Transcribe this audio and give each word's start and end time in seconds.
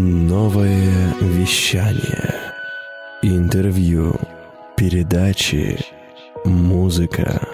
Новое 0.00 1.12
вещание. 1.20 2.32
Интервью. 3.20 4.14
Передачи. 4.76 5.76
Музыка. 6.44 7.44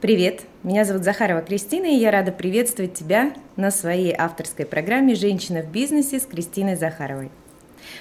Привет, 0.00 0.40
меня 0.64 0.84
зовут 0.84 1.04
Захарова 1.04 1.42
Кристина, 1.42 1.86
и 1.86 1.94
я 1.94 2.10
рада 2.10 2.32
приветствовать 2.32 2.94
тебя 2.94 3.34
на 3.54 3.70
своей 3.70 4.12
авторской 4.18 4.66
программе 4.66 5.14
«Женщина 5.14 5.62
в 5.62 5.70
бизнесе» 5.70 6.18
с 6.18 6.26
Кристиной 6.26 6.74
Захаровой. 6.74 7.30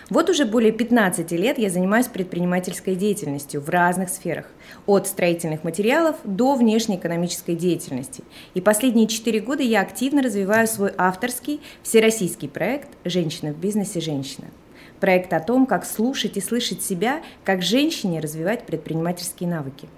Вот 0.09 0.29
уже 0.29 0.45
более 0.45 0.71
15 0.71 1.31
лет 1.31 1.57
я 1.57 1.69
занимаюсь 1.69 2.07
предпринимательской 2.07 2.95
деятельностью 2.95 3.61
в 3.61 3.69
разных 3.69 4.09
сферах, 4.09 4.45
от 4.85 5.07
строительных 5.07 5.63
материалов 5.63 6.17
до 6.23 6.55
внешнеэкономической 6.55 7.55
деятельности. 7.55 8.23
И 8.53 8.61
последние 8.61 9.07
4 9.07 9.39
года 9.39 9.63
я 9.63 9.81
активно 9.81 10.21
развиваю 10.21 10.67
свой 10.67 10.91
авторский 10.97 11.61
всероссийский 11.83 12.49
проект 12.49 12.89
«Женщина 13.05 13.51
в 13.51 13.57
бизнесе. 13.57 13.99
Женщина». 13.99 14.47
Проект 14.99 15.33
о 15.33 15.39
том, 15.39 15.65
как 15.65 15.85
слушать 15.85 16.37
и 16.37 16.41
слышать 16.41 16.81
себя, 16.81 17.21
как 17.43 17.61
женщине 17.61 18.19
развивать 18.19 18.65
предпринимательские 18.65 19.49
навыки– 19.49 19.87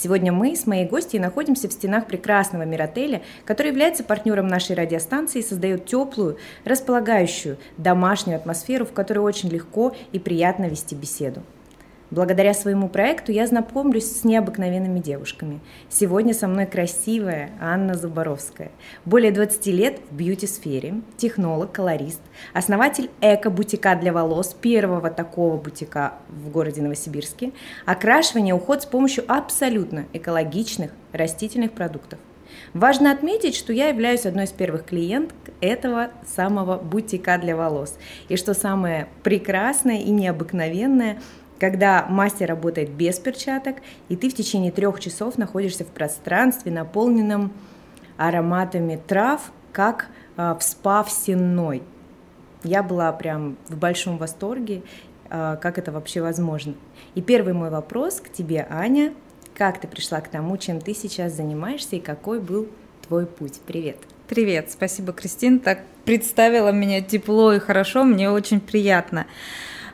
Сегодня 0.00 0.30
мы 0.30 0.54
с 0.54 0.64
моей 0.64 0.86
гостьей 0.86 1.18
находимся 1.18 1.68
в 1.68 1.72
стенах 1.72 2.06
прекрасного 2.06 2.62
Миротеля, 2.62 3.20
который 3.44 3.68
является 3.68 4.04
партнером 4.04 4.46
нашей 4.46 4.76
радиостанции 4.76 5.40
и 5.40 5.42
создает 5.42 5.86
теплую, 5.86 6.38
располагающую, 6.64 7.58
домашнюю 7.78 8.36
атмосферу, 8.36 8.84
в 8.84 8.92
которой 8.92 9.18
очень 9.18 9.48
легко 9.48 9.96
и 10.12 10.20
приятно 10.20 10.66
вести 10.66 10.94
беседу. 10.94 11.42
Благодаря 12.10 12.54
своему 12.54 12.88
проекту 12.88 13.32
я 13.32 13.46
знакомлюсь 13.46 14.10
с 14.10 14.24
необыкновенными 14.24 14.98
девушками. 14.98 15.60
Сегодня 15.90 16.32
со 16.32 16.48
мной 16.48 16.64
красивая 16.64 17.50
Анна 17.60 17.94
Зубаровская. 17.94 18.70
Более 19.04 19.30
20 19.30 19.66
лет 19.66 20.00
в 20.10 20.14
бьюти-сфере, 20.14 21.02
технолог, 21.18 21.70
колорист, 21.70 22.22
основатель 22.54 23.10
эко-бутика 23.20 23.94
для 23.94 24.14
волос, 24.14 24.56
первого 24.58 25.10
такого 25.10 25.58
бутика 25.58 26.14
в 26.30 26.48
городе 26.48 26.80
Новосибирске, 26.80 27.52
окрашивание, 27.84 28.54
уход 28.54 28.82
с 28.82 28.86
помощью 28.86 29.24
абсолютно 29.30 30.06
экологичных 30.14 30.92
растительных 31.12 31.72
продуктов. 31.72 32.18
Важно 32.74 33.12
отметить, 33.12 33.54
что 33.54 33.72
я 33.72 33.88
являюсь 33.88 34.26
одной 34.26 34.44
из 34.44 34.52
первых 34.52 34.84
клиенток 34.86 35.36
этого 35.60 36.10
самого 36.26 36.78
бутика 36.78 37.38
для 37.38 37.56
волос. 37.56 37.96
И 38.28 38.36
что 38.36 38.54
самое 38.54 39.08
прекрасное 39.22 40.00
и 40.00 40.10
необыкновенное, 40.10 41.20
когда 41.58 42.06
мастер 42.08 42.48
работает 42.48 42.90
без 42.90 43.18
перчаток, 43.18 43.76
и 44.08 44.16
ты 44.16 44.30
в 44.30 44.34
течение 44.34 44.72
трех 44.72 45.00
часов 45.00 45.38
находишься 45.38 45.84
в 45.84 45.88
пространстве, 45.88 46.72
наполненном 46.72 47.52
ароматами 48.16 49.00
трав, 49.06 49.52
как 49.72 50.08
э, 50.36 50.54
в 50.58 50.62
спа 50.62 51.02
в 51.02 51.10
сенной. 51.10 51.82
Я 52.64 52.82
была 52.82 53.12
прям 53.12 53.56
в 53.68 53.76
большом 53.76 54.18
восторге, 54.18 54.82
э, 55.30 55.56
как 55.60 55.78
это 55.78 55.92
вообще 55.92 56.20
возможно. 56.20 56.74
И 57.14 57.22
первый 57.22 57.54
мой 57.54 57.70
вопрос 57.70 58.20
к 58.20 58.30
тебе, 58.32 58.66
Аня, 58.70 59.14
как 59.54 59.80
ты 59.80 59.88
пришла 59.88 60.20
к 60.20 60.28
тому, 60.28 60.56
чем 60.56 60.80
ты 60.80 60.94
сейчас 60.94 61.32
занимаешься 61.32 61.96
и 61.96 62.00
какой 62.00 62.40
был 62.40 62.68
твой 63.06 63.26
путь? 63.26 63.60
Привет. 63.66 63.96
Привет, 64.28 64.70
спасибо, 64.70 65.12
Кристин, 65.12 65.58
так 65.58 65.80
представила 66.04 66.70
меня 66.70 67.00
тепло 67.00 67.54
и 67.54 67.58
хорошо, 67.58 68.04
мне 68.04 68.30
очень 68.30 68.60
приятно. 68.60 69.26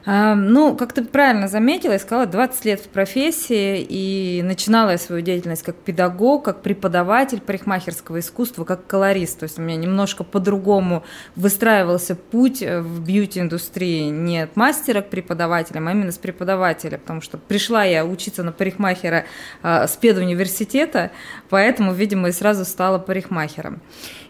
Ну, 0.07 0.77
как 0.77 0.93
ты 0.93 1.03
правильно 1.03 1.49
заметила, 1.49 1.93
я 1.93 1.99
сказала, 1.99 2.27
20 2.27 2.65
лет 2.67 2.81
в 2.81 2.89
профессии, 2.89 3.81
и 3.89 4.43
начинала 4.43 4.91
я 4.91 4.99
свою 4.99 5.23
деятельность 5.23 5.63
как 5.63 5.77
педагог, 5.77 6.45
как 6.45 6.61
преподаватель 6.61 7.41
парикмахерского 7.41 8.21
искусства, 8.21 8.65
как 8.65 8.87
колорист. 8.87 9.39
То 9.39 9.45
есть 9.45 9.59
у 9.59 9.63
меня 9.63 9.77
немножко 9.77 10.23
по-другому 10.23 11.05
выстраивался 11.37 12.17
путь 12.17 12.61
в 12.61 13.03
бьюти-индустрии 13.03 14.11
не 14.11 14.41
от 14.41 14.57
мастера 14.57 15.01
к 15.01 15.09
преподавателям, 15.09 15.89
а 15.89 15.93
именно 15.93 16.13
с 16.13 16.19
преподавателя, 16.19 16.99
потому 16.99 17.23
что 17.23 17.39
пришла 17.39 17.85
я 17.85 18.05
учиться 18.05 18.43
на 18.43 18.53
парикмахера 18.53 19.25
а, 19.63 19.87
с 19.87 19.97
педуниверситета, 19.97 21.13
поэтому, 21.49 21.95
видимо, 21.95 22.29
и 22.29 22.33
сразу 22.33 22.67
стала 22.67 22.99
парикмахером. 22.99 23.81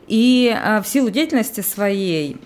И 0.06 0.54
а, 0.56 0.82
в 0.82 0.86
силу 0.86 1.10
деятельности 1.10 1.62
своей 1.62 2.40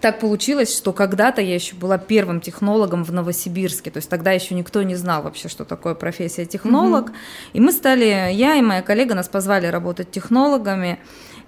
так 0.00 0.20
получилось, 0.20 0.76
что 0.76 0.92
когда-то 0.92 1.40
я 1.40 1.54
еще 1.54 1.74
была 1.74 1.98
первым 1.98 2.40
технологом 2.40 3.04
в 3.04 3.12
Новосибирске, 3.12 3.90
то 3.90 3.98
есть 3.98 4.08
тогда 4.08 4.32
еще 4.32 4.54
никто 4.54 4.82
не 4.82 4.94
знал 4.94 5.22
вообще, 5.22 5.48
что 5.48 5.64
такое 5.64 5.94
профессия 5.94 6.44
технолог. 6.46 7.06
Угу. 7.06 7.16
И 7.54 7.60
мы 7.60 7.72
стали, 7.72 8.32
я 8.32 8.56
и 8.56 8.62
моя 8.62 8.82
коллега 8.82 9.14
нас 9.14 9.28
позвали 9.28 9.66
работать 9.66 10.10
технологами. 10.10 10.98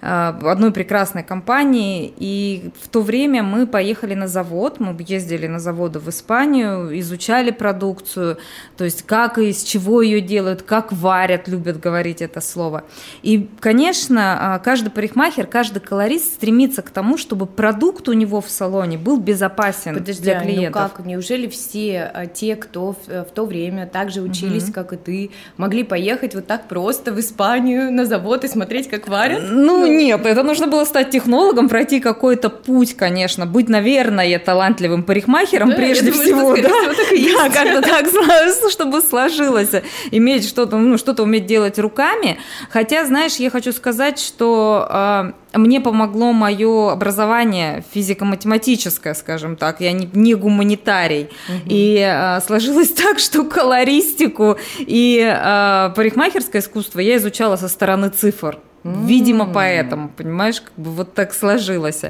Э, 0.01 0.33
одной 0.43 0.71
прекрасной 0.71 1.23
компании, 1.23 2.13
и 2.17 2.69
в 2.81 2.89
то 2.89 3.01
время 3.01 3.43
мы 3.43 3.65
поехали 3.65 4.13
на 4.13 4.27
завод, 4.27 4.79
мы 4.79 4.95
ездили 4.99 5.47
на 5.47 5.59
заводы 5.59 5.99
в 5.99 6.09
Испанию, 6.09 6.99
изучали 6.99 7.51
продукцию, 7.51 8.37
то 8.77 8.83
есть 8.83 9.03
как 9.03 9.37
и 9.37 9.49
из 9.49 9.63
чего 9.63 10.01
ее 10.01 10.21
делают, 10.21 10.61
как 10.63 10.91
варят, 10.91 11.47
любят 11.47 11.79
говорить 11.79 12.21
это 12.21 12.41
слово. 12.41 12.83
И, 13.23 13.49
конечно, 13.59 14.57
э, 14.59 14.63
каждый 14.63 14.89
парикмахер, 14.89 15.47
каждый 15.47 15.79
колорист 15.79 16.35
стремится 16.35 16.81
к 16.81 16.89
тому, 16.89 17.17
чтобы 17.17 17.45
продукт 17.45 18.09
у 18.09 18.13
него 18.13 18.41
в 18.41 18.49
салоне 18.49 18.97
был 18.97 19.17
безопасен 19.17 19.95
Подожди, 19.95 20.21
для 20.21 20.39
клиентов. 20.39 20.81
Ну 20.81 20.89
как, 20.89 21.05
неужели 21.05 21.47
все 21.47 22.11
э, 22.13 22.27
те, 22.33 22.55
кто 22.55 22.93
в, 22.93 23.07
в 23.07 23.31
то 23.33 23.45
время 23.45 23.87
также 23.87 24.21
учились, 24.21 24.65
угу. 24.65 24.73
как 24.73 24.93
и 24.93 24.97
ты, 24.97 25.31
могли 25.57 25.83
поехать 25.83 26.35
вот 26.35 26.47
так 26.47 26.67
просто 26.67 27.11
в 27.13 27.19
Испанию 27.19 27.91
на 27.91 28.05
завод 28.05 28.43
и 28.43 28.47
смотреть, 28.47 28.89
как 28.89 29.07
варят? 29.07 29.43
Ну, 29.49 29.84
нет, 29.87 30.25
это 30.25 30.43
нужно 30.43 30.67
было 30.67 30.85
стать 30.85 31.09
технологом, 31.09 31.69
пройти 31.69 31.99
какой-то 31.99 32.49
путь, 32.49 32.95
конечно, 32.95 33.45
быть, 33.45 33.69
наверное, 33.69 34.39
талантливым 34.39 35.03
парикмахером 35.03 35.69
да, 35.69 35.75
прежде 35.75 36.11
думаю, 36.11 36.25
всего, 36.25 36.55
да, 36.55 36.69
да 36.69 37.49
как-то 37.49 37.81
так, 37.87 38.07
чтобы 38.71 39.01
сложилось, 39.01 39.71
иметь 40.11 40.47
что-то, 40.47 40.77
ну, 40.77 40.97
что-то 40.97 41.23
уметь 41.23 41.45
делать 41.45 41.79
руками. 41.79 42.37
Хотя, 42.69 43.05
знаешь, 43.05 43.35
я 43.35 43.49
хочу 43.49 43.71
сказать, 43.71 44.19
что 44.19 44.85
а, 44.89 45.33
мне 45.53 45.81
помогло 45.81 46.33
мое 46.33 46.91
образование 46.91 47.83
физико-математическое, 47.93 49.13
скажем 49.13 49.55
так, 49.55 49.81
я 49.81 49.91
не, 49.91 50.09
не 50.13 50.35
гуманитарий. 50.35 51.29
Угу. 51.47 51.69
И 51.69 51.99
а, 52.01 52.41
сложилось 52.41 52.89
так, 52.93 53.19
что 53.19 53.43
колористику 53.43 54.57
и 54.79 55.21
а, 55.23 55.89
парикмахерское 55.89 56.61
искусство 56.61 56.99
я 56.99 57.17
изучала 57.17 57.55
со 57.55 57.67
стороны 57.67 58.09
цифр. 58.09 58.59
Видимо, 58.85 59.47
поэтому, 59.51 60.09
понимаешь, 60.09 60.61
как 60.61 60.73
бы 60.77 60.91
вот 60.91 61.15
так 61.15 61.33
сложилось. 61.33 62.03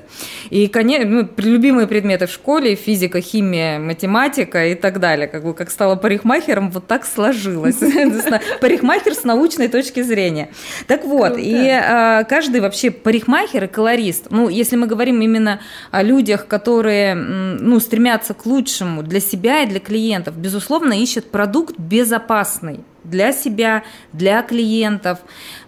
И, 0.49 0.67
конечно, 0.67 1.07
ну, 1.07 1.29
любимые 1.37 1.87
предметы 1.87 2.27
в 2.27 2.31
школе, 2.31 2.75
физика, 2.75 3.21
химия, 3.21 3.79
математика 3.79 4.67
и 4.67 4.75
так 4.75 4.99
далее. 4.99 5.29
Как 5.29 5.45
бы 5.45 5.53
как 5.53 5.71
стала 5.71 5.95
парикмахером, 5.95 6.69
вот 6.71 6.85
так 6.85 7.05
сложилось. 7.05 7.77
Парикмахер 8.61 9.13
с 9.13 9.23
научной 9.23 9.69
точки 9.69 10.01
зрения. 10.01 10.49
Так 10.85 11.05
вот, 11.05 11.37
и 11.37 11.69
а, 11.69 12.25
каждый 12.25 12.59
вообще 12.59 12.91
парикмахер 12.91 13.63
и 13.63 13.67
колорист, 13.67 14.27
ну, 14.29 14.49
если 14.49 14.75
мы 14.75 14.87
говорим 14.87 15.21
именно 15.21 15.61
о 15.91 16.03
людях, 16.03 16.45
которые, 16.45 17.15
ну, 17.15 17.79
стремятся 17.79 18.33
к 18.33 18.45
лучшему 18.45 19.01
для 19.01 19.21
себя 19.21 19.63
и 19.63 19.65
для 19.65 19.79
клиентов, 19.79 20.35
безусловно, 20.35 20.91
ищут 20.91 21.31
продукт 21.31 21.79
безопасный 21.79 22.81
для 23.05 23.33
себя, 23.33 23.83
для 24.13 24.41
клиентов. 24.41 25.19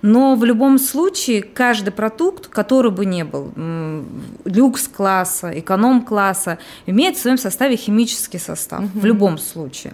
Но 0.02 0.36
в 0.36 0.44
любом 0.44 0.80
случае 0.80 1.42
каждый 1.42 1.92
продукт, 1.92 2.48
который 2.48 2.92
бы 2.92 3.06
ни 3.06 3.24
был, 3.24 3.52
люкс-класса, 4.46 5.59
эконом-класса, 5.59 6.58
имеет 6.86 7.18
в 7.18 7.22
своем 7.22 7.38
составе 7.38 7.76
химический 7.76 8.40
состав. 8.40 8.80
Угу. 8.80 9.00
В 9.00 9.06
любом 9.06 9.38
случае. 9.38 9.94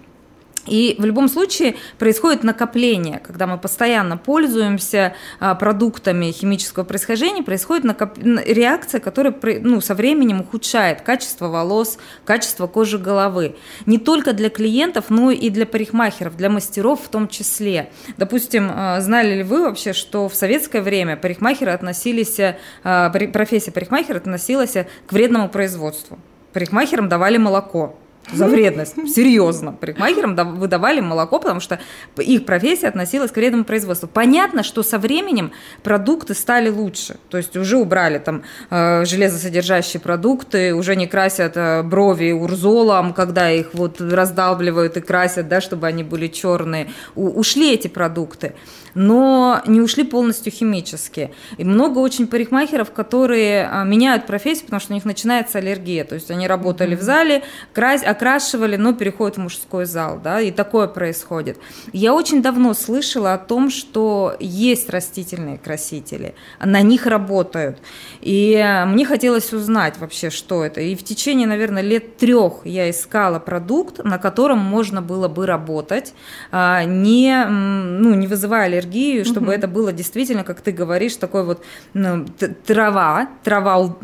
И 0.66 0.96
в 0.98 1.06
любом 1.06 1.28
случае 1.28 1.76
происходит 2.00 2.44
накопление, 2.44 3.20
когда 3.20 3.48
мы 3.48 3.58
постоянно 3.58 4.18
пользуемся 4.18 5.14
а, 5.40 5.56
продуктами 5.56 6.32
химического 6.32 6.84
происхождения, 6.86 7.44
происходит 7.44 7.84
накоп... 7.84 8.18
реакция, 8.18 9.02
которая 9.02 9.36
ну, 9.62 9.82
со 9.82 9.94
временем 9.94 10.42
ухудшает 10.42 11.02
качество 11.02 11.48
волос, 11.50 11.98
качество 12.24 12.68
кожи 12.68 12.98
головы. 12.98 13.56
Не 13.86 13.98
только 13.98 14.32
для 14.32 14.50
клиентов, 14.50 15.06
но 15.10 15.32
и 15.32 15.50
для 15.50 15.66
парикмахеров, 15.66 16.38
для 16.38 16.50
мастеров 16.50 17.02
в 17.04 17.10
том 17.10 17.28
числе. 17.28 17.90
Допустим, 18.18 18.72
а, 18.74 19.02
знали 19.02 19.36
ли 19.36 19.44
вы 19.44 19.64
вообще, 19.64 19.92
что 19.92 20.30
в 20.30 20.36
советское 20.36 20.82
время 20.82 21.18
парикмахеры 21.18 21.72
относились, 21.72 22.40
а, 22.84 23.10
профессия 23.10 23.72
парикмахера 23.72 24.18
относилась 24.18 24.76
к 25.08 25.12
вредному 25.12 25.50
производству? 25.50 26.20
Парикмахерам 26.54 27.10
давали 27.10 27.38
молоко 27.38 27.98
за 28.32 28.48
вредность. 28.48 28.96
Серьезно. 29.14 29.74
Парикмахерам 29.74 30.36
выдавали 30.58 31.02
молоко, 31.02 31.40
потому 31.40 31.60
что 31.60 31.80
их 32.18 32.46
профессия 32.46 32.88
относилась 32.88 33.32
к 33.32 33.36
вредному 33.36 33.64
производству. 33.66 34.08
Понятно, 34.08 34.64
что 34.64 34.84
со 34.84 34.98
временем 34.98 35.52
продукты 35.84 36.34
стали 36.34 36.70
лучше. 36.70 37.18
То 37.30 37.38
есть 37.38 37.58
уже 37.58 37.78
убрали 37.78 38.20
там 38.20 38.44
э, 38.70 39.06
железосодержащие 39.06 40.00
продукты, 40.00 40.74
уже 40.74 40.96
не 40.96 41.08
красят 41.08 41.54
э, 41.56 41.84
брови 41.84 42.32
урзолом, 42.32 43.14
когда 43.14 43.52
их 43.52 43.74
вот 43.74 44.00
раздалбливают 44.00 44.98
и 44.98 45.02
красят, 45.02 45.48
да, 45.48 45.62
чтобы 45.62 45.88
они 45.88 46.04
были 46.04 46.28
черные. 46.28 46.92
У, 47.16 47.28
ушли 47.28 47.74
эти 47.74 47.88
продукты 47.88 48.54
но 48.96 49.62
не 49.66 49.82
ушли 49.82 50.04
полностью 50.04 50.52
химически. 50.52 51.32
И 51.58 51.64
много 51.64 52.00
очень 52.00 52.28
парикмахеров, 52.28 52.92
которые 52.92 53.68
а, 53.68 53.84
меняют 53.84 54.26
профессию, 54.26 54.66
потому 54.66 54.80
что 54.80 54.94
у 54.94 54.96
них 54.96 55.06
начинается 55.06 55.58
аллергия. 55.58 56.04
То 56.04 56.16
есть 56.16 56.30
они 56.32 56.48
работали 56.48 56.96
в 56.96 57.02
зале, 57.02 57.44
крась, 57.74 58.04
окрашивали, 58.04 58.76
но 58.76 58.94
переходят 58.94 59.38
в 59.38 59.42
мужской 59.42 59.86
зал, 59.86 60.20
да, 60.24 60.42
и 60.42 60.52
такое 60.52 60.88
происходит. 60.88 61.58
Я 61.92 62.14
очень 62.14 62.42
давно 62.42 62.74
слышала 62.74 63.34
о 63.34 63.38
том, 63.38 63.70
что 63.70 64.36
есть 64.40 64.90
растительные 64.90 65.58
красители, 65.58 66.36
на 66.60 66.82
них 66.82 67.06
работают. 67.06 67.80
И 68.22 68.64
мне 68.88 69.06
хотелось 69.06 69.52
узнать 69.54 69.98
вообще, 70.00 70.30
что 70.30 70.64
это. 70.64 70.82
И 70.82 70.96
в 70.96 71.04
течение, 71.04 71.48
наверное, 71.48 71.82
лет 71.82 72.18
трех 72.18 72.66
я 72.66 72.90
искала 72.90 73.40
продукт, 73.40 74.04
на 74.04 74.18
котором 74.18 74.60
можно 74.60 75.02
было 75.02 75.28
бы 75.28 75.46
работать, 75.46 76.14
а, 76.52 76.84
не, 76.84 77.46
ну, 77.46 78.14
не 78.14 78.28
вызывая 78.28 78.66
аллергии 78.66 78.83
аллергию, 78.84 79.26
чтобы 79.26 79.48
угу. 79.48 79.54
это 79.54 79.68
было 79.68 79.92
действительно, 79.92 80.44
как 80.44 80.62
ты 80.62 80.72
говоришь, 80.72 81.16
такой 81.16 81.44
вот 81.44 81.64
ну, 81.94 82.26
трава, 82.66 83.30
трава 83.44 83.96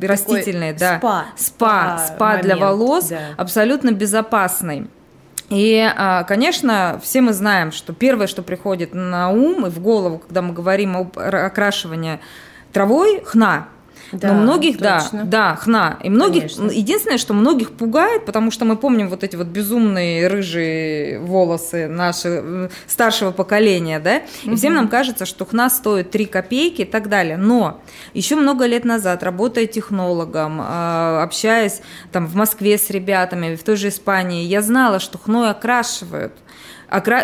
растительная, 0.00 0.74
да, 0.74 0.98
спа, 0.98 1.26
спа, 1.36 1.98
спа 1.98 2.38
для 2.38 2.56
волос, 2.56 3.08
да. 3.08 3.34
абсолютно 3.36 3.92
безопасный. 3.92 4.88
И, 5.48 5.80
а, 5.96 6.22
конечно, 6.24 7.00
все 7.02 7.20
мы 7.20 7.32
знаем, 7.32 7.72
что 7.72 7.92
первое, 7.92 8.28
что 8.28 8.42
приходит 8.42 8.94
на 8.94 9.30
ум 9.30 9.66
и 9.66 9.70
в 9.70 9.80
голову, 9.80 10.18
когда 10.18 10.42
мы 10.42 10.52
говорим 10.52 10.96
об 10.96 11.18
окрашивании 11.18 12.20
травой, 12.72 13.22
хна. 13.24 13.68
Да, 14.12 14.32
Но 14.32 14.42
многих, 14.42 14.78
точно. 14.78 15.24
да, 15.24 15.50
да, 15.50 15.56
хна. 15.56 15.98
И 16.02 16.10
многих, 16.10 16.42
Конечно. 16.42 16.70
единственное, 16.70 17.18
что 17.18 17.34
многих 17.34 17.72
пугает, 17.72 18.26
потому 18.26 18.50
что 18.50 18.64
мы 18.64 18.76
помним 18.76 19.08
вот 19.08 19.22
эти 19.22 19.36
вот 19.36 19.46
безумные 19.46 20.26
рыжие 20.26 21.20
волосы 21.20 21.86
нашего 21.86 22.70
старшего 22.86 23.30
поколения, 23.30 24.00
да, 24.00 24.22
и 24.44 24.56
всем 24.56 24.74
нам 24.74 24.88
кажется, 24.88 25.26
что 25.26 25.44
хна 25.44 25.70
стоит 25.70 26.10
3 26.10 26.26
копейки 26.26 26.82
и 26.82 26.86
так 26.86 27.08
далее. 27.08 27.36
Но 27.36 27.80
еще 28.14 28.36
много 28.36 28.66
лет 28.66 28.84
назад, 28.84 29.22
работая 29.22 29.66
технологом, 29.66 30.58
а, 30.60 31.22
общаясь 31.22 31.80
там 32.12 32.26
в 32.26 32.34
Москве 32.34 32.78
с 32.78 32.90
ребятами, 32.90 33.54
в 33.54 33.62
той 33.62 33.76
же 33.76 33.88
Испании, 33.88 34.44
я 34.44 34.62
знала, 34.62 34.98
что 34.98 35.18
хной 35.18 35.50
окрашивают– 35.50 36.32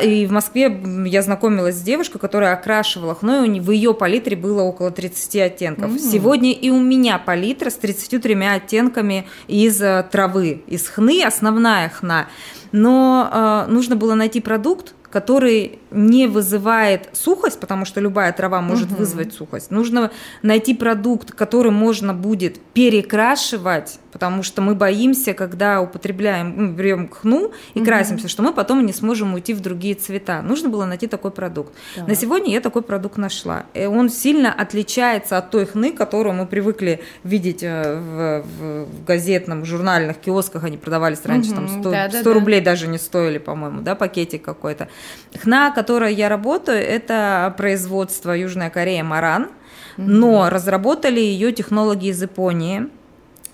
И 0.03 0.27
в 0.27 0.33
Москве 0.33 0.81
я 1.07 1.23
знакомилась 1.23 1.77
с 1.77 1.83
девушкой, 1.83 2.19
которая 2.19 2.55
окрашивала 2.55 3.15
хной, 3.15 3.61
в 3.61 3.71
ее 3.71 3.95
палитре 3.95 4.37
было 4.37 4.63
около 4.63 4.91
30 4.91 5.37
оттенков. 5.37 5.91
Mm-hmm. 5.91 6.11
Сегодня 6.13 6.53
и 6.53 6.71
у 6.71 6.81
меня 6.81 7.19
палитра 7.19 7.71
с 7.71 7.75
33 7.75 8.35
оттенками 8.47 9.27
из 9.49 9.81
э, 9.83 10.07
травы, 10.11 10.63
из 10.67 10.89
хны, 10.89 11.23
основная 11.25 11.89
хна. 11.89 12.29
Но 12.73 13.65
э, 13.67 13.71
нужно 13.71 13.97
было 13.97 14.15
найти 14.15 14.41
продукт, 14.41 14.95
который 15.11 15.79
не 15.91 16.27
вызывает 16.27 17.09
сухость, 17.13 17.59
потому 17.59 17.85
что 17.87 18.01
любая 18.01 18.33
трава 18.33 18.61
может 18.61 18.91
угу. 18.91 18.99
вызвать 18.99 19.33
сухость. 19.33 19.71
Нужно 19.71 20.11
найти 20.43 20.75
продукт, 20.75 21.33
который 21.33 21.73
можно 21.73 22.13
будет 22.13 22.61
перекрашивать, 22.75 23.99
потому 24.17 24.43
что 24.43 24.63
мы 24.63 24.75
боимся, 24.75 25.35
когда 25.35 25.83
употребляем, 25.83 26.55
ну, 26.57 26.73
берем 26.73 27.11
хну 27.11 27.53
и 27.75 27.81
угу. 27.81 27.87
красимся, 27.87 28.29
что 28.29 28.43
мы 28.43 28.55
потом 28.55 28.87
не 28.87 28.95
сможем 28.95 29.35
уйти 29.35 29.53
в 29.53 29.61
другие 29.61 29.95
цвета. 29.95 30.41
Нужно 30.41 30.71
было 30.71 30.87
найти 30.87 31.07
такой 31.07 31.31
продукт. 31.31 31.75
Да. 31.97 32.07
На 32.07 32.15
сегодня 32.15 32.51
я 32.51 32.63
такой 32.63 32.81
продукт 32.81 33.19
нашла. 33.19 33.67
И 33.75 33.85
он 33.85 34.09
сильно 34.09 34.51
отличается 34.51 35.37
от 35.37 35.51
той 35.51 35.67
хны, 35.67 35.93
которую 35.93 36.35
мы 36.35 36.47
привыкли 36.47 37.03
видеть 37.25 37.63
э, 37.63 38.01
в, 38.01 38.43
в, 38.43 38.85
в 38.87 39.05
газетном, 39.05 39.67
журнальных 39.67 40.17
киосках. 40.17 40.65
Они 40.65 40.79
продавались 40.79 41.21
раньше, 41.27 41.51
угу. 41.51 41.57
там 41.57 41.69
100, 41.69 41.91
да, 41.91 42.09
100 42.09 42.23
да, 42.23 42.33
рублей 42.33 42.61
да. 42.61 42.71
даже 42.71 42.87
не 42.87 42.97
стоили, 42.97 43.37
по-моему, 43.37 43.83
да, 43.83 43.95
пакетик 43.95 44.43
какой-то. 44.43 44.89
Хна, 45.43 45.73
которой 45.73 46.15
я 46.15 46.31
работаю, 46.31 46.79
это 46.79 47.55
производство 47.59 48.31
Южная 48.33 48.71
Корея 48.71 49.05
Маран, 49.05 49.49
но 49.99 50.49
разработали 50.49 51.21
ее 51.21 51.53
технологи 51.53 52.07
из 52.07 52.23
Японии, 52.23 52.89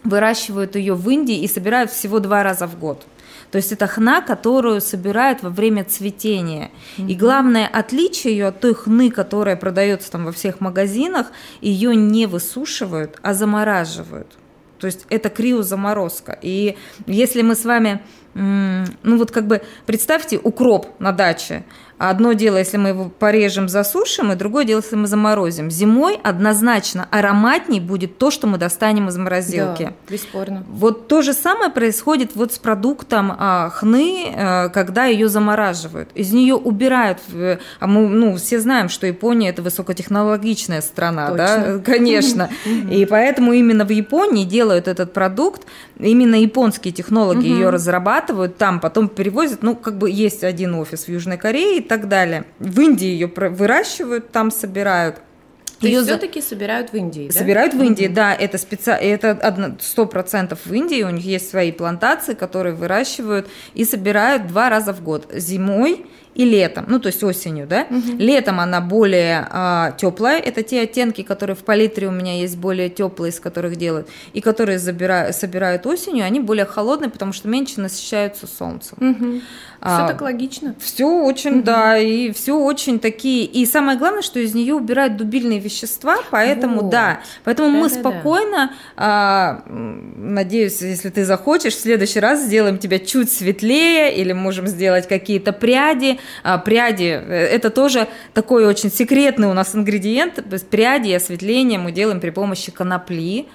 выращивают 0.05 0.77
ее 0.77 0.95
в 0.95 1.09
Индии 1.09 1.43
и 1.43 1.49
собирают 1.49 1.91
всего 1.91 2.21
два 2.21 2.43
раза 2.43 2.67
в 2.67 2.79
год. 2.79 3.07
То 3.51 3.57
есть 3.57 3.71
это 3.71 3.87
хна, 3.87 4.23
которую 4.23 4.81
собирают 4.81 5.43
во 5.43 5.51
время 5.51 5.85
цветения. 5.85 6.71
Mm-hmm. 6.97 7.09
И 7.09 7.15
главное 7.15 7.67
отличие 7.67 8.33
ее 8.33 8.47
от 8.47 8.61
той 8.61 8.75
хны, 8.75 9.11
которая 9.11 9.57
продается 9.57 10.11
там 10.11 10.25
во 10.25 10.33
всех 10.33 10.61
магазинах, 10.61 11.27
ее 11.61 11.95
не 11.95 12.27
высушивают, 12.27 13.19
а 13.23 13.35
замораживают. 13.35 14.39
То 14.79 14.87
есть 14.87 15.07
это 15.11 15.29
криозаморозка. 15.29 16.39
И 16.41 16.77
если 17.07 17.43
мы 17.43 17.55
с 17.55 17.65
вами 17.65 18.03
ну 18.35 19.17
вот 19.19 19.31
как 19.31 19.47
бы 19.47 19.63
представьте 19.87 20.39
укроп 20.43 20.87
на 20.99 21.13
даче. 21.13 21.65
Одно 22.11 22.33
дело, 22.33 22.57
если 22.57 22.79
мы 22.79 22.89
его 22.89 23.13
порежем, 23.17 23.69
засушим, 23.69 24.33
и 24.33 24.35
другое 24.35 24.65
дело, 24.65 24.81
если 24.81 24.97
мы 24.97 25.07
заморозим. 25.07 25.71
Зимой 25.71 26.19
однозначно 26.21 27.07
ароматней 27.13 27.79
будет 27.79 28.19
то, 28.19 28.33
что 28.33 28.49
мы 28.49 28.59
достанем 28.59 29.09
из 29.09 29.17
морозилки. 29.17 29.85
Да, 29.85 29.93
бесспорно. 30.13 30.65
Вот 30.69 31.07
то 31.07 31.23
же 31.23 31.33
самое 31.33 31.71
происходит 31.71 32.33
вот 32.35 32.53
с 32.53 32.59
продуктом 32.59 33.33
а, 33.39 33.71
хны, 33.71 34.35
а, 34.35 34.69
когда 34.71 35.05
ее 35.05 35.29
замораживают. 35.29 36.11
Из 36.17 36.33
нее 36.33 36.57
убирают, 36.57 37.21
а 37.79 37.87
мы 37.87 38.09
ну, 38.09 38.35
все 38.35 38.59
знаем, 38.59 38.89
что 38.89 39.07
Япония 39.07 39.51
это 39.51 39.63
высокотехнологичная 39.63 40.81
страна, 40.81 41.29
Точно. 41.29 41.37
да, 41.37 41.79
конечно. 41.85 42.51
И 42.91 43.07
поэтому 43.07 43.53
именно 43.53 43.85
в 43.85 43.91
Японии 43.91 44.45
делают 44.45 44.89
этот 44.89 45.13
продукт, 45.13 45.63
именно 46.01 46.35
японские 46.35 46.93
технологии 46.93 47.49
ее 47.49 47.71
разрабатывают, 47.71 48.22
там 48.59 48.81
потом 48.81 49.09
перевозят, 49.09 49.63
ну, 49.63 49.77
как 49.77 49.99
бы 49.99 50.11
есть 50.11 50.45
один 50.45 50.75
офис 50.75 51.05
в 51.05 51.09
Южной 51.09 51.37
Корее, 51.37 51.79
так 51.81 52.09
далее. 52.09 52.45
В 52.59 52.81
Индии 52.81 53.07
ее 53.07 53.27
выращивают, 53.27 54.31
там 54.31 54.51
собирают. 54.51 55.17
То 55.81 55.87
ее 55.87 55.95
есть 55.95 56.07
за... 56.07 56.13
все-таки 56.13 56.41
собирают 56.41 56.93
в 56.93 56.95
Индии, 56.95 57.29
да? 57.33 57.39
Собирают 57.39 57.75
в 57.75 57.83
Индии, 57.83 58.07
mm-hmm. 58.07 58.15
да. 58.15 58.35
Это 58.35 58.57
специ... 58.57 58.93
это 58.93 59.77
сто 59.81 60.07
процентов 60.07 60.61
в 60.65 60.73
Индии. 60.73 61.03
У 61.03 61.11
них 61.11 61.25
есть 61.25 61.51
свои 61.51 61.73
плантации, 61.73 62.35
которые 62.35 62.75
выращивают 62.75 63.49
и 63.75 63.85
собирают 63.85 64.47
два 64.47 64.71
раза 64.71 64.93
в 64.93 65.03
год. 65.03 65.29
Зимой 65.35 66.07
и 66.35 66.45
летом, 66.45 66.87
ну 66.89 66.99
то 66.99 67.09
есть 67.09 67.23
осенью, 67.23 67.67
да. 67.67 67.87
Угу. 67.91 68.19
Летом 68.19 68.61
она 68.61 68.81
более 68.81 69.47
а, 69.51 69.93
теплая, 69.93 70.41
это 70.41 70.63
те 70.63 70.83
оттенки, 70.83 71.23
которые 71.23 71.57
в 71.57 71.65
палитре 71.65 72.09
у 72.09 72.11
меня 72.11 72.39
есть 72.39 72.57
более 72.57 72.89
теплые, 72.89 73.31
из 73.31 73.41
которых 73.41 73.77
делают, 73.77 74.09
и 74.33 74.41
которые 74.41 74.79
забирают, 74.79 75.37
собирают 75.37 75.87
осенью, 75.87 76.25
они 76.25 76.41
более 76.41 76.65
холодные, 76.65 77.11
потому 77.11 77.33
что 77.33 77.49
меньше 77.49 77.81
насыщаются 77.81 78.47
солнцем. 78.47 78.99
Угу. 79.01 79.41
А, 79.85 80.05
все 80.05 80.13
так 80.13 80.23
логично. 80.23 80.77
Все 80.79 81.07
очень, 81.07 81.57
угу. 81.57 81.63
да, 81.63 81.99
и 81.99 82.31
все 82.31 82.57
очень 82.57 83.01
такие. 83.01 83.45
И 83.45 83.67
самое 83.67 83.99
главное, 83.99 84.23
что 84.23 84.39
из 84.39 84.55
нее 84.55 84.75
убирают 84.75 85.17
дубильные 85.17 85.59
вещества, 85.59 86.19
поэтому 86.31 86.83
вот. 86.83 86.91
да, 86.91 87.21
поэтому 87.43 87.73
да, 87.73 87.79
мы 87.79 87.89
да, 87.89 87.95
спокойно, 87.97 88.73
да. 88.97 89.63
Надеюсь, 89.67 90.81
если 90.81 91.11
ты 91.11 91.25
захочешь, 91.25 91.75
в 91.75 91.81
следующий 91.81 92.21
раз 92.21 92.43
сделаем 92.43 92.79
тебя 92.79 93.01
чуть 93.01 93.33
светлее 93.33 94.15
или 94.15 94.33
можем 94.33 94.69
сделать 94.69 95.09
какие-то 95.09 95.53
пряди 95.53 96.21
а, 96.45 96.59
пряди. 96.59 97.21
Э, 97.21 97.47
это 97.47 97.71
тоже 97.71 98.07
такой 98.35 98.65
очень 98.67 98.91
секретный 98.91 99.49
у 99.49 99.53
нас 99.53 99.75
ингредиент. 99.75 100.45
Пряди 100.71 101.09
и 101.09 101.15
осветление 101.15 101.81
мы 101.81 101.91
делаем 101.91 102.21
при 102.21 102.31
помощи 102.31 102.71
конопли 102.71 103.49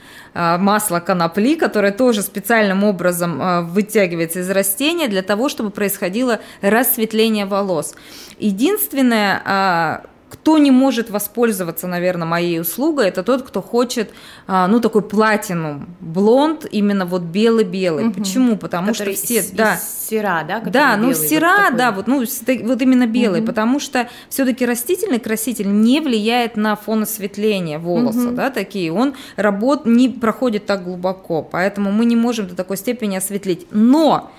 масло 0.58 1.00
конопли, 1.00 1.56
которое 1.56 1.92
тоже 1.92 2.22
специальным 2.22 2.84
образом 2.84 3.40
а, 3.42 3.62
вытягивается 3.62 4.40
из 4.40 4.50
растения 4.50 5.08
для 5.08 5.22
того, 5.22 5.50
чтобы 5.50 5.72
происходило 5.72 6.40
рассветление 6.62 7.46
волос. 7.46 7.96
Единственное, 8.38 10.04
кто 10.30 10.58
не 10.58 10.72
может 10.72 11.10
воспользоваться, 11.10 11.88
наверное, 11.88 12.28
моей 12.28 12.60
услугой, 12.60 13.08
это 13.08 13.24
тот, 13.24 13.44
кто 13.44 13.62
хочет, 13.62 14.12
а, 14.46 14.68
ну, 14.68 14.80
такой 14.80 15.02
платинум, 15.02 15.96
блонд, 16.02 16.66
именно 16.70 17.06
вот 17.06 17.22
белый-белый. 17.22 18.08
Угу. 18.08 18.14
Почему? 18.14 18.58
Потому 18.58 18.88
Который 18.88 19.16
что 19.16 19.26
все... 19.26 19.40
Из, 19.40 19.52
да, 19.52 19.76
из 19.76 20.08
сера, 20.10 20.44
да? 20.48 20.60
Да, 20.60 20.98
ну, 20.98 21.14
сера, 21.14 21.70
вот 21.70 21.78
да, 21.78 21.92
вот, 21.92 22.08
ну, 22.08 22.20
вот 22.20 22.82
именно 22.82 23.08
белый, 23.08 23.40
угу. 23.40 23.48
потому 23.48 23.80
что 23.80 24.10
все-таки 24.30 24.66
растительный 24.66 25.20
краситель 25.20 25.82
не 25.82 26.02
влияет 26.02 26.58
на 26.58 26.76
фон 26.76 27.04
осветления 27.04 27.80
волоса, 27.80 28.28
угу. 28.28 28.36
да, 28.36 28.50
такие. 28.50 28.92
Он 28.92 29.16
работ 29.38 29.86
не 29.86 30.10
проходит 30.10 30.66
так 30.66 30.84
глубоко, 30.84 31.42
поэтому 31.42 31.92
мы 31.92 32.06
не 32.06 32.16
можем 32.16 32.48
до 32.48 32.56
такой 32.56 32.78
степени 32.78 33.16
осветлить. 33.16 33.68
Но 33.72 34.32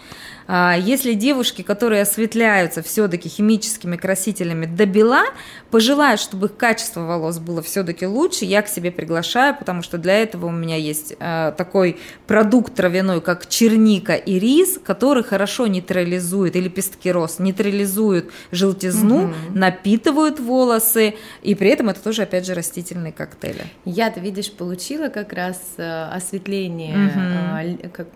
если 0.49 1.13
девушки, 1.13 1.61
которые 1.63 2.03
осветляются 2.03 2.83
все-таки 2.83 3.29
химическими 3.29 3.97
красителями 3.97 4.65
до 4.65 4.87
бела, 4.87 5.25
пожелают, 5.71 6.21
чтобы 6.21 6.47
их 6.47 6.57
качество 6.57 7.01
волос 7.01 7.39
было 7.39 7.61
все-таки 7.61 8.07
лучше, 8.07 8.47
я 8.47 8.63
к 8.63 8.69
себе 8.69 8.91
приглашаю, 8.91 9.55
потому 9.57 9.83
что 9.83 9.99
для 9.99 10.23
этого 10.23 10.47
у 10.47 10.51
меня 10.51 10.77
есть 10.77 11.15
а, 11.21 11.53
такой 11.53 11.99
продукт 12.27 12.75
травяной, 12.75 13.21
как 13.21 13.47
черника 13.47 14.15
и 14.15 14.39
рис, 14.39 14.79
который 14.83 15.23
хорошо 15.23 15.67
нейтрализует, 15.67 16.57
и 16.57 16.61
лепестки 16.61 17.13
роз, 17.13 17.39
нейтрализуют 17.39 18.31
желтизну, 18.51 19.25
угу. 19.25 19.35
напитывают 19.55 20.41
волосы, 20.41 21.15
и 21.43 21.55
при 21.55 21.69
этом 21.69 21.91
это 21.91 22.03
тоже, 22.03 22.23
опять 22.23 22.47
же, 22.47 22.55
растительные 22.55 23.13
коктейли. 23.13 23.67
Я-то, 23.85 24.21
видишь, 24.21 24.51
получила 24.51 25.09
как 25.09 25.35
раз 25.35 25.61
э, 25.77 26.05
осветление, 26.11 27.09
угу. 27.09 27.91
как 27.93 28.09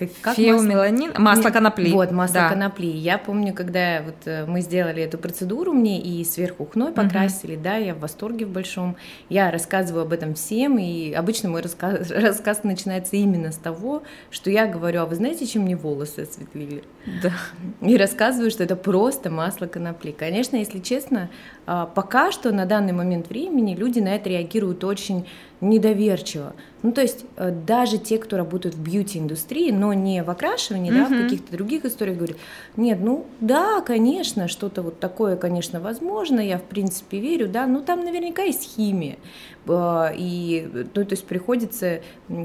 как, 0.00 0.08
как 0.22 0.36
Феомеланин, 0.36 1.10
масло, 1.10 1.22
масло 1.22 1.50
конопли. 1.50 1.90
Вот, 1.90 2.10
масло 2.10 2.34
да. 2.34 2.48
конопли. 2.48 2.86
Я 2.86 3.18
помню, 3.18 3.52
когда 3.52 4.02
вот 4.02 4.16
э, 4.24 4.46
мы 4.46 4.62
сделали 4.62 5.02
эту 5.02 5.18
процедуру 5.18 5.72
мне 5.72 6.00
и 6.00 6.24
сверху 6.24 6.64
хной 6.64 6.92
покрасили, 6.92 7.56
угу. 7.56 7.64
да, 7.64 7.76
я 7.76 7.94
в 7.94 8.00
восторге 8.00 8.46
в 8.46 8.50
большом. 8.50 8.96
Я 9.28 9.50
рассказываю 9.50 10.02
об 10.02 10.12
этом 10.12 10.34
всем, 10.34 10.78
и 10.78 11.12
обычно 11.12 11.50
мой 11.50 11.60
рассказ, 11.60 12.10
рассказ 12.10 12.64
начинается 12.64 13.16
именно 13.16 13.52
с 13.52 13.56
того, 13.56 14.02
что 14.30 14.50
я 14.50 14.66
говорю, 14.66 15.02
а 15.02 15.06
вы 15.06 15.16
знаете, 15.16 15.46
чем 15.46 15.62
мне 15.62 15.76
волосы 15.76 16.20
осветлили? 16.20 16.82
Да. 17.22 17.32
И 17.86 17.96
рассказываю, 17.96 18.50
что 18.50 18.64
это 18.64 18.76
просто 18.76 19.30
масло 19.30 19.66
конопли. 19.66 20.12
Конечно, 20.12 20.56
если 20.56 20.78
честно, 20.78 21.30
а, 21.66 21.86
пока 21.86 22.32
что 22.32 22.52
на 22.52 22.64
данный 22.64 22.92
момент 22.92 23.28
времени 23.28 23.74
люди 23.74 24.00
на 24.00 24.14
это 24.14 24.30
реагируют 24.30 24.82
очень 24.82 25.26
недоверчиво. 25.60 26.54
Ну, 26.82 26.92
то 26.92 27.02
есть 27.02 27.24
э, 27.36 27.50
даже 27.50 27.98
те, 27.98 28.16
кто 28.18 28.36
работают 28.36 28.74
в 28.74 28.82
бьюти-индустрии, 28.82 29.70
но 29.70 29.92
не 29.92 30.22
в 30.22 30.30
окрашивании, 30.30 30.90
mm-hmm. 30.90 31.08
да, 31.08 31.16
в 31.16 31.22
каких-то 31.22 31.52
других 31.52 31.84
историях, 31.84 32.16
говорят, 32.16 32.38
нет, 32.76 32.98
ну, 33.00 33.26
да, 33.40 33.82
конечно, 33.82 34.48
что-то 34.48 34.82
вот 34.82 34.98
такое, 34.98 35.36
конечно, 35.36 35.80
возможно, 35.80 36.40
я, 36.40 36.58
в 36.58 36.62
принципе, 36.62 37.20
верю, 37.20 37.48
да, 37.48 37.66
но 37.66 37.80
там 37.80 38.04
наверняка 38.04 38.42
есть 38.42 38.74
химия. 38.74 39.16
А, 39.68 40.12
и, 40.16 40.68
ну, 40.72 41.04
то 41.04 41.12
есть 41.12 41.26
приходится 41.26 42.00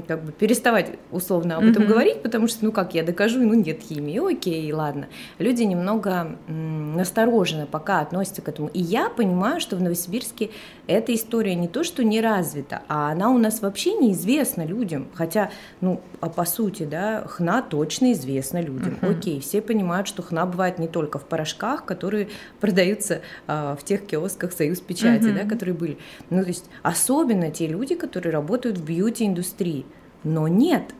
как 0.06 0.24
бы 0.24 0.32
переставать 0.32 0.92
условно 1.10 1.56
об 1.56 1.64
этом 1.64 1.84
mm-hmm. 1.84 1.86
говорить, 1.86 2.22
потому 2.22 2.48
что, 2.48 2.64
ну, 2.64 2.72
как 2.72 2.94
я 2.94 3.02
докажу, 3.02 3.40
ну, 3.40 3.54
нет 3.54 3.80
химии, 3.80 4.32
окей, 4.32 4.70
ладно. 4.72 5.08
Люди 5.38 5.62
немного 5.62 6.36
настороженно 6.48 7.66
пока 7.66 8.00
относятся 8.00 8.42
к 8.42 8.48
этому. 8.48 8.68
И 8.68 8.80
я 8.80 9.08
понимаю, 9.08 9.60
что 9.60 9.76
в 9.76 9.82
Новосибирске 9.82 10.50
эта 10.86 11.14
история 11.14 11.54
не 11.54 11.68
то, 11.68 11.84
что 11.84 12.04
не 12.04 12.20
развита, 12.20 12.82
а 12.88 13.10
она 13.10 13.30
у 13.30 13.38
нас 13.38 13.62
вообще 13.62 13.94
неизвестна 13.94 14.64
людям. 14.64 15.08
Хотя, 15.14 15.50
ну, 15.80 16.00
а 16.20 16.28
по 16.28 16.44
сути, 16.44 16.84
да, 16.84 17.24
хна 17.26 17.62
точно 17.62 18.12
известна 18.12 18.60
людям. 18.60 18.98
Uh-huh. 19.00 19.18
Окей, 19.18 19.40
все 19.40 19.62
понимают, 19.62 20.06
что 20.06 20.22
хна 20.22 20.46
бывает 20.46 20.78
не 20.78 20.88
только 20.88 21.18
в 21.18 21.24
порошках, 21.24 21.84
которые 21.84 22.28
продаются 22.60 23.22
а, 23.46 23.76
в 23.76 23.84
тех 23.84 24.06
киосках 24.06 24.52
Союз 24.52 24.80
печати, 24.80 25.24
uh-huh. 25.24 25.42
да, 25.42 25.48
которые 25.48 25.74
были. 25.74 25.98
Ну, 26.30 26.42
то 26.42 26.48
есть 26.48 26.66
особенно 26.82 27.05
те 27.50 27.66
люди, 27.66 27.94
которые 27.94 28.32
работают 28.32 28.78
в 28.78 28.84
бьюти-индустрии. 28.84 29.86
Но 30.24 30.48
нет, 30.48 30.94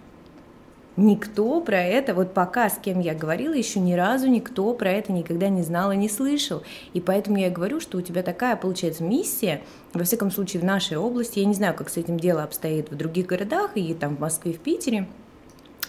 Никто 0.96 1.60
про 1.60 1.82
это, 1.82 2.14
вот 2.14 2.32
пока 2.32 2.70
с 2.70 2.78
кем 2.78 3.00
я 3.00 3.14
говорила, 3.14 3.52
еще 3.52 3.80
ни 3.80 3.92
разу 3.92 4.28
никто 4.28 4.72
про 4.72 4.90
это 4.90 5.12
никогда 5.12 5.50
не 5.50 5.60
знал 5.60 5.92
и 5.92 5.96
не 5.96 6.08
слышал. 6.08 6.62
И 6.94 7.02
поэтому 7.02 7.36
я 7.36 7.50
говорю, 7.50 7.80
что 7.80 7.98
у 7.98 8.00
тебя 8.00 8.22
такая, 8.22 8.56
получается, 8.56 9.04
миссия, 9.04 9.60
во 9.92 10.04
всяком 10.04 10.30
случае, 10.30 10.62
в 10.62 10.64
нашей 10.64 10.96
области, 10.96 11.38
я 11.38 11.44
не 11.44 11.52
знаю, 11.52 11.74
как 11.74 11.90
с 11.90 11.98
этим 11.98 12.18
дело 12.18 12.44
обстоит 12.44 12.90
в 12.90 12.96
других 12.96 13.26
городах, 13.26 13.72
и 13.74 13.92
там 13.92 14.16
в 14.16 14.20
Москве, 14.20 14.54
в 14.54 14.58
Питере, 14.58 15.06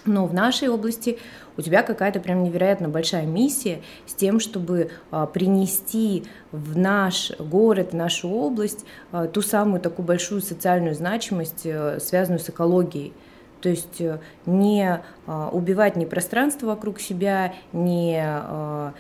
но 0.08 0.26
в 0.26 0.34
нашей 0.34 0.70
области 0.70 1.20
у 1.58 1.62
тебя 1.62 1.84
какая-то 1.84 2.20
прям 2.20 2.44
невероятно 2.44 2.90
большая 2.90 3.26
миссия 3.26 3.82
с 4.06 4.14
тем, 4.14 4.40
чтобы 4.40 4.92
а, 5.12 5.26
принести 5.26 6.24
в 6.52 6.78
наш 6.78 7.32
город, 7.40 7.92
в 7.92 7.96
нашу 7.96 8.30
область 8.30 8.86
а, 9.12 9.28
ту 9.28 9.42
самую 9.42 9.82
такую 9.82 10.06
большую 10.06 10.42
социальную 10.42 10.96
значимость, 10.96 11.66
а, 11.66 11.98
связанную 12.00 12.40
с 12.40 12.50
экологией. 12.50 13.14
То 13.62 13.70
есть 13.70 14.02
э, 14.02 14.20
не 14.46 15.02
а, 15.26 15.50
убивать 15.50 15.96
ни 15.96 16.06
пространство 16.06 16.68
вокруг 16.68 17.00
себя, 17.00 17.54
а, 17.74 18.94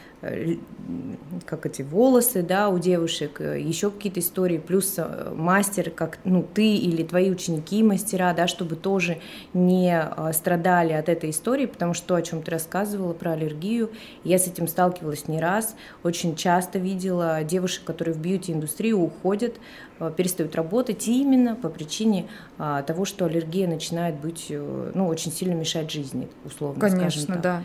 как 1.45 1.65
эти 1.65 1.81
волосы, 1.81 2.41
да, 2.41 2.69
у 2.69 2.79
девушек, 2.79 3.41
э, 3.41 3.59
еще 3.59 3.89
какие-то 3.91 4.19
истории, 4.19 4.57
плюс 4.57 4.95
э, 4.97 5.33
мастер, 5.35 5.89
как, 5.89 6.19
ну, 6.23 6.45
ты 6.53 6.75
или 6.75 7.03
твои 7.03 7.29
ученики 7.29 7.83
мастера, 7.83 8.33
да, 8.33 8.47
чтобы 8.47 8.75
тоже 8.75 9.19
не 9.53 9.93
а, 9.93 10.31
страдали 10.33 10.93
от 10.93 11.09
этой 11.09 11.31
истории, 11.31 11.65
потому 11.65 11.93
что 11.93 12.07
то, 12.07 12.15
о 12.15 12.21
чем 12.21 12.41
ты 12.41 12.51
рассказывала 12.51 13.13
про 13.13 13.33
аллергию, 13.33 13.91
я 14.23 14.39
с 14.39 14.47
этим 14.47 14.67
сталкивалась 14.67 15.27
не 15.27 15.39
раз, 15.39 15.75
очень 16.03 16.35
часто 16.35 16.79
видела 16.79 17.43
девушек, 17.43 17.83
которые 17.83 18.13
в 18.13 18.19
бьюти-индустрию 18.19 18.99
уходят, 18.99 19.55
э, 19.99 20.11
перестают 20.15 20.55
работать 20.55 21.07
именно 21.07 21.55
по 21.55 21.69
причине 21.69 22.27
того, 22.57 23.05
что 23.05 23.25
аллергия 23.25 23.67
начинает 23.67 24.15
быть, 24.15 24.47
ну, 24.49 25.07
очень 25.07 25.31
сильно 25.31 25.53
мешать 25.53 25.91
жизни, 25.91 26.27
условно 26.43 26.79
Конечно, 26.79 27.21
скажем 27.21 27.27
так. 27.27 27.41
да. 27.41 27.63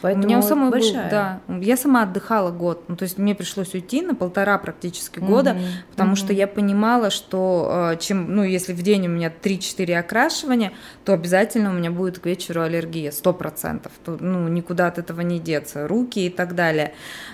Поэтому 0.00 0.24
у 0.24 0.28
меня 0.28 0.42
самой 0.42 0.70
большая. 0.70 1.04
Был, 1.04 1.10
да, 1.10 1.40
я 1.60 1.76
сама 1.76 2.02
отдыхала 2.02 2.50
год, 2.50 2.84
ну, 2.88 2.96
то 2.96 3.02
есть 3.02 3.18
мне 3.18 3.34
пришлось 3.34 3.74
уйти 3.74 4.02
на 4.02 4.14
полтора 4.14 4.58
практически 4.58 5.18
года, 5.18 5.52
угу, 5.52 5.60
потому 5.90 6.10
угу. 6.12 6.16
что 6.16 6.32
я 6.32 6.46
понимала, 6.46 7.10
что 7.10 7.90
э, 7.92 7.96
чем, 7.98 8.34
ну, 8.34 8.44
если 8.44 8.72
в 8.72 8.82
день 8.82 9.06
у 9.06 9.10
меня 9.10 9.32
3-4 9.42 9.96
окрашивания, 9.96 10.72
то 11.04 11.12
обязательно 11.12 11.70
у 11.70 11.72
меня 11.72 11.90
будет 11.90 12.18
к 12.18 12.26
вечеру 12.26 12.62
аллергия, 12.62 13.10
100%, 13.10 13.90
то, 14.04 14.16
ну, 14.20 14.48
никуда 14.48 14.86
от 14.86 14.98
этого 14.98 15.20
не 15.22 15.40
деться, 15.40 15.88
руки 15.88 16.26
и 16.26 16.30
так 16.30 16.54
далее. 16.54 16.92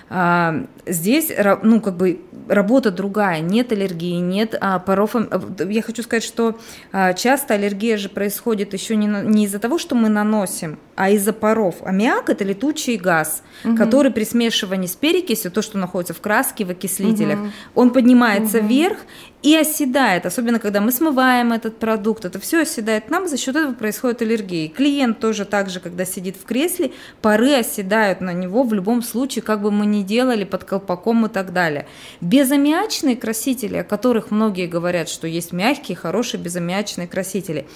А, 0.09 0.65
здесь, 0.85 1.31
ну, 1.63 1.81
как 1.81 1.97
бы 1.97 2.21
работа 2.47 2.91
другая, 2.91 3.41
нет 3.41 3.71
аллергии, 3.71 4.19
нет 4.19 4.55
а, 4.59 4.79
паров. 4.79 5.15
Э, 5.15 5.27
я 5.69 5.81
хочу 5.81 6.03
сказать, 6.03 6.23
что 6.23 6.57
а, 6.91 7.13
часто 7.13 7.55
аллергия 7.55 7.97
же 7.97 8.09
происходит 8.09 8.73
еще 8.73 8.95
не, 8.95 9.07
не 9.07 9.45
из-за 9.45 9.59
того, 9.59 9.77
что 9.77 9.95
мы 9.95 10.09
наносим, 10.09 10.79
а 10.95 11.09
из-за 11.09 11.33
паров. 11.33 11.75
Аммиак– 11.83 12.29
это 12.31 12.43
летучий 12.43 12.95
газ, 12.97 13.43
угу. 13.63 13.75
который 13.75 14.11
при 14.11 14.23
смешивании 14.23 14.87
с 14.87 14.95
перекисью, 14.95 15.51
то, 15.51 15.61
что 15.61 15.77
находится 15.77 16.13
в 16.13 16.21
краске, 16.21 16.65
в 16.65 16.69
окислителях, 16.69 17.39
угу. 17.39 17.49
он 17.75 17.89
поднимается 17.91 18.59
угу. 18.59 18.67
вверх 18.67 18.97
и 19.45 19.55
оседает, 19.55 20.25
особенно 20.25 20.57
когда 20.57 20.81
мы 20.81 20.91
смываем 20.91 21.53
этот 21.53 21.77
продукт, 21.77 22.25
это 22.25 22.39
все 22.39 22.63
оседает 22.63 23.11
нам, 23.11 23.27
за 23.27 23.37
счет 23.37 23.55
этого 23.55 23.73
происходит 23.73 24.23
аллергия. 24.23 24.69
Клиент 24.69 25.19
тоже 25.19 25.45
так 25.45 25.69
же, 25.69 25.79
когда 25.79 26.03
сидит 26.03 26.35
в 26.35 26.45
кресле, 26.45 26.93
пары 27.21 27.53
оседают 27.53 28.21
на 28.21 28.33
него 28.33 28.63
в 28.63 28.73
любом 28.73 29.03
случае, 29.03 29.43
как 29.43 29.61
бы 29.61 29.69
мы 29.69 29.85
ни 29.85 30.01
делали 30.01 30.45
под 30.45 30.63
колпаком 30.63 31.27
и 31.27 31.29
так 31.29 31.53
далее. 31.53 31.85
Безаммиачные 32.21 33.15
красители, 33.15 33.77
о 33.77 33.83
которых 33.83 34.31
многие 34.31 34.65
говорят, 34.65 35.09
что 35.09 35.27
есть 35.27 35.53
мягкие, 35.53 35.95
хорошие 35.95 36.41
безаммиачные 36.41 37.07
красители, 37.07 37.67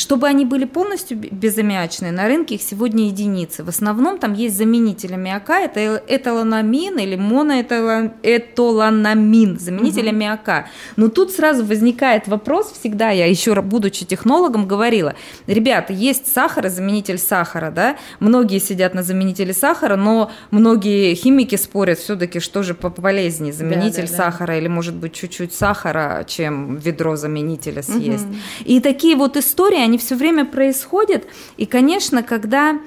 чтобы 0.00 0.28
они 0.28 0.44
были 0.44 0.64
полностью 0.64 1.18
безаммиачные, 1.18 2.12
на 2.12 2.26
рынке 2.26 2.54
их 2.56 2.62
сегодня 2.62 3.06
единицы. 3.06 3.64
В 3.64 3.68
основном 3.68 4.18
там 4.18 4.34
есть 4.34 4.56
заменитель 4.56 5.14
аммиака, 5.14 5.60
это 5.60 6.02
эталонамин 6.06 6.98
или 6.98 7.16
моноэталанамин, 7.16 9.58
заменитель 9.58 10.06
угу. 10.06 10.10
аммиака. 10.10 10.68
Но 10.96 11.08
тут 11.08 11.32
сразу 11.32 11.64
возникает 11.64 12.28
вопрос, 12.28 12.72
всегда 12.72 13.10
я 13.10 13.26
еще 13.26 13.54
будучи 13.62 14.04
технологом 14.04 14.66
говорила, 14.66 15.14
ребята, 15.46 15.92
есть 15.92 16.32
сахар, 16.32 16.68
заменитель 16.68 17.18
сахара, 17.18 17.70
да, 17.70 17.96
многие 18.20 18.58
сидят 18.58 18.94
на 18.94 19.02
заменителе 19.02 19.54
сахара, 19.54 19.96
но 19.96 20.30
многие 20.50 21.14
химики 21.14 21.56
спорят 21.56 21.98
все-таки, 21.98 22.40
что 22.40 22.62
же 22.62 22.74
полезнее, 22.74 23.52
заменитель 23.52 24.06
да, 24.06 24.10
да, 24.10 24.16
сахара 24.16 24.46
да. 24.48 24.58
или 24.58 24.68
может 24.68 24.94
быть 24.94 25.14
чуть-чуть 25.14 25.54
сахара, 25.54 26.24
чем 26.26 26.76
ведро 26.76 27.16
заменителя 27.16 27.82
съесть. 27.82 28.26
Угу. 28.26 28.34
И 28.64 28.80
такие 28.80 29.16
вот 29.16 29.36
истории, 29.36 29.83
они 29.84 29.98
все 29.98 30.16
время 30.16 30.44
происходят. 30.44 31.24
И, 31.56 31.66
конечно, 31.66 32.22
когда 32.22 32.80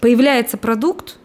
появляется 0.00 0.56
продукт, 0.56 1.18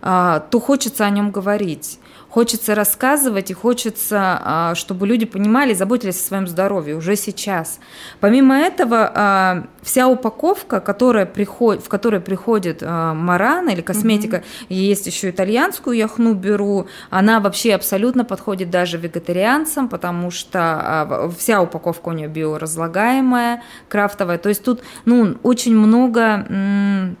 а, 0.00 0.40
то 0.40 0.60
хочется 0.60 1.04
о 1.04 1.10
нем 1.10 1.30
говорить 1.30 1.98
хочется 2.36 2.74
рассказывать 2.74 3.50
и 3.50 3.54
хочется, 3.54 4.18
а, 4.20 4.74
чтобы 4.74 5.06
люди 5.06 5.24
понимали 5.24 5.72
и 5.72 5.74
заботились 5.74 6.20
о 6.20 6.22
своем 6.22 6.46
здоровье 6.46 6.94
уже 6.94 7.16
сейчас. 7.16 7.80
Помимо 8.20 8.58
этого, 8.58 9.10
а, 9.14 9.64
вся 9.80 10.06
упаковка, 10.06 10.80
которая 10.80 11.24
приход, 11.24 11.82
в 11.82 11.88
которой 11.88 12.20
приходит 12.20 12.82
а, 12.82 13.14
марана 13.14 13.70
или 13.70 13.80
косметика, 13.80 14.44
и 14.68 14.74
есть 14.74 15.06
еще 15.06 15.30
итальянскую 15.30 15.96
яхну 15.96 16.34
беру, 16.34 16.88
она 17.08 17.40
вообще 17.40 17.74
абсолютно 17.74 18.26
подходит 18.26 18.68
даже 18.68 18.98
вегетарианцам, 18.98 19.88
потому 19.88 20.30
что 20.30 21.32
вся 21.38 21.62
упаковка 21.62 22.10
у 22.10 22.12
нее 22.12 22.28
биоразлагаемая, 22.28 23.62
крафтовая. 23.88 24.36
То 24.36 24.50
есть 24.50 24.62
тут 24.62 24.82
ну, 25.06 25.38
очень 25.42 25.74
много 25.74 27.16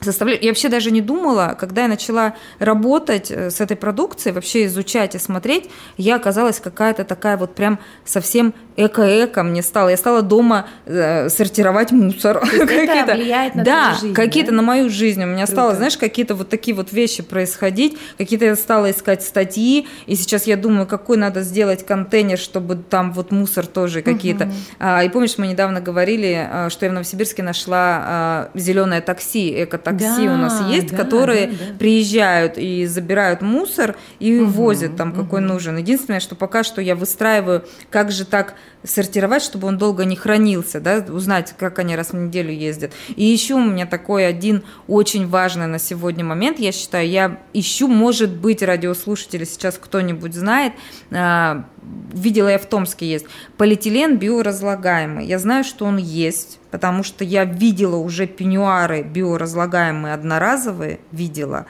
составляю. 0.00 0.40
Я 0.42 0.50
вообще 0.50 0.68
даже 0.68 0.90
не 0.90 1.00
думала, 1.00 1.56
когда 1.58 1.82
я 1.82 1.88
начала 1.88 2.34
работать 2.58 3.30
э, 3.30 3.50
с 3.50 3.60
этой 3.60 3.76
продукцией, 3.76 4.34
вообще 4.34 4.66
изучать 4.66 5.14
и 5.14 5.18
смотреть, 5.18 5.70
я 5.96 6.16
оказалась 6.16 6.60
какая-то 6.60 7.04
такая 7.04 7.36
вот 7.36 7.54
прям 7.54 7.78
совсем 8.04 8.54
эко-эко 8.78 9.42
мне 9.42 9.62
стало. 9.62 9.88
Я 9.88 9.96
стала 9.96 10.22
дома 10.22 10.66
э, 10.86 11.28
сортировать 11.28 11.90
мусор. 11.90 12.36
это 12.52 13.14
влияет 13.14 13.56
на 13.56 13.64
да, 13.64 13.82
твою 13.82 14.00
жизнь, 14.00 14.14
какие-то 14.14 14.50
да? 14.52 14.56
на 14.56 14.62
мою 14.62 14.88
жизнь. 14.88 15.22
У 15.22 15.26
меня 15.26 15.46
Круто. 15.46 15.52
стало, 15.52 15.74
знаешь, 15.74 15.96
какие-то 15.96 16.36
вот 16.36 16.48
такие 16.48 16.76
вот 16.76 16.92
вещи 16.92 17.22
происходить. 17.22 17.98
Какие-то 18.16 18.44
я 18.44 18.56
стала 18.56 18.90
искать 18.90 19.22
статьи, 19.22 19.88
и 20.06 20.14
сейчас 20.14 20.46
я 20.46 20.56
думаю, 20.56 20.86
какой 20.86 21.16
надо 21.16 21.42
сделать 21.42 21.84
контейнер, 21.84 22.38
чтобы 22.38 22.76
там 22.76 23.12
вот 23.12 23.32
мусор 23.32 23.66
тоже 23.66 24.02
какие-то. 24.02 24.50
А, 24.78 25.02
и 25.02 25.08
помнишь, 25.08 25.38
мы 25.38 25.48
недавно 25.48 25.80
говорили, 25.80 26.48
а, 26.48 26.70
что 26.70 26.86
я 26.86 26.90
в 26.92 26.94
Новосибирске 26.94 27.42
нашла 27.42 28.02
а, 28.04 28.50
зеленое 28.54 29.00
такси, 29.00 29.64
эко-такси 29.64 30.26
Да, 30.26 30.34
у 30.34 30.36
нас 30.36 30.62
есть, 30.70 30.90
да, 30.90 30.96
которые 30.96 31.48
да, 31.48 31.52
да. 31.52 31.78
приезжают 31.78 32.58
и 32.58 32.86
забирают 32.86 33.40
мусор 33.42 33.96
и 34.20 34.38
Мгм, 34.38 34.50
возят 34.52 34.96
там 34.96 35.12
какой 35.12 35.40
нужен. 35.40 35.76
Единственное, 35.78 36.20
что 36.20 36.36
пока 36.36 36.62
что 36.62 36.80
я 36.80 36.94
выстраиваю, 36.94 37.64
как 37.90 38.12
же 38.12 38.24
так 38.24 38.54
сортировать, 38.84 39.42
чтобы 39.42 39.68
он 39.68 39.78
долго 39.78 40.04
не 40.04 40.16
хранился, 40.16 40.80
да, 40.80 41.04
узнать, 41.08 41.54
как 41.58 41.78
они 41.78 41.96
раз 41.96 42.10
в 42.10 42.16
неделю 42.16 42.52
ездят. 42.52 42.92
И 43.16 43.24
еще 43.24 43.54
у 43.54 43.64
меня 43.64 43.86
такой 43.86 44.26
один 44.26 44.62
очень 44.86 45.28
важный 45.28 45.66
на 45.66 45.78
сегодня 45.78 46.24
момент, 46.24 46.58
я 46.58 46.72
считаю, 46.72 47.08
я 47.08 47.40
ищу, 47.52 47.88
может 47.88 48.36
быть, 48.36 48.62
радиослушатели 48.62 49.44
сейчас 49.44 49.78
кто-нибудь 49.78 50.34
знает, 50.34 50.72
а, 51.10 51.64
видела 52.12 52.48
я 52.48 52.58
в 52.58 52.66
Томске 52.66 53.10
есть, 53.10 53.26
полиэтилен 53.56 54.18
биоразлагаемый. 54.18 55.26
Я 55.26 55.38
знаю, 55.38 55.64
что 55.64 55.84
он 55.84 55.96
есть, 55.96 56.60
потому 56.70 57.02
что 57.02 57.24
я 57.24 57.44
видела 57.44 57.96
уже 57.96 58.26
пеньюары 58.26 59.02
биоразлагаемые 59.02 60.14
одноразовые, 60.14 61.00
видела, 61.12 61.66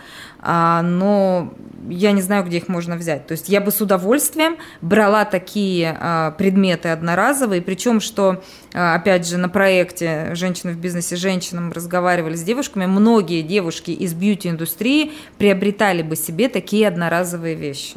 но 0.51 1.53
я 1.89 2.13
не 2.13 2.23
знаю, 2.23 2.45
где 2.45 2.59
их 2.59 2.69
можно 2.69 2.97
взять. 2.97 3.27
То 3.27 3.33
есть 3.33 3.49
я 3.49 3.61
бы 3.61 3.71
с 3.71 3.81
удовольствием 3.81 4.57
брала 4.81 5.25
такие 5.25 5.97
а, 5.99 6.31
предметы 6.33 6.89
одноразовые, 6.89 7.63
причем 7.63 8.01
что, 8.01 8.43
а, 8.75 8.95
опять 8.95 9.27
же, 9.27 9.39
на 9.39 9.49
проекте 9.49 10.35
«Женщины 10.35 10.73
в 10.73 10.79
бизнесе 10.79 11.17
женщинам» 11.17 11.73
разговаривали 11.73 12.35
с 12.35 12.43
девушками, 12.43 12.87
многие 12.87 13.43
девушки 13.43 13.91
из 13.91 14.15
бьюти-индустрии 14.15 15.13
приобретали 15.39 16.03
бы 16.03 16.17
себе 16.17 16.49
такие 16.49 16.89
одноразовые 16.89 17.55
вещи. 17.55 17.97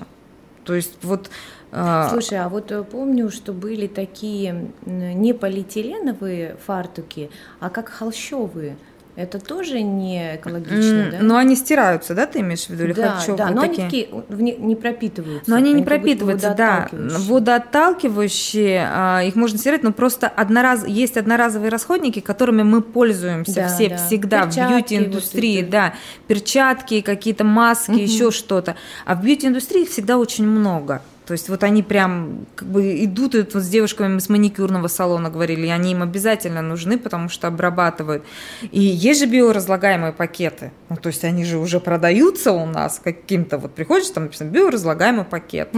То 0.63 0.75
есть 0.75 1.03
вот 1.03 1.29
а, 1.72 2.10
Слушай, 2.10 2.39
а 2.39 2.50
вот 2.50 2.72
э, 2.72 2.84
помню, 2.84 3.31
что 3.31 3.53
были 3.53 3.88
такие 3.88 4.72
не 4.86 5.34
полиэтиленовые 5.34 6.58
фартуки, 6.65 7.29
а 7.62 7.70
как 7.70 7.88
холщовые. 7.88 8.75
Это 9.18 9.39
тоже 9.39 9.82
не 9.82 10.36
экологично, 10.38 11.01
м, 11.03 11.12
да? 11.12 11.18
Но 11.22 11.36
они 11.36 11.58
стираются, 11.58 12.15
да, 12.15 12.25
ты 12.25 12.39
имеешь 12.39 12.65
в 12.65 12.70
виду? 12.70 12.86
Или 12.86 12.94
да, 12.94 13.15
харчевые 13.15 13.38
да, 13.38 13.50
но 13.50 13.62
такие? 13.62 13.84
они 13.84 14.06
такие 14.06 14.24
не, 14.30 14.56
не 14.56 14.75
пропитываются. 14.77 15.50
Но 15.51 15.58
они 15.58 15.74
не 15.74 15.84
как 15.84 15.84
будто 15.84 16.00
пропитываются, 16.00 16.56
да. 16.58 16.88
водоотталкивающие. 16.91 18.88
А, 18.89 19.22
их 19.24 19.36
можно 19.36 19.58
стирать, 19.58 19.84
но 19.84 19.91
просто 19.91 20.27
однораз... 20.27 20.88
есть 20.88 21.18
одноразовые 21.18 21.70
расходники, 21.70 22.22
которыми 22.22 22.63
мы 22.63 22.82
пользуемся 22.82 23.53
Да, 23.56 23.68
все 23.68 23.89
да. 23.89 23.98
всегда 23.98 24.46
Перчатки, 24.46 24.74
в 24.74 24.75
бьюти-индустрии, 24.77 25.62
вот 25.62 25.70
да, 25.70 25.94
перчатки, 26.27 27.01
какие-то 27.01 27.44
маски, 27.44 27.91
Мгм. 27.91 28.00
еще 28.00 28.32
что-то. 28.32 28.75
А 29.06 29.15
в 29.15 29.24
бьюти-индустрии 29.24 29.84
их 29.84 29.89
всегда 29.89 30.18
очень 30.18 30.48
много. 30.48 31.01
То 31.31 31.35
есть 31.35 31.47
вот 31.47 31.63
они 31.63 31.81
прям 31.81 32.45
как 32.55 32.67
бы 32.67 33.05
идут, 33.05 33.35
и 33.35 33.38
вот 33.38 33.53
с 33.53 33.69
девушками 33.69 34.19
с 34.19 34.27
маникюрного 34.27 34.89
салона 34.89 35.29
говорили, 35.29 35.67
и 35.67 35.69
они 35.69 35.93
им 35.93 36.03
обязательно 36.03 36.61
нужны, 36.61 36.97
потому 36.97 37.29
что 37.29 37.47
обрабатывают. 37.47 38.25
И 38.69 38.81
есть 38.81 39.21
же 39.21 39.27
биоразлагаемые 39.27 40.11
пакеты. 40.11 40.73
Ну, 40.89 40.97
то 40.97 41.07
есть 41.07 41.23
они 41.23 41.45
же 41.45 41.57
уже 41.57 41.79
продаются 41.79 42.51
у 42.51 42.65
нас 42.65 43.00
каким-то, 43.01 43.57
вот 43.59 43.73
приходишь, 43.73 44.09
там 44.09 44.23
написано 44.23 44.50
биоразлагаемый 44.50 45.23
пакет. 45.23 45.69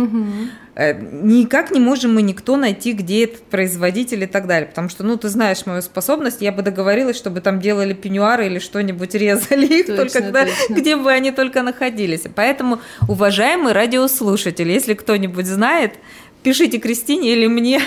Э, 0.76 1.00
Никак 1.00 1.70
не 1.70 1.80
можем 1.80 2.16
мы 2.16 2.24
никто 2.24 2.58
найти, 2.58 2.94
где 2.94 3.26
этот 3.26 3.44
производитель 3.44 4.24
и 4.24 4.26
так 4.26 4.48
далее. 4.48 4.68
Потому 4.68 4.90
что, 4.90 5.04
ну, 5.04 5.18
ты 5.18 5.30
знаешь 5.30 5.68
мою 5.68 5.84
способность, 5.84 6.42
я 6.42 6.52
бы 6.52 6.64
договорилась, 6.64 7.16
чтобы 7.16 7.42
там 7.42 7.60
делали 7.60 7.94
пеньюары 7.94 8.48
или 8.48 8.58
что-нибудь 8.58 9.14
резали 9.14 9.68
их, 9.68 9.86
Точно, 9.86 9.98
только 9.98 10.22
когда- 10.22 10.46
точно. 10.46 10.74
где 10.74 10.96
бы 10.96 11.12
они 11.12 11.32
только 11.32 11.62
находились. 11.62 12.24
Поэтому, 12.36 12.80
уважаемые 13.08 13.74
радиослушатели, 13.76 14.72
если 14.72 14.96
кто-нибудь 14.96 15.43
знает, 15.46 15.94
пишите 16.44 16.80
Кристине 16.80 17.34
или 17.34 17.48
мне. 17.48 17.82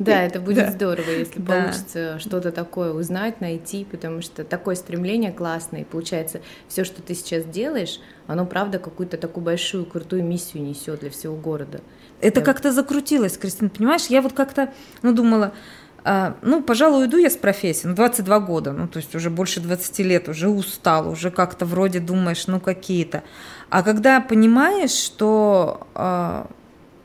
Да, 0.00 0.22
это 0.22 0.40
будет 0.40 0.66
Да. 0.66 0.70
здорово, 0.72 1.08
если 1.10 1.38
Да. 1.40 1.52
получится 1.52 2.18
что-то 2.18 2.50
такое 2.50 2.92
узнать, 2.92 3.40
найти, 3.40 3.84
потому 3.88 4.22
что 4.22 4.42
такое 4.42 4.74
стремление 4.74 5.30
классное. 5.32 5.82
И 5.82 5.84
получается, 5.84 6.40
все, 6.68 6.82
что 6.84 7.00
ты 7.00 7.14
сейчас 7.14 7.44
делаешь, 7.44 8.00
оно 8.26 8.44
правда 8.44 8.80
какую-то 8.80 9.16
такую 9.18 9.44
большую 9.44 9.84
крутую 9.86 10.24
миссию 10.24 10.64
несет 10.64 11.00
для 11.00 11.10
всего 11.10 11.36
города. 11.36 11.80
Это 12.20 12.40
Да. 12.40 12.46
как-то 12.46 12.72
закрутилось, 12.72 13.38
Кристина, 13.38 13.70
понимаешь? 13.70 14.06
Я 14.08 14.20
вот 14.20 14.32
как-то, 14.32 14.72
ну, 15.02 15.12
думала, 15.12 15.52
а, 16.02 16.36
ну, 16.42 16.60
пожалуй, 16.62 17.02
уйду 17.04 17.16
я 17.16 17.30
с 17.30 17.36
профессии, 17.36 17.86
ну, 17.86 17.94
22 17.94 18.40
года, 18.40 18.72
ну, 18.72 18.88
то 18.88 18.98
есть 18.98 19.14
уже 19.14 19.30
больше 19.30 19.60
20 19.60 20.02
лет, 20.02 20.28
уже 20.28 20.48
устал, 20.48 21.08
уже 21.08 21.30
как-то 21.30 21.66
вроде 21.66 22.00
думаешь, 22.00 22.46
ну, 22.48 22.58
какие-то. 22.60 23.22
А 23.70 23.82
когда 23.84 24.20
понимаешь, 24.20 24.90
что 24.90 25.86
а, 25.94 26.48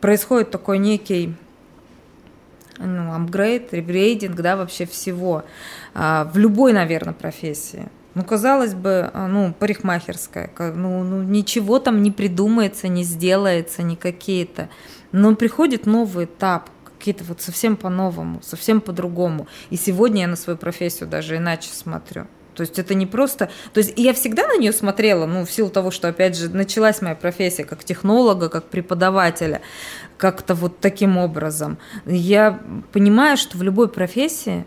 происходит 0.01 0.51
такой 0.51 0.77
некий 0.77 1.36
ну, 2.77 3.13
апгрейд, 3.13 3.74
ребрейдинг, 3.74 4.36
да, 4.38 4.56
вообще 4.56 4.86
всего, 4.86 5.44
а, 5.94 6.29
в 6.34 6.38
любой, 6.38 6.74
наверное, 6.74 7.13
профессии. 7.13 7.89
Ну, 8.15 8.24
казалось 8.24 8.74
бы, 8.74 9.12
а, 9.14 9.27
ну, 9.27 9.53
парикмахерская, 9.53 10.48
ка- 10.48 10.74
ну, 10.74 11.03
ну, 11.03 11.22
ничего 11.22 11.79
там 11.79 12.01
не 12.01 12.12
придумается, 12.12 12.88
не 12.88 13.03
сделается, 13.03 13.83
не 13.83 13.96
какие-то. 13.96 14.70
Но 15.12 15.35
приходит 15.35 15.85
новый 15.85 16.25
этап, 16.25 16.70
какие-то 16.98 17.24
вот 17.25 17.42
совсем 17.42 17.75
по-новому, 17.75 18.42
совсем 18.42 18.81
по-другому. 18.81 19.48
И 19.70 19.75
сегодня 19.75 20.22
я 20.22 20.27
на 20.27 20.35
свою 20.35 20.57
профессию 20.57 21.09
даже 21.09 21.38
иначе 21.38 21.70
смотрю. 21.72 22.27
То 22.59 22.63
есть 22.63 22.77
это 22.77 22.93
не 22.93 23.05
просто... 23.05 23.50
То 23.72 23.77
есть 23.77 23.93
я 23.95 24.13
всегда 24.13 24.45
на 24.45 24.57
нее 24.57 24.74
смотрела, 24.74 25.25
ну, 25.25 25.45
в 25.45 25.50
силу 25.51 25.69
того, 25.69 25.91
что, 25.91 26.09
опять 26.09 26.37
же, 26.37 26.50
началась 26.50 27.01
моя 27.01 27.15
профессия 27.15 27.63
как 27.63 27.85
технолога, 27.85 28.50
как 28.50 28.65
преподавателя, 28.65 29.61
как-то 30.17 30.55
вот 30.55 30.81
таким 30.81 31.17
образом. 31.17 31.77
Я 32.05 32.59
понимаю, 32.91 33.37
что 33.37 33.57
в 33.57 33.63
любой 33.63 33.87
профессии, 33.87 34.65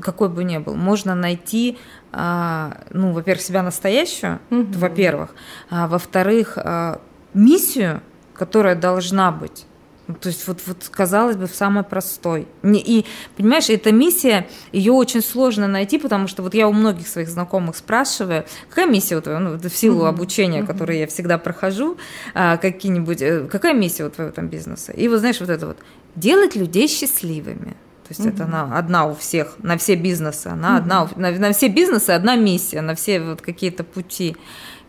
какой 0.00 0.30
бы 0.30 0.42
ни 0.42 0.58
был, 0.58 0.74
можно 0.74 1.14
найти, 1.14 1.78
а, 2.10 2.78
ну, 2.90 3.12
во-первых, 3.12 3.40
себя 3.40 3.62
настоящую, 3.62 4.40
Мгм. 4.50 4.72
во-первых, 4.72 5.32
а 5.70 5.86
во-вторых, 5.86 6.58
а, 6.58 7.00
миссию, 7.34 8.02
которая 8.34 8.74
должна 8.74 9.30
быть. 9.30 9.67
Ну, 10.08 10.14
То 10.14 10.30
есть 10.30 10.48
вот, 10.48 10.58
вот 10.66 10.88
казалось 10.90 11.36
бы, 11.36 11.46
в 11.46 11.54
самой 11.54 11.84
простой. 11.84 12.46
И, 12.64 13.04
понимаешь, 13.36 13.68
эта 13.68 13.92
миссия, 13.92 14.46
ее 14.72 14.92
очень 14.92 15.22
сложно 15.22 15.68
найти, 15.68 15.98
потому 15.98 16.26
что 16.28 16.42
вот 16.42 16.54
я 16.54 16.66
у 16.66 16.72
многих 16.72 17.06
своих 17.06 17.28
знакомых 17.28 17.76
спрашиваю, 17.76 18.44
какая 18.70 18.86
миссия 18.86 19.16
у 19.16 19.20
твоего, 19.20 19.40
ну, 19.40 19.58
в 19.58 19.68
силу 19.76 20.06
обучения, 20.06 20.62
которое 20.64 21.00
я 21.00 21.06
всегда 21.06 21.36
прохожу, 21.36 21.98
а, 22.34 22.56
какие-нибудь, 22.56 23.20
э, 23.20 23.46
какая 23.52 23.74
миссия 23.74 24.04
у 24.06 24.10
твоего 24.10 24.32
там 24.32 24.48
бизнеса? 24.48 24.92
И 24.92 25.08
вот 25.08 25.18
знаешь, 25.20 25.40
вот 25.40 25.50
это 25.50 25.66
вот, 25.66 25.76
делать 26.16 26.56
людей 26.56 26.88
счастливыми. 26.88 27.76
То 28.08 28.14
есть 28.14 28.20
это 28.24 28.44
Мгм. 28.44 28.54
она 28.54 28.78
одна 28.78 29.06
у 29.06 29.14
всех, 29.14 29.56
на 29.58 29.76
все 29.76 29.94
бизнесы, 29.94 30.46
она 30.46 30.78
одна, 30.78 31.04
у- 31.04 31.20
на, 31.20 31.30
на 31.32 31.52
все 31.52 31.68
бизнесы 31.68 32.08
одна 32.12 32.36
миссия, 32.36 32.80
на 32.80 32.94
все 32.94 33.20
вот 33.20 33.42
какие-то 33.42 33.84
пути 33.84 34.34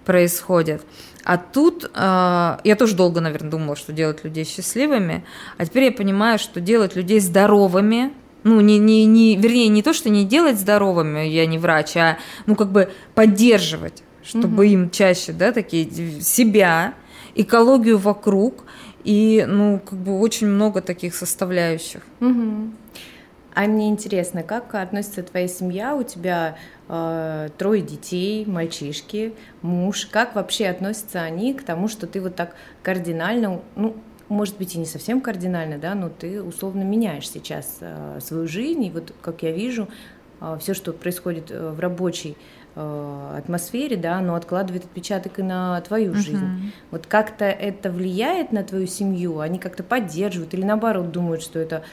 происходят. 0.09 0.81
А 1.23 1.37
тут 1.37 1.83
э, 1.83 2.57
я 2.63 2.75
тоже 2.75 2.95
долго, 2.95 3.21
наверное, 3.21 3.51
думала, 3.51 3.75
что 3.75 3.93
делать 3.93 4.23
людей 4.23 4.43
счастливыми, 4.43 5.23
а 5.59 5.67
теперь 5.67 5.83
я 5.83 5.91
понимаю, 5.91 6.39
что 6.39 6.59
делать 6.59 6.95
людей 6.95 7.19
здоровыми, 7.19 8.11
ну, 8.43 8.59
не, 8.59 8.79
не, 8.79 9.05
не, 9.05 9.35
вернее, 9.35 9.67
не 9.67 9.83
то, 9.83 9.93
что 9.93 10.09
не 10.09 10.25
делать 10.25 10.57
здоровыми, 10.57 11.27
я 11.27 11.45
не 11.45 11.59
врач, 11.59 11.95
а, 11.95 12.17
ну, 12.47 12.55
как 12.55 12.71
бы 12.71 12.89
поддерживать, 13.13 14.01
чтобы 14.23 14.65
Мгм. 14.65 14.73
им 14.73 14.89
чаще, 14.89 15.31
да, 15.31 15.51
такие, 15.51 15.87
себя, 16.21 16.95
экологию 17.35 17.99
вокруг, 17.99 18.63
и, 19.03 19.45
ну, 19.47 19.79
как 19.87 19.99
бы 19.99 20.19
очень 20.19 20.47
много 20.47 20.81
таких 20.81 21.13
составляющих. 21.13 22.01
Мгм. 22.19 22.73
А 23.53 23.61
мне 23.63 23.89
интересно, 23.89 24.43
как 24.43 24.75
относится 24.75 25.23
твоя 25.23 25.47
семья? 25.47 25.95
У 25.95 26.03
тебя 26.03 26.57
э, 26.87 27.49
трое 27.57 27.81
детей, 27.81 28.45
мальчишки, 28.45 29.33
муж. 29.61 30.05
Как 30.05 30.35
вообще 30.35 30.67
относятся 30.67 31.21
они 31.21 31.53
к 31.53 31.63
тому, 31.63 31.87
что 31.87 32.07
ты 32.07 32.21
вот 32.21 32.35
так 32.35 32.55
кардинально, 32.83 33.61
ну, 33.75 33.95
может 34.27 34.57
быть, 34.57 34.75
и 34.75 34.79
не 34.79 34.85
совсем 34.85 35.21
кардинально, 35.21 35.79
да, 35.79 35.95
но 35.95 36.09
ты 36.09 36.41
условно 36.43 36.83
меняешь 36.83 37.29
сейчас 37.29 37.77
э, 37.81 38.19
свою 38.21 38.47
жизнь. 38.47 38.85
И 38.85 38.91
вот, 38.91 39.13
как 39.21 39.41
я 39.41 39.51
вижу, 39.51 39.87
все, 40.59 40.73
что 40.73 40.93
происходит 40.93 41.51
э, 41.51 41.71
в 41.71 41.79
рабочей 41.79 42.31
э, 42.31 42.35
атмосфере, 42.75 43.97
да, 43.97 44.17
оно 44.17 44.35
откладывает 44.35 44.85
отпечаток 44.85 45.39
и 45.39 45.43
на 45.43 45.81
твою 45.81 46.15
жизнь. 46.15 46.45
Мгм. 46.45 46.71
Вот 46.91 47.07
как-то 47.07 47.45
это 47.45 47.91
влияет 47.91 48.51
на 48.51 48.63
твою 48.63 48.87
семью? 48.87 49.39
Они 49.39 49.59
как-то 49.59 49.83
поддерживают 49.83 50.53
или 50.53 50.63
наоборот 50.63 51.11
думают, 51.11 51.41
что 51.41 51.59
это 51.59 51.83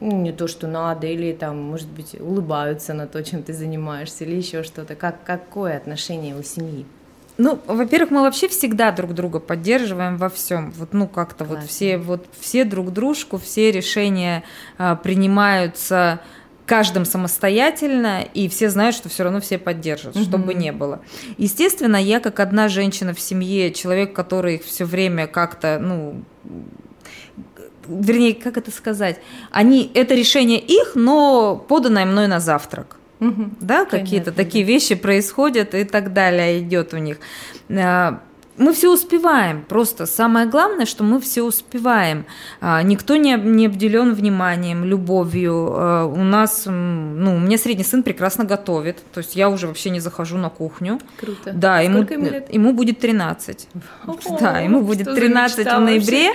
не 0.00 0.32
то, 0.32 0.46
что 0.46 0.66
надо, 0.66 1.06
или 1.06 1.32
там, 1.32 1.60
может 1.60 1.88
быть, 1.88 2.14
улыбаются 2.20 2.94
на 2.94 3.06
то, 3.06 3.22
чем 3.22 3.42
ты 3.42 3.52
занимаешься, 3.52 4.24
или 4.24 4.36
еще 4.36 4.62
что-то? 4.62 4.94
Как, 4.94 5.24
какое 5.24 5.76
отношение 5.76 6.36
у 6.36 6.42
семьи? 6.42 6.84
Ну, 7.36 7.58
во-первых, 7.66 8.10
мы 8.10 8.20
вообще 8.20 8.46
всегда 8.46 8.92
друг 8.92 9.12
друга 9.12 9.40
поддерживаем 9.40 10.16
во 10.18 10.28
всем. 10.28 10.70
Вот, 10.72 10.92
ну, 10.92 11.08
как-то 11.08 11.44
вот 11.44 11.64
все, 11.64 11.98
вот 11.98 12.26
все 12.38 12.64
друг 12.64 12.92
дружку, 12.92 13.38
все 13.38 13.72
решения 13.72 14.44
а, 14.78 14.94
принимаются 14.94 16.20
каждым 16.66 17.04
самостоятельно, 17.04 18.22
и 18.22 18.48
все 18.48 18.70
знают, 18.70 18.96
что 18.96 19.08
все 19.08 19.24
равно 19.24 19.40
все 19.40 19.58
поддержат, 19.58 20.16
угу. 20.16 20.24
чтобы 20.24 20.54
не 20.54 20.72
было. 20.72 21.00
Естественно, 21.36 21.96
я 21.96 22.20
как 22.20 22.40
одна 22.40 22.68
женщина 22.68 23.14
в 23.14 23.20
семье, 23.20 23.72
человек, 23.72 24.14
который 24.14 24.56
их 24.56 24.64
все 24.64 24.84
время 24.84 25.26
как-то, 25.26 25.78
ну, 25.80 26.22
вернее, 27.86 28.34
как 28.34 28.56
это 28.56 28.70
сказать, 28.70 29.20
они, 29.50 29.90
это 29.94 30.14
решение 30.14 30.58
их, 30.58 30.92
но 30.94 31.56
поданное 31.68 32.06
мной 32.06 32.28
на 32.28 32.40
завтрак. 32.40 32.96
Угу. 33.20 33.50
Да, 33.60 33.84
какие-то 33.84 34.32
такие 34.32 34.64
вещи 34.64 34.94
происходят 34.94 35.74
и 35.74 35.84
так 35.84 36.12
далее 36.12 36.60
идет 36.60 36.94
у 36.94 36.98
них. 36.98 37.18
Мы 38.56 38.72
все 38.72 38.92
успеваем. 38.92 39.64
Просто 39.68 40.06
самое 40.06 40.46
главное, 40.46 40.86
что 40.86 41.02
мы 41.02 41.20
все 41.20 41.42
успеваем. 41.42 42.24
А, 42.60 42.82
никто 42.82 43.16
не, 43.16 43.34
не 43.34 43.66
обделен 43.66 44.14
вниманием, 44.14 44.84
любовью. 44.84 45.72
А, 45.72 46.04
у 46.04 46.22
нас, 46.22 46.62
ну, 46.66 47.34
у 47.34 47.38
меня 47.38 47.58
средний 47.58 47.82
сын 47.82 48.04
прекрасно 48.04 48.44
готовит. 48.44 49.02
То 49.12 49.18
есть 49.18 49.34
я 49.34 49.50
уже 49.50 49.66
вообще 49.66 49.90
не 49.90 49.98
захожу 49.98 50.38
на 50.38 50.50
кухню. 50.50 51.00
Круто. 51.18 51.52
Да, 51.52 51.80
ему, 51.80 52.02
ему, 52.02 52.30
лет? 52.30 52.52
ему 52.52 52.72
будет 52.72 53.00
13. 53.00 53.68
О, 54.06 54.38
да, 54.38 54.60
ему 54.60 54.82
будет 54.82 55.12
13 55.12 55.66
в 55.66 55.80
ноябре. 55.80 56.30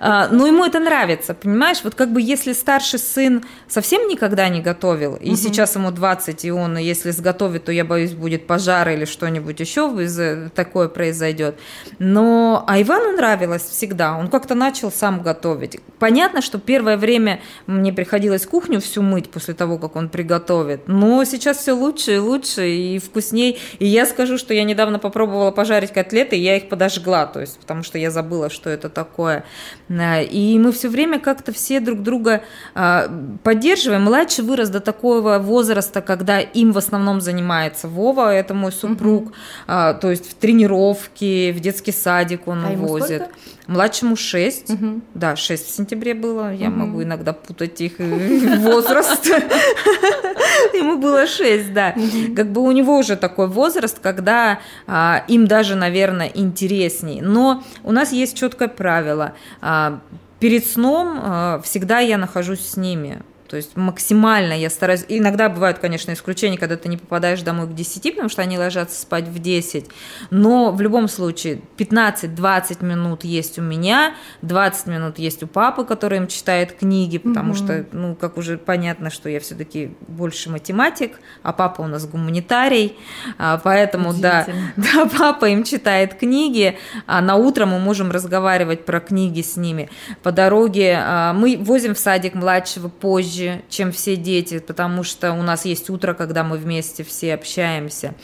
А, 0.00 0.28
но 0.28 0.48
ему 0.48 0.64
это 0.64 0.80
нравится, 0.80 1.34
понимаешь? 1.34 1.78
Вот 1.84 1.94
как 1.94 2.12
бы 2.12 2.20
если 2.20 2.52
старший 2.52 2.98
сын 2.98 3.44
совсем 3.68 4.08
никогда 4.08 4.48
не 4.48 4.60
готовил, 4.60 5.14
и 5.14 5.30
угу. 5.30 5.36
сейчас 5.36 5.76
ему 5.76 5.92
20, 5.92 6.44
и 6.44 6.50
он, 6.50 6.78
если 6.78 7.12
сготовит, 7.12 7.64
то 7.64 7.72
я 7.72 7.84
боюсь, 7.84 8.12
будет 8.12 8.48
пожар 8.48 8.88
или 8.88 9.04
что-нибудь 9.04 9.60
еще 9.60 9.82
из 10.00 10.50
такое 10.52 10.88
произойдет. 10.88 11.59
Но 11.98 12.64
а 12.66 12.80
Ивану 12.80 13.12
нравилось 13.16 13.62
всегда. 13.62 14.16
Он 14.16 14.28
как-то 14.28 14.54
начал 14.54 14.90
сам 14.90 15.22
готовить. 15.22 15.80
Понятно, 15.98 16.42
что 16.42 16.58
первое 16.58 16.96
время 16.96 17.40
мне 17.66 17.92
приходилось 17.92 18.46
кухню 18.46 18.80
всю 18.80 19.02
мыть 19.02 19.30
после 19.30 19.54
того, 19.54 19.78
как 19.78 19.96
он 19.96 20.08
приготовит. 20.08 20.88
Но 20.88 21.24
сейчас 21.24 21.58
все 21.58 21.72
лучше 21.72 22.14
и 22.14 22.18
лучше 22.18 22.68
и 22.68 22.98
вкусней. 22.98 23.58
И 23.78 23.86
я 23.86 24.06
скажу, 24.06 24.38
что 24.38 24.54
я 24.54 24.64
недавно 24.64 24.98
попробовала 24.98 25.50
пожарить 25.50 25.92
котлеты, 25.92 26.36
и 26.36 26.40
я 26.40 26.56
их 26.56 26.68
подожгла, 26.68 27.26
то 27.26 27.40
есть, 27.40 27.58
потому 27.58 27.82
что 27.82 27.98
я 27.98 28.10
забыла, 28.10 28.50
что 28.50 28.70
это 28.70 28.88
такое. 28.88 29.44
И 29.88 30.58
мы 30.60 30.72
все 30.72 30.88
время 30.88 31.18
как-то 31.18 31.52
все 31.52 31.80
друг 31.80 32.02
друга 32.02 32.42
а, 32.74 33.10
поддерживаем. 33.42 34.02
Младший 34.02 34.44
вырос 34.44 34.68
до 34.68 34.80
такого 34.80 35.38
возраста, 35.38 36.00
когда 36.00 36.40
им 36.40 36.72
в 36.72 36.78
основном 36.78 37.20
занимается 37.20 37.88
Вова, 37.88 38.32
это 38.32 38.54
мой 38.54 38.72
супруг, 38.72 39.26
угу. 39.26 39.32
то 39.66 40.10
есть 40.10 40.30
в 40.30 40.34
тренировке, 40.34 41.49
в 41.52 41.60
детский 41.60 41.92
садик 41.92 42.48
он 42.48 42.64
а 42.64 42.70
увозит. 42.70 43.24
Младшему 43.66 44.16
6, 44.16 44.70
угу. 44.70 45.00
да, 45.14 45.36
6 45.36 45.66
в 45.66 45.70
сентябре 45.70 46.14
было, 46.14 46.52
я 46.52 46.68
угу. 46.68 46.76
могу 46.76 47.02
иногда 47.02 47.32
путать 47.32 47.80
их 47.80 47.98
возраст. 47.98 49.26
Ему 50.74 50.98
было 50.98 51.26
6, 51.26 51.72
да. 51.72 51.94
Как 52.34 52.50
бы 52.50 52.62
у 52.62 52.70
него 52.72 52.98
уже 52.98 53.16
такой 53.16 53.48
возраст, 53.48 53.98
когда 54.00 54.60
а, 54.86 55.24
им 55.28 55.46
даже, 55.46 55.74
наверное, 55.74 56.30
интересней. 56.32 57.20
Но 57.20 57.62
у 57.84 57.92
нас 57.92 58.12
есть 58.12 58.36
четкое 58.36 58.68
правило. 58.68 59.34
А, 59.60 60.00
перед 60.38 60.66
сном 60.66 61.20
а, 61.22 61.60
всегда 61.62 62.00
я 62.00 62.18
нахожусь 62.18 62.66
с 62.66 62.76
ними. 62.76 63.22
То 63.50 63.56
есть 63.56 63.76
максимально 63.76 64.52
я 64.52 64.70
стараюсь... 64.70 65.04
Иногда 65.08 65.48
бывают, 65.48 65.80
конечно, 65.80 66.12
исключения, 66.12 66.56
когда 66.56 66.76
ты 66.76 66.88
не 66.88 66.96
попадаешь 66.96 67.42
домой 67.42 67.66
к 67.66 67.74
10, 67.74 68.12
потому 68.12 68.28
что 68.28 68.42
они 68.42 68.56
ложатся 68.56 69.00
спать 69.00 69.26
в 69.26 69.40
10. 69.40 69.86
Но 70.30 70.70
в 70.70 70.80
любом 70.80 71.08
случае 71.08 71.60
15-20 71.76 72.84
минут 72.84 73.24
есть 73.24 73.58
у 73.58 73.62
меня, 73.62 74.14
20 74.42 74.86
минут 74.86 75.18
есть 75.18 75.42
у 75.42 75.48
папы, 75.48 75.84
который 75.84 76.18
им 76.18 76.28
читает 76.28 76.74
книги, 76.74 77.18
потому 77.18 77.50
угу. 77.50 77.56
что, 77.56 77.86
ну, 77.90 78.14
как 78.14 78.36
уже 78.36 78.56
понятно, 78.56 79.10
что 79.10 79.28
я 79.28 79.40
все-таки 79.40 79.96
больше 80.06 80.48
математик, 80.48 81.18
а 81.42 81.52
папа 81.52 81.82
у 81.82 81.88
нас 81.88 82.06
гуманитарий, 82.06 82.96
а, 83.36 83.58
поэтому, 83.58 84.14
да, 84.14 84.46
да, 84.76 85.06
папа 85.18 85.46
им 85.46 85.64
читает 85.64 86.14
книги, 86.14 86.78
а 87.06 87.20
на 87.20 87.34
утро 87.34 87.66
мы 87.66 87.80
можем 87.80 88.12
разговаривать 88.12 88.84
про 88.84 89.00
книги 89.00 89.42
с 89.42 89.56
ними. 89.56 89.90
По 90.22 90.30
дороге 90.30 91.00
а, 91.02 91.32
мы 91.32 91.56
возим 91.60 91.96
в 91.96 91.98
садик 91.98 92.34
младшего 92.34 92.86
позже, 92.86 93.39
позже, 93.40 93.62
чем 93.68 93.92
все 93.92 94.16
дети, 94.16 94.58
потому 94.58 95.02
что 95.02 95.32
у 95.32 95.42
нас 95.42 95.64
есть 95.64 95.90
утро, 95.90 96.14
когда 96.14 96.44
мы 96.44 96.56
вместе 96.56 97.04
все 97.04 97.34
общаемся. 97.34 98.14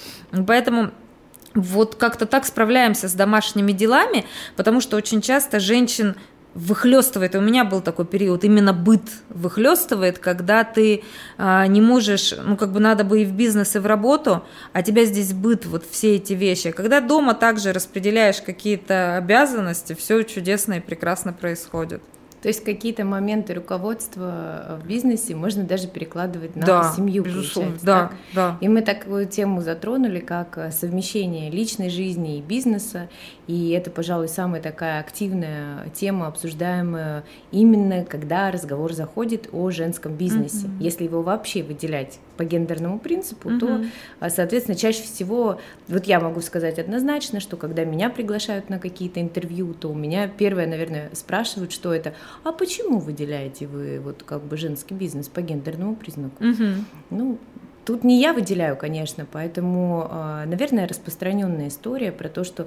Поэтому 0.47 0.91
вот 1.55 1.95
как-то 1.95 2.27
так 2.27 2.45
справляемся 2.45 3.09
с 3.09 3.15
домашними 3.15 3.73
делами, 3.73 4.27
потому 4.57 4.81
что 4.81 4.97
очень 4.97 5.23
часто 5.23 5.59
женщин 5.59 6.17
выхлестывает. 6.55 7.35
У 7.35 7.41
меня 7.41 7.65
был 7.65 7.83
такой 7.83 8.07
период, 8.07 8.45
именно 8.45 8.73
быт 8.73 9.03
выхлестывает, 9.29 10.19
когда 10.19 10.65
ты 10.65 11.03
а, 11.37 11.67
не 11.67 11.83
можешь, 11.83 12.35
ну 12.43 12.57
как 12.57 12.73
бы 12.73 12.81
надо 12.81 13.05
бы 13.05 13.23
и 13.23 13.25
в 13.27 13.33
бизнес, 13.33 13.77
и 13.77 13.79
в 13.79 13.87
работу, 13.87 14.43
а 14.73 14.83
тебя 14.83 15.05
здесь 15.05 15.33
быт, 15.35 15.67
вот 15.67 15.85
все 15.91 16.17
эти 16.17 16.33
вещи. 16.33 16.71
Когда 16.71 17.01
дома 17.01 17.35
также 17.35 17.73
распределяешь 17.73 18.41
какие-то 18.41 19.17
обязанности, 19.17 19.95
все 19.95 20.23
чудесно 20.23 20.75
и 20.75 20.81
прекрасно 20.81 21.35
происходит. 21.35 22.03
То 22.47 22.51
есть 22.51 22.63
какие-то 22.63 23.05
моменты 23.05 23.55
руководства 23.55 24.79
в 24.81 24.87
бизнесе 24.87 25.35
можно 25.35 25.65
даже 25.65 25.89
перекладывать 25.89 26.55
на 26.55 26.65
да, 26.65 26.93
семью, 26.95 27.25
безусловно. 27.25 27.77
Да, 27.83 28.01
так? 28.03 28.15
да. 28.35 28.59
И 28.61 28.69
мы 28.69 28.83
такую 28.83 29.27
тему 29.27 29.63
затронули, 29.63 30.21
как 30.21 30.57
э, 30.57 30.71
совмещение 30.71 31.51
личной 31.51 31.91
жизни 31.91 32.39
и 32.39 32.41
бизнеса. 32.41 33.09
И 33.49 33.71
это, 33.71 33.91
пожалуй, 33.91 34.29
самая 34.29 34.63
такая 34.63 35.01
активная 35.01 35.89
тема, 35.93 36.29
обсуждаемая 36.29 37.25
именно 37.51 38.05
когда 38.05 38.53
разговор 38.53 38.93
заходит 38.93 39.49
о 39.51 39.71
женском 39.73 40.15
бизнесе. 40.15 40.69
Mm-hmm. 40.69 40.83
Если 40.85 41.03
его 41.03 41.23
вообще 41.23 41.65
выделять 41.65 42.21
по 42.37 42.45
гендерному 42.45 42.99
принципу, 42.99 43.51
mm-hmm. 43.51 43.59
то, 43.59 43.85
а, 44.21 44.31
соответственно, 44.31 44.77
чаще 44.77 45.03
всего, 45.03 45.61
вот 45.89 46.05
я 46.07 46.21
могу 46.21 46.41
сказать 46.41 46.79
однозначно, 46.79 47.41
что 47.41 47.57
когда 47.57 47.85
меня 47.85 48.11
приглашают 48.11 48.71
на 48.71 48.79
какие-то 48.79 49.21
интервью, 49.21 49.75
то 49.75 49.89
у 49.89 49.95
меня 49.95 50.29
первое, 50.29 50.67
наверное, 50.67 51.11
спрашивают, 51.13 51.73
что 51.73 51.95
это, 51.95 52.15
а 52.45 52.53
почему 52.53 52.99
выделяете 52.99 53.67
вы 53.67 54.01
вот 54.01 54.23
как 54.25 54.43
бы 54.43 54.57
женский 54.57 54.95
бизнес 54.95 55.29
по 55.29 55.41
гендерному 55.41 55.97
признаку? 55.97 56.43
Mm-hmm. 56.43 56.75
Ну, 57.11 57.39
Тут 57.87 58.03
не 58.03 58.21
я 58.21 58.33
выделяю, 58.33 58.77
конечно, 58.77 59.29
поэтому, 59.31 60.09
а, 60.11 60.45
наверное, 60.45 60.89
распространенная 60.89 61.69
история 61.69 62.11
про 62.11 62.29
то, 62.29 62.43
что 62.43 62.67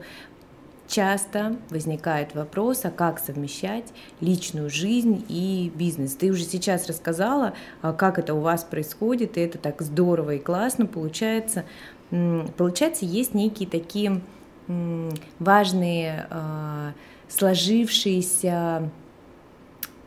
часто 0.90 1.56
возникает 1.70 2.36
вопрос, 2.36 2.84
а 2.84 2.92
как 2.92 3.20
совмещать 3.20 3.86
личную 4.20 4.70
жизнь 4.70 5.24
и 5.30 5.72
бизнес. 5.74 6.16
Ты 6.16 6.32
уже 6.32 6.44
сейчас 6.44 6.88
рассказала, 6.88 7.54
а, 7.82 7.94
как 7.94 8.20
это 8.20 8.34
у 8.34 8.42
вас 8.42 8.64
происходит, 8.64 9.38
и 9.38 9.42
это 9.42 9.58
так 9.58 9.82
здорово 9.82 10.36
и 10.36 10.40
классно 10.40 10.86
получается. 10.86 11.64
Получается, 12.58 13.06
есть 13.06 13.34
некие 13.36 13.70
такие 13.70 14.22
важные 15.40 16.28
а, 16.30 16.94
сложившиеся 17.28 18.90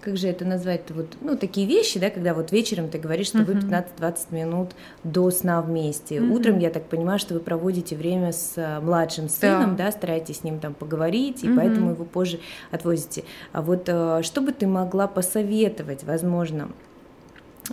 как 0.03 0.17
же 0.17 0.29
это 0.29 0.45
назвать 0.45 0.91
вот, 0.91 1.17
ну, 1.21 1.37
такие 1.37 1.67
вещи, 1.67 1.99
да, 1.99 2.11
когда 2.11 2.35
вот 2.35 2.51
вечером 2.53 2.89
ты 2.89 2.99
говоришь, 2.99 3.29
что 3.29 3.39
uh-huh. 3.39 3.61
вы 3.61 3.85
15-20 4.01 4.17
минут 4.31 4.71
до 5.05 5.31
сна 5.31 5.63
вместе. 5.63 6.17
Uh-huh. 6.17 6.33
Утром, 6.33 6.59
я 6.59 6.71
так 6.71 6.85
понимаю, 6.85 7.19
что 7.19 7.35
вы 7.35 7.41
проводите 7.41 7.97
время 7.97 8.33
с 8.33 8.55
а, 8.57 8.81
младшим 8.81 9.29
сыном, 9.29 9.77
да, 9.77 9.87
да 9.87 9.93
стараетесь 9.93 10.39
с 10.39 10.45
ним 10.45 10.59
там 10.59 10.75
поговорить, 10.75 11.45
и 11.45 11.49
uh-huh. 11.49 11.57
поэтому 11.57 11.91
его 11.91 12.05
позже 12.05 12.41
отвозите. 12.71 13.25
А 13.53 13.63
вот 13.63 13.89
а, 13.89 14.23
что 14.23 14.41
бы 14.41 14.53
ты 14.53 14.67
могла 14.67 15.07
посоветовать, 15.07 16.03
возможно, 16.05 16.69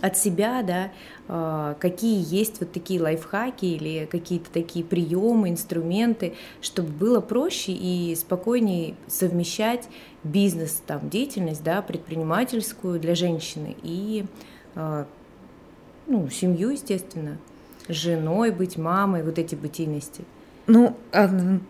от 0.00 0.16
себя, 0.16 0.62
да, 0.62 0.90
а, 1.28 1.74
какие 1.80 2.22
есть 2.32 2.60
вот 2.60 2.72
такие 2.72 3.00
лайфхаки 3.00 3.64
или 3.64 4.06
какие-то 4.10 4.50
такие 4.50 4.84
приемы, 4.84 5.50
инструменты, 5.50 6.34
чтобы 6.60 6.90
было 6.90 7.20
проще 7.20 7.72
и 7.72 8.14
спокойнее 8.14 8.94
совмещать 9.08 9.88
бизнес, 10.22 10.82
там, 10.86 11.10
деятельность, 11.10 11.62
да, 11.64 11.82
предпринимательскую 11.82 13.00
для 13.00 13.14
женщины 13.14 13.76
и 13.82 14.24
а, 14.74 15.06
ну, 16.06 16.28
семью, 16.28 16.70
естественно, 16.70 17.38
женой 17.88 18.50
быть, 18.50 18.76
мамой, 18.76 19.22
вот 19.22 19.38
эти 19.38 19.54
бытийности. 19.54 20.24
Ну, 20.66 20.96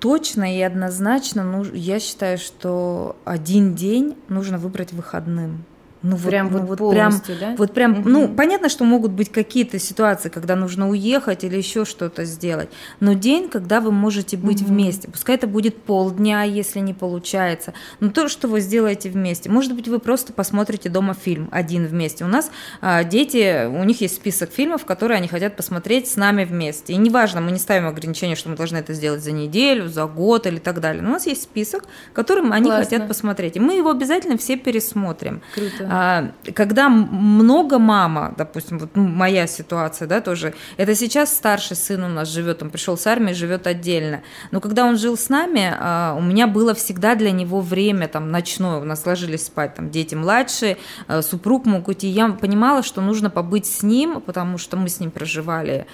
точно 0.00 0.56
и 0.56 0.60
однозначно, 0.60 1.42
ну, 1.42 1.64
я 1.72 2.00
считаю, 2.00 2.36
что 2.36 3.16
один 3.24 3.74
день 3.74 4.16
нужно 4.28 4.58
выбрать 4.58 4.92
выходным. 4.92 5.64
Ну, 6.02 6.16
прям 6.16 6.48
вот, 6.48 6.60
ну, 6.60 6.66
вот, 6.66 6.80
вот 6.80 6.92
прям, 6.92 7.22
да? 7.40 7.54
Вот 7.58 7.74
прям, 7.74 8.00
угу. 8.00 8.08
ну, 8.08 8.28
понятно, 8.28 8.68
что 8.68 8.84
могут 8.84 9.12
быть 9.12 9.30
какие-то 9.30 9.78
ситуации, 9.78 10.30
когда 10.30 10.56
нужно 10.56 10.88
уехать 10.88 11.44
или 11.44 11.56
еще 11.56 11.84
что-то 11.84 12.24
сделать, 12.24 12.70
но 13.00 13.12
день, 13.12 13.50
когда 13.50 13.80
вы 13.80 13.92
можете 13.92 14.36
быть 14.36 14.62
угу. 14.62 14.70
вместе, 14.70 15.08
пускай 15.08 15.36
это 15.36 15.46
будет 15.46 15.82
полдня, 15.82 16.42
если 16.44 16.80
не 16.80 16.94
получается, 16.94 17.74
но 18.00 18.10
то, 18.10 18.28
что 18.28 18.48
вы 18.48 18.60
сделаете 18.60 19.10
вместе, 19.10 19.50
может 19.50 19.74
быть, 19.74 19.88
вы 19.88 19.98
просто 19.98 20.32
посмотрите 20.32 20.88
дома 20.88 21.14
фильм 21.14 21.48
один 21.52 21.86
вместе. 21.86 22.24
У 22.24 22.28
нас 22.28 22.50
а, 22.80 23.04
дети, 23.04 23.66
у 23.66 23.84
них 23.84 24.00
есть 24.00 24.16
список 24.16 24.50
фильмов, 24.52 24.86
которые 24.86 25.18
они 25.18 25.28
хотят 25.28 25.56
посмотреть 25.56 26.08
с 26.08 26.16
нами 26.16 26.44
вместе. 26.44 26.94
И 26.94 26.96
неважно, 26.96 27.40
мы 27.40 27.52
не 27.52 27.58
ставим 27.58 27.86
ограничения, 27.86 28.36
что 28.36 28.48
мы 28.48 28.56
должны 28.56 28.78
это 28.78 28.94
сделать 28.94 29.22
за 29.22 29.32
неделю, 29.32 29.88
за 29.88 30.06
год 30.06 30.46
или 30.46 30.58
так 30.58 30.80
далее. 30.80 31.02
Но 31.02 31.10
у 31.10 31.12
нас 31.12 31.26
есть 31.26 31.42
список, 31.42 31.84
которым 32.12 32.52
они 32.52 32.66
Классно. 32.66 32.84
хотят 32.84 33.08
посмотреть. 33.08 33.56
И 33.56 33.60
мы 33.60 33.74
его 33.74 33.90
обязательно 33.90 34.38
все 34.38 34.56
пересмотрим. 34.56 35.42
Круто. 35.54 35.89
А, 35.92 36.30
когда 36.54 36.88
много 36.88 37.80
мама, 37.80 38.32
допустим, 38.38 38.78
вот 38.78 38.94
моя 38.94 39.48
ситуация, 39.48 40.06
да, 40.06 40.20
тоже, 40.20 40.54
это 40.76 40.94
сейчас 40.94 41.34
старший 41.34 41.76
сын 41.76 42.04
у 42.04 42.08
нас 42.08 42.28
живет, 42.28 42.62
он 42.62 42.70
пришел 42.70 42.96
с 42.96 43.08
армии, 43.08 43.32
живет 43.32 43.66
отдельно. 43.66 44.22
Но 44.52 44.60
когда 44.60 44.84
он 44.84 44.96
жил 44.96 45.18
с 45.18 45.28
нами, 45.28 45.74
а, 45.76 46.14
у 46.16 46.22
меня 46.22 46.46
было 46.46 46.74
всегда 46.74 47.16
для 47.16 47.32
него 47.32 47.60
время 47.60 48.06
там 48.06 48.30
ночное, 48.30 48.76
у 48.76 48.84
нас 48.84 49.04
ложились 49.04 49.46
спать 49.46 49.74
там 49.74 49.90
дети 49.90 50.14
младшие, 50.14 50.76
а, 51.08 51.22
супруг 51.22 51.66
мог 51.66 51.88
уйти. 51.88 52.06
Я 52.06 52.28
понимала, 52.28 52.84
что 52.84 53.00
нужно 53.00 53.28
побыть 53.28 53.66
с 53.66 53.82
ним, 53.82 54.20
потому 54.20 54.58
что 54.58 54.76
мы 54.76 54.88
с 54.88 55.00
ним 55.00 55.10
проживали, 55.10 55.88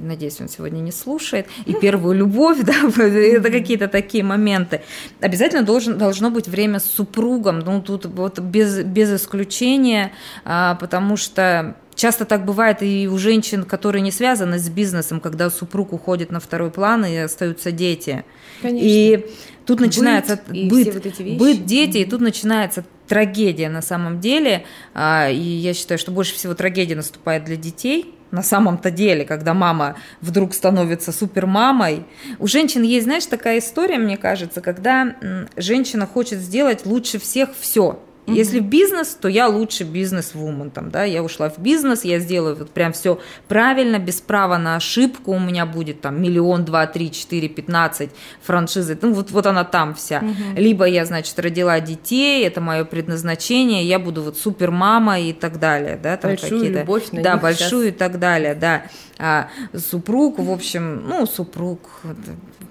надеюсь, 0.00 0.40
он 0.40 0.48
сегодня 0.48 0.80
не 0.80 0.92
слушает, 0.92 1.46
и 1.66 1.74
первую 1.74 2.16
любовь, 2.16 2.58
да, 2.62 2.74
это 3.02 3.50
какие-то 3.50 3.88
такие 3.88 4.24
моменты. 4.24 4.82
Обязательно 5.20 5.62
должен, 5.62 5.98
должно 5.98 6.30
быть 6.30 6.48
время 6.48 6.78
с 6.78 6.84
супругом, 6.84 7.60
ну 7.60 7.82
тут 7.82 8.06
вот 8.06 8.38
без, 8.38 8.82
без 8.82 9.12
исключения 9.12 10.12
а, 10.44 10.74
потому 10.76 11.16
что 11.16 11.76
часто 11.94 12.24
так 12.24 12.44
бывает 12.44 12.82
и 12.82 13.08
у 13.08 13.18
женщин, 13.18 13.64
которые 13.64 14.02
не 14.02 14.12
связаны 14.12 14.58
с 14.58 14.68
бизнесом, 14.68 15.20
когда 15.20 15.50
супруг 15.50 15.92
уходит 15.92 16.30
на 16.30 16.40
второй 16.40 16.70
план 16.70 17.04
и 17.04 17.16
остаются 17.16 17.72
дети. 17.72 18.24
Конечно. 18.62 18.86
И 18.86 19.26
тут 19.66 19.80
начинается 19.80 20.40
быт, 20.48 20.68
быт, 20.70 20.94
вот 20.94 21.06
эти 21.06 21.22
вещи. 21.22 21.38
быт 21.38 21.66
дети, 21.66 21.98
и 21.98 22.04
тут 22.04 22.20
начинается 22.20 22.84
трагедия 23.08 23.68
на 23.68 23.82
самом 23.82 24.20
деле. 24.20 24.64
А, 24.94 25.28
и 25.28 25.38
я 25.38 25.74
считаю, 25.74 25.98
что 25.98 26.12
больше 26.12 26.34
всего 26.34 26.54
трагедия 26.54 26.94
наступает 26.94 27.44
для 27.44 27.56
детей, 27.56 28.14
на 28.30 28.42
самом-то 28.42 28.90
деле, 28.90 29.24
когда 29.24 29.54
мама 29.54 29.96
вдруг 30.20 30.54
становится 30.54 31.12
супермамой. 31.12 32.04
У 32.38 32.46
женщин 32.46 32.82
есть, 32.82 33.04
знаешь, 33.04 33.26
такая 33.26 33.58
история, 33.58 33.98
мне 33.98 34.16
кажется, 34.16 34.60
когда 34.60 35.14
женщина 35.56 36.06
хочет 36.06 36.38
сделать 36.40 36.86
лучше 36.86 37.18
всех 37.18 37.50
все. 37.58 38.00
Mm-hmm. 38.28 38.34
Если 38.34 38.60
в 38.60 38.64
бизнес, 38.64 39.16
то 39.20 39.28
я 39.28 39.48
лучше 39.48 39.84
бизнес-вумен. 39.84 40.70
Там, 40.70 40.90
да, 40.90 41.04
я 41.04 41.22
ушла 41.22 41.48
в 41.48 41.58
бизнес, 41.58 42.04
я 42.04 42.18
сделаю 42.18 42.56
вот 42.56 42.70
прям 42.70 42.92
все 42.92 43.18
правильно, 43.48 43.98
без 43.98 44.20
права 44.20 44.58
на 44.58 44.76
ошибку. 44.76 45.32
У 45.32 45.38
меня 45.38 45.66
будет 45.66 46.00
там 46.00 46.20
миллион, 46.20 46.64
два, 46.64 46.86
три, 46.86 47.10
четыре, 47.10 47.48
пятнадцать 47.48 48.10
франшизы. 48.42 48.98
Ну, 49.00 49.12
вот, 49.12 49.30
вот 49.30 49.46
она 49.46 49.64
там 49.64 49.94
вся. 49.94 50.18
Mm-hmm. 50.18 50.60
Либо 50.60 50.84
я, 50.84 51.04
значит, 51.04 51.38
родила 51.38 51.80
детей, 51.80 52.46
это 52.46 52.60
мое 52.60 52.84
предназначение, 52.84 53.84
я 53.84 53.98
буду 53.98 54.22
вот 54.22 54.36
супер 54.36 54.70
мама 54.70 55.20
и 55.20 55.32
так 55.32 55.58
далее. 55.58 55.98
Да, 56.02 56.16
там 56.16 56.32
большую 56.32 56.70
любовь 56.72 57.10
на 57.12 57.22
Да, 57.22 57.36
большую 57.36 57.84
сейчас. 57.84 57.94
и 57.94 57.98
так 57.98 58.18
далее, 58.18 58.54
да. 58.54 58.82
А 59.20 59.48
супруг, 59.74 60.38
в 60.38 60.50
общем, 60.50 61.02
ну, 61.08 61.26
супруг, 61.26 61.80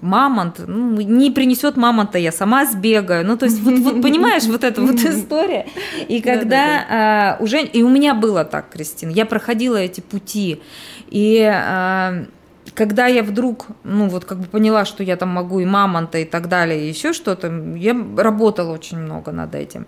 мамонт, 0.00 0.60
ну, 0.66 1.00
не 1.00 1.30
принесет 1.30 1.76
мамонта, 1.76 2.18
я 2.18 2.32
сама 2.32 2.64
сбегаю. 2.64 3.26
Ну, 3.26 3.36
то 3.36 3.46
есть, 3.46 3.60
вот, 3.60 3.78
вот 3.80 4.02
понимаешь, 4.02 4.44
вот 4.44 4.64
эта 4.64 4.80
вот 4.80 4.94
история. 4.94 5.47
И 6.08 6.20
когда 6.20 6.84
а, 6.88 7.36
уже, 7.40 7.62
и 7.62 7.82
у 7.82 7.88
меня 7.88 8.14
было 8.14 8.44
так, 8.44 8.70
Кристина, 8.70 9.10
я 9.10 9.26
проходила 9.26 9.76
эти 9.76 10.00
пути, 10.00 10.60
и 11.08 11.42
а, 11.42 12.26
когда 12.74 13.06
я 13.06 13.22
вдруг, 13.22 13.66
ну 13.84 14.08
вот 14.08 14.24
как 14.24 14.38
бы 14.38 14.46
поняла, 14.46 14.84
что 14.84 15.02
я 15.02 15.16
там 15.16 15.30
могу 15.30 15.60
и 15.60 15.64
мамонта 15.64 16.18
и 16.18 16.24
так 16.24 16.48
далее, 16.48 16.84
и 16.84 16.88
еще 16.88 17.12
что-то, 17.12 17.48
я 17.76 17.96
работала 18.16 18.72
очень 18.72 18.98
много 18.98 19.32
над 19.32 19.54
этим. 19.54 19.86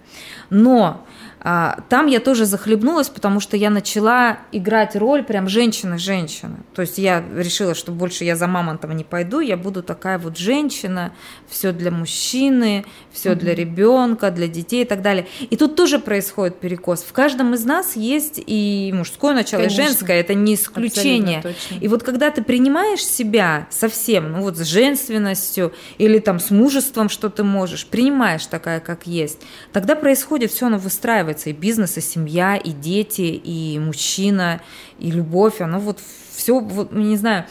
Но 0.50 1.06
там 1.42 2.06
я 2.06 2.20
тоже 2.20 2.44
захлебнулась, 2.44 3.08
потому 3.08 3.40
что 3.40 3.56
я 3.56 3.70
начала 3.70 4.40
играть 4.52 4.94
роль 4.94 5.22
прям 5.22 5.48
женщины-женщины. 5.48 6.56
То 6.74 6.82
есть 6.82 6.98
я 6.98 7.24
решила, 7.34 7.74
что 7.74 7.92
больше 7.92 8.24
я 8.24 8.36
за 8.36 8.46
мамонтом 8.46 8.94
не 8.94 9.04
пойду, 9.04 9.40
я 9.40 9.56
буду 9.56 9.82
такая 9.82 10.18
вот 10.18 10.36
женщина, 10.36 11.12
все 11.48 11.72
для 11.72 11.90
мужчины, 11.90 12.84
все 13.10 13.30
mm-hmm. 13.30 13.34
для 13.36 13.54
ребенка, 13.54 14.30
для 14.30 14.48
детей 14.48 14.82
и 14.82 14.84
так 14.84 15.00
далее. 15.00 15.26
И 15.48 15.56
тут 15.56 15.76
тоже 15.76 15.98
происходит 15.98 16.60
перекос. 16.60 17.02
В 17.02 17.12
каждом 17.12 17.54
из 17.54 17.64
нас 17.64 17.96
есть 17.96 18.42
и 18.44 18.92
мужское 18.94 19.32
начало, 19.32 19.62
Конечно. 19.62 19.80
и 19.80 19.84
женское, 19.86 20.20
это 20.20 20.34
не 20.34 20.54
исключение. 20.54 21.42
И 21.80 21.88
вот 21.88 22.02
когда 22.02 22.30
ты 22.30 22.42
принимаешь 22.42 23.02
себя 23.02 23.66
совсем, 23.70 24.32
ну 24.32 24.42
вот 24.42 24.58
с 24.58 24.64
женственностью 24.64 25.72
или 25.96 26.18
там 26.18 26.38
с 26.38 26.50
мужеством, 26.50 27.08
что 27.08 27.30
ты 27.30 27.44
можешь, 27.44 27.86
принимаешь 27.86 28.44
такая, 28.44 28.80
как 28.80 29.06
есть, 29.06 29.40
тогда 29.72 29.96
происходит 29.96 30.52
все, 30.52 30.66
оно 30.66 30.76
выстраивается 30.76 31.29
выстраивается 31.30 31.50
и 31.50 31.52
бизнес, 31.52 31.96
и 31.96 32.00
семья, 32.00 32.56
и 32.56 32.70
дети, 32.70 33.22
и 33.22 33.78
мужчина, 33.78 34.60
и 34.98 35.10
любовь, 35.10 35.60
оно 35.60 35.78
вот 35.78 35.98
все, 36.40 36.58
вот, 36.58 36.92
не 36.92 37.16
знаю, 37.16 37.44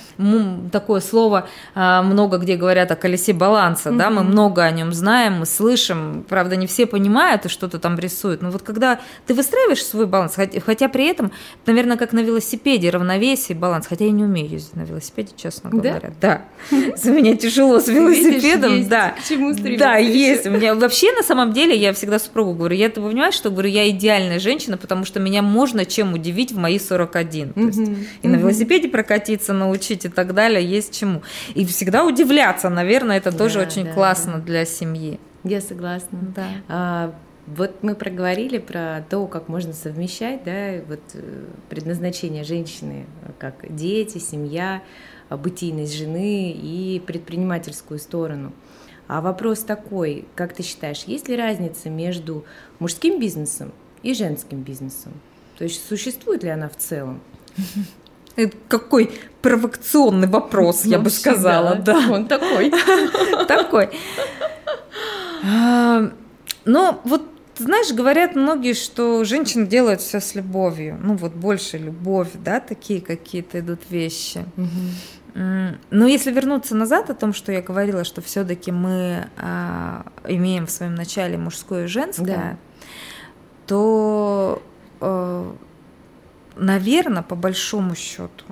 такое 0.72 1.00
слово 1.00 1.48
а, 1.76 2.02
много 2.02 2.38
где 2.38 2.56
говорят 2.56 2.92
о 2.92 2.96
колесе 2.96 3.34
баланса, 3.34 3.90
mm-hmm. 3.90 3.98
да, 3.98 4.10
мы 4.10 4.24
много 4.24 4.64
о 4.64 4.72
нем 4.72 4.92
знаем, 4.94 5.40
мы 5.40 5.46
слышим, 5.46 6.26
правда, 6.28 6.56
не 6.56 6.66
все 6.66 6.88
понимают 6.88 7.46
и 7.46 7.50
что-то 7.50 7.78
там 7.78 7.98
рисуют, 8.00 8.42
но 8.42 8.50
вот 8.50 8.64
когда 8.64 9.00
ты 9.28 9.34
выстраиваешь 9.36 9.84
свой 9.84 10.08
баланс, 10.08 10.34
хотя, 10.36 10.60
хотя 10.60 10.90
при 10.90 11.08
этом, 11.08 11.32
наверное, 11.66 11.98
как 11.98 12.12
на 12.14 12.20
велосипеде, 12.20 12.90
равновесие, 12.90 13.56
баланс, 13.56 13.86
хотя 13.86 14.06
я 14.06 14.12
не 14.12 14.24
умею 14.24 14.50
ездить 14.50 14.76
на 14.76 14.82
велосипеде, 14.82 15.34
честно 15.36 15.70
говоря, 15.70 16.12
да, 16.20 16.42
за 16.98 17.12
меня 17.12 17.36
тяжело 17.36 17.80
с 17.80 17.88
велосипедом, 17.88 18.88
да, 18.90 19.14
да, 19.78 19.98
есть, 19.98 20.48
у 20.48 20.50
меня 20.50 20.74
вообще 20.74 21.12
на 21.14 21.22
самом 21.22 21.54
деле, 21.54 21.78
я 21.78 21.94
всегда 21.94 22.18
супругу 22.18 22.56
говорю, 22.56 22.76
я 22.76 22.90
ты 22.90 23.00
понимаешь, 23.02 23.36
что 23.36 23.52
говорю, 23.52 23.70
я 23.70 23.88
идеальная 23.90 24.40
женщина, 24.40 24.78
потому 24.78 25.06
что 25.06 25.20
меня 25.20 25.44
можно 25.44 25.86
чем 25.86 26.14
удивить 26.14 26.52
в 26.52 26.58
мои 26.58 26.80
41, 26.80 27.54
то 27.54 27.60
есть. 27.60 27.80
И 28.24 28.28
на 28.28 28.36
велосипеде 28.36 28.79
велосипеде 28.80 28.90
прокатиться 28.90 29.54
научить 29.54 30.06
и 30.06 30.10
так 30.10 30.34
далее, 30.34 30.66
есть 30.66 30.98
чему. 30.98 31.22
И 31.56 31.66
всегда 31.66 32.06
удивляться, 32.06 32.70
наверное, 32.70 33.18
это 33.18 33.32
тоже 33.36 33.60
Да, 33.60 33.66
очень 33.66 33.86
да, 33.86 33.94
классно 33.94 34.34
да. 34.34 34.40
для 34.40 34.66
семьи. 34.66 35.20
Я 35.44 35.62
согласна. 35.62 36.20
Да. 36.36 36.48
А, 36.68 37.16
вот 37.48 37.82
мы 37.82 37.96
проговорили 37.96 38.58
про 38.58 39.04
то, 39.10 39.26
как 39.28 39.48
можно 39.48 39.74
совмещать, 39.74 40.44
да, 40.44 40.82
вот 40.88 41.00
э, 41.14 41.46
предназначение 41.70 42.44
женщины, 42.44 43.06
как 43.40 43.56
дети, 43.76 44.18
семья, 44.20 44.82
а, 45.30 45.38
бытийность 45.38 45.96
жены 45.96 46.52
и 46.52 47.02
предпринимательскую 47.06 48.00
сторону. 48.00 48.52
А 49.08 49.22
вопрос 49.22 49.60
такой, 49.62 50.26
как 50.36 50.54
ты 50.54 50.62
считаешь, 50.62 51.04
есть 51.08 51.30
ли 51.30 51.36
разница 51.36 51.90
между 51.90 52.46
мужским 52.78 53.20
бизнесом 53.20 53.72
и 54.04 54.14
женским 54.14 54.62
бизнесом? 54.62 55.14
То 55.58 55.64
есть 55.64 55.88
существует 55.88 56.44
ли 56.44 56.50
она 56.50 56.70
в 56.70 56.78
целом? 56.78 57.20
Это 58.44 58.58
какой 58.68 59.12
провокационный 59.42 60.28
вопрос, 60.28 60.86
я 60.86 60.98
Ну, 60.98 61.04
бы 61.06 61.10
сказала, 61.10 61.76
да. 61.76 61.98
Он 62.10 62.28
такой. 62.28 62.72
Такой. 63.48 63.90
А, 65.46 66.12
Но 66.66 67.02
вот 67.04 67.24
знаешь, 67.58 67.92
говорят 67.92 68.36
многие, 68.36 68.74
что 68.74 69.24
женщины 69.26 69.68
делают 69.68 70.00
все 70.02 70.20
с 70.22 70.34
любовью. 70.36 70.98
Ну 71.04 71.16
вот 71.16 71.34
больше 71.34 71.78
любовь, 71.78 72.30
да, 72.36 72.60
такие 72.62 73.02
какие-то 73.02 73.60
идут 73.60 73.82
вещи. 73.90 74.46
М, 75.36 75.78
Но 75.92 76.08
если 76.08 76.32
вернуться 76.32 76.74
назад 76.76 77.10
о 77.10 77.14
том, 77.16 77.34
что 77.34 77.52
я 77.52 77.62
говорила, 77.62 78.04
что 78.06 78.22
все-таки 78.22 78.72
мы 78.72 79.28
а, 79.38 80.06
имеем 80.28 80.68
в 80.68 80.72
своем 80.72 80.96
начале 80.96 81.38
мужское 81.38 81.84
и 81.86 81.88
женское, 81.88 82.26
Да. 82.26 82.58
то, 83.68 84.62
наверное, 86.60 87.24
по 87.24 87.36
большому 87.36 87.96
счету, 87.96 88.46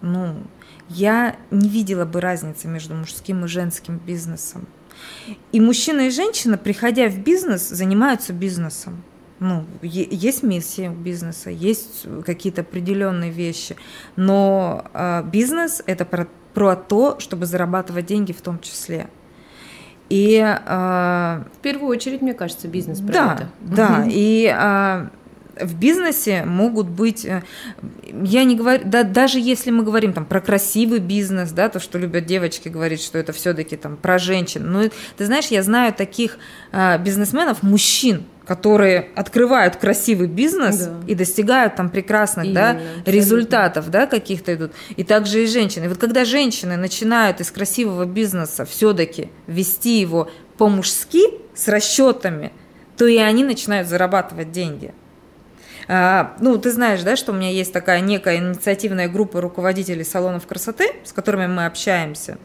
ну, 0.00 0.36
я 0.88 1.36
не 1.50 1.68
видела 1.68 2.04
бы 2.04 2.20
разницы 2.20 2.68
между 2.68 2.94
мужским 2.94 3.44
и 3.44 3.48
женским 3.48 3.98
бизнесом. 3.98 4.66
И 5.52 5.60
мужчина 5.60 6.02
и 6.02 6.10
женщина, 6.10 6.58
приходя 6.58 7.08
в 7.08 7.18
бизнес, 7.18 7.68
занимаются 7.68 8.32
бизнесом. 8.32 9.02
Ну, 9.40 9.64
есть 9.82 10.44
миссия 10.44 10.90
у 10.90 10.94
бизнеса, 10.94 11.50
есть 11.50 12.06
какие-то 12.24 12.60
определенные 12.60 13.32
вещи, 13.32 13.76
но 14.14 14.84
а, 14.94 15.24
бизнес 15.24 15.82
это 15.86 16.04
про, 16.04 16.28
про 16.54 16.76
то, 16.76 17.18
чтобы 17.18 17.46
зарабатывать 17.46 18.06
деньги 18.06 18.30
в 18.30 18.40
том 18.40 18.60
числе. 18.60 19.08
И 20.08 20.38
а, 20.40 21.44
В 21.54 21.58
первую 21.58 21.88
очередь, 21.88 22.22
мне 22.22 22.34
кажется, 22.34 22.68
бизнес 22.68 23.00
да, 23.00 23.34
это. 23.34 23.48
да. 23.62 24.04
И 24.06 24.46
а, 24.46 25.10
в 25.60 25.74
бизнесе 25.74 26.44
могут 26.44 26.88
быть, 26.88 27.24
э, 27.24 27.42
я 28.22 28.44
не 28.44 28.56
говорю, 28.56 28.82
да, 28.84 29.02
даже 29.02 29.38
если 29.38 29.70
мы 29.70 29.84
говорим 29.84 30.12
там 30.12 30.24
про 30.24 30.40
красивый 30.40 30.98
бизнес, 30.98 31.50
да, 31.52 31.68
то, 31.68 31.80
что 31.80 31.98
любят 31.98 32.26
девочки 32.26 32.68
говорить, 32.68 33.02
что 33.02 33.18
это 33.18 33.32
все-таки 33.32 33.76
там 33.76 33.96
про 33.96 34.18
женщин. 34.18 34.70
Но 34.70 34.84
ты 35.16 35.26
знаешь, 35.26 35.46
я 35.46 35.62
знаю 35.62 35.92
таких 35.92 36.38
э, 36.72 36.98
бизнесменов, 36.98 37.62
мужчин, 37.62 38.24
которые 38.46 39.08
открывают 39.14 39.76
красивый 39.76 40.26
бизнес 40.26 40.86
да. 40.86 41.00
и 41.06 41.14
достигают 41.14 41.76
там 41.76 41.90
прекрасных 41.90 42.46
Именно, 42.46 42.80
да, 43.04 43.10
результатов 43.10 43.90
да, 43.90 44.06
каких-то 44.06 44.54
идут. 44.54 44.72
И 44.96 45.04
также 45.04 45.44
и 45.44 45.46
женщины. 45.46 45.84
И 45.84 45.88
вот 45.88 45.98
когда 45.98 46.24
женщины 46.24 46.76
начинают 46.76 47.40
из 47.40 47.50
красивого 47.50 48.04
бизнеса 48.04 48.64
все-таки 48.64 49.30
вести 49.46 50.00
его 50.00 50.30
по-мужски 50.58 51.22
с 51.54 51.68
расчетами, 51.68 52.52
то 52.96 53.06
и 53.06 53.16
они 53.16 53.44
начинают 53.44 53.88
зарабатывать 53.88 54.52
деньги. 54.52 54.92
А, 55.88 56.36
ну, 56.40 56.58
ты 56.58 56.70
знаешь, 56.70 57.02
да, 57.02 57.16
что 57.16 57.32
у 57.32 57.34
меня 57.34 57.50
есть 57.50 57.72
такая 57.72 58.00
некая 58.00 58.36
инициативная 58.36 59.08
группа 59.08 59.40
руководителей 59.40 60.04
салонов 60.04 60.46
красоты, 60.46 60.92
с 61.04 61.12
которыми 61.12 61.46
мы 61.46 61.66
общаемся. 61.66 62.38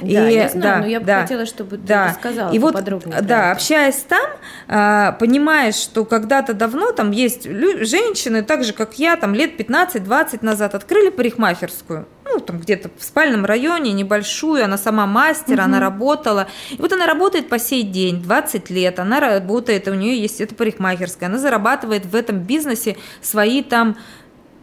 Да, 0.00 0.28
и, 0.28 0.34
я 0.34 0.48
знаю, 0.48 0.62
да, 0.62 0.78
но 0.78 0.86
я 0.86 1.00
бы 1.00 1.06
да, 1.06 1.22
хотела, 1.22 1.46
чтобы 1.46 1.76
да. 1.76 2.04
ты 2.04 2.10
рассказала 2.10 2.52
и 2.52 2.58
вот, 2.58 2.74
подробнее. 2.74 3.20
Да, 3.22 3.50
общаясь 3.50 4.04
там, 4.08 4.30
а, 4.68 5.12
понимаешь, 5.12 5.76
что 5.76 6.04
когда-то 6.04 6.54
давно 6.54 6.92
там 6.92 7.10
есть 7.10 7.44
женщины, 7.44 8.42
так 8.42 8.64
же, 8.64 8.72
как 8.72 8.98
я, 8.98 9.16
там 9.16 9.34
лет 9.34 9.58
15-20 9.58 10.44
назад 10.44 10.74
открыли 10.74 11.10
парикмахерскую 11.10 12.06
ну, 12.24 12.40
там 12.40 12.60
где-то 12.60 12.90
в 12.96 13.04
спальном 13.04 13.44
районе, 13.44 13.92
небольшую, 13.92 14.64
она 14.64 14.78
сама 14.78 15.06
мастер, 15.06 15.54
угу. 15.54 15.62
она 15.62 15.80
работала. 15.80 16.48
И 16.70 16.76
вот 16.76 16.92
она 16.92 17.06
работает 17.06 17.48
по 17.48 17.58
сей 17.58 17.82
день, 17.82 18.22
20 18.22 18.70
лет, 18.70 18.98
она 18.98 19.20
работает, 19.20 19.88
у 19.88 19.94
нее 19.94 20.20
есть 20.20 20.40
эта 20.40 20.54
парикмахерская, 20.54 21.28
она 21.28 21.38
зарабатывает 21.38 22.06
в 22.06 22.14
этом 22.14 22.40
бизнесе 22.40 22.96
свои 23.20 23.62
там 23.62 23.96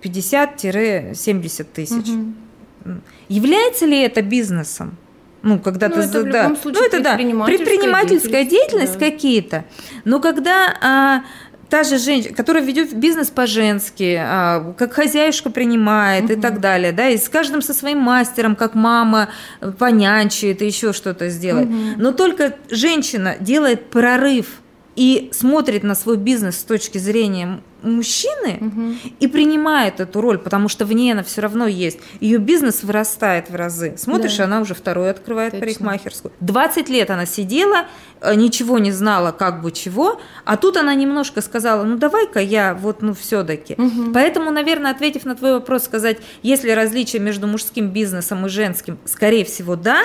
50-70 0.02 1.64
тысяч. 1.74 2.10
Угу. 2.10 2.94
Является 3.28 3.86
ли 3.86 4.00
это 4.02 4.22
бизнесом? 4.22 4.98
Ну, 5.42 5.60
когда 5.60 5.88
ну, 5.88 5.96
ты 5.96 6.02
это 6.02 6.24
да, 6.24 6.56
случае, 6.56 6.82
ну 6.82 6.86
это 6.86 7.02
да, 7.02 7.16
предпринимательская 7.16 8.44
деятельность, 8.44 8.50
деятельность 8.50 9.00
да. 9.00 9.00
какие-то. 9.00 9.66
Но 10.04 10.20
когда 10.20 10.76
а, 10.82 11.24
та 11.70 11.84
же 11.84 11.98
женщина, 11.98 12.36
которая 12.36 12.64
ведет 12.64 12.94
бизнес 12.94 13.30
по-женски, 13.30 14.18
а, 14.20 14.74
как 14.78 14.94
хозяюшка 14.94 15.50
принимает 15.50 16.26
угу. 16.26 16.34
и 16.34 16.36
так 16.36 16.60
далее, 16.60 16.92
да, 16.92 17.10
и 17.10 17.18
с 17.18 17.30
каждым 17.30 17.62
со 17.62 17.74
своим 17.74 18.00
мастером, 18.00 18.56
как 18.56 18.76
мама 18.76 19.30
понянчит 19.78 20.62
и 20.62 20.66
еще 20.66 20.94
что-то 20.94 21.30
сделает. 21.30 21.68
Угу. 21.68 21.76
Но 21.98 22.12
только 22.12 22.56
женщина 22.70 23.36
делает 23.40 23.90
прорыв 23.90 24.48
и 24.96 25.30
смотрит 25.32 25.84
на 25.84 25.96
свой 25.96 26.18
бизнес 26.18 26.60
с 26.60 26.64
точки 26.64 26.98
зрения 26.98 27.62
мужчины 27.82 28.58
угу. 28.60 28.96
и 29.20 29.28
принимает 29.28 30.00
эту 30.00 30.22
роль, 30.22 30.38
потому 30.38 30.68
что 30.68 30.86
в 30.86 30.94
ней 30.94 31.14
она 31.14 31.24
все 31.24 31.42
равно 31.42 31.68
есть. 31.68 32.00
Ее 32.20 32.38
бизнес 32.38 32.84
вырастает 32.84 33.50
в 33.50 33.56
разы. 33.56 33.96
Смотришь, 33.98 34.38
да. 34.38 34.46
она 34.46 34.62
уже 34.62 34.74
вторую 34.74 35.10
открывает 35.10 35.52
Точно. 35.52 35.66
парикмахерскую. 35.66 36.34
20 36.42 36.90
лет 36.90 37.10
она 37.10 37.26
сидела, 37.26 37.86
э, 38.22 38.36
ничего 38.36 38.80
не 38.80 38.92
знала, 38.92 39.32
как 39.32 39.62
бы 39.62 39.72
чего, 39.72 40.20
а 40.46 40.58
тут 40.58 40.78
она 40.78 40.94
немножко 40.96 41.42
сказала, 41.42 41.84
ну 41.84 41.98
давай-ка 41.98 42.40
я 42.40 42.74
вот, 42.74 43.02
ну 43.02 43.14
все-таки. 43.14 43.76
Угу. 43.76 44.12
Поэтому, 44.14 44.52
наверное, 44.52 44.92
ответив 44.92 45.26
на 45.26 45.36
твой 45.36 45.54
вопрос, 45.54 45.84
сказать, 45.84 46.18
есть 46.44 46.64
ли 46.64 46.74
различия 46.74 47.20
между 47.20 47.48
мужским 47.48 47.90
бизнесом 47.90 48.46
и 48.46 48.50
женским, 48.50 48.98
скорее 49.06 49.46
всего, 49.46 49.76
да, 49.76 50.02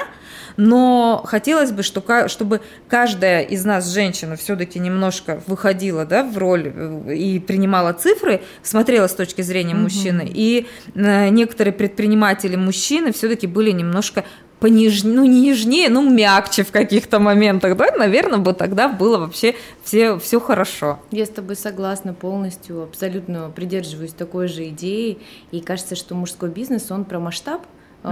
но 0.57 1.23
хотелось 1.27 1.73
бы, 1.73 1.83
чтобы 1.83 2.61
каждая 2.89 3.43
из 3.43 3.65
нас, 3.65 3.93
женщина, 3.93 4.37
все-таки 4.37 4.79
немножко 4.79 5.43
выходила 5.47 6.05
да, 6.05 6.23
в 6.23 6.39
роль 6.39 6.73
э, 6.75 7.15
и 7.15 7.39
принимала 7.39 7.93
цифры, 7.93 8.43
смотрела 8.63 9.07
с 9.07 9.15
точки 9.15 9.43
зрения 9.43 9.75
мужчины, 9.75 10.25
угу. 10.25 10.33
и 10.35 10.67
э, 10.95 11.29
некоторые 11.31 11.73
предприниматели 11.73 12.57
мужчины 12.57 13.13
все-таки 13.13 13.47
были 13.47 13.71
немножко 13.71 14.25
понижнее, 14.65 15.15
ну 15.15 15.25
не 15.25 15.41
нежнее, 15.43 15.89
ну 15.91 16.09
мягче 16.09 16.65
в 16.65 16.71
каких-то 16.71 17.19
моментах, 17.19 17.77
да, 17.77 17.91
наверное, 17.99 18.39
бы 18.39 18.55
тогда 18.55 18.89
было 18.89 19.19
вообще 19.19 19.57
все, 19.83 20.19
все 20.19 20.41
хорошо. 20.41 21.01
Я 21.11 21.27
с 21.27 21.29
тобой 21.29 21.57
согласна 21.57 22.15
полностью, 22.15 22.83
абсолютно 22.83 23.51
придерживаюсь 23.55 24.13
такой 24.13 24.49
же 24.49 24.69
идеи, 24.69 25.19
и 25.51 25.61
кажется, 25.61 25.97
что 25.97 26.15
мужской 26.15 26.49
бизнес, 26.49 26.91
он 26.91 27.05
про 27.05 27.19
масштаб, 27.19 27.63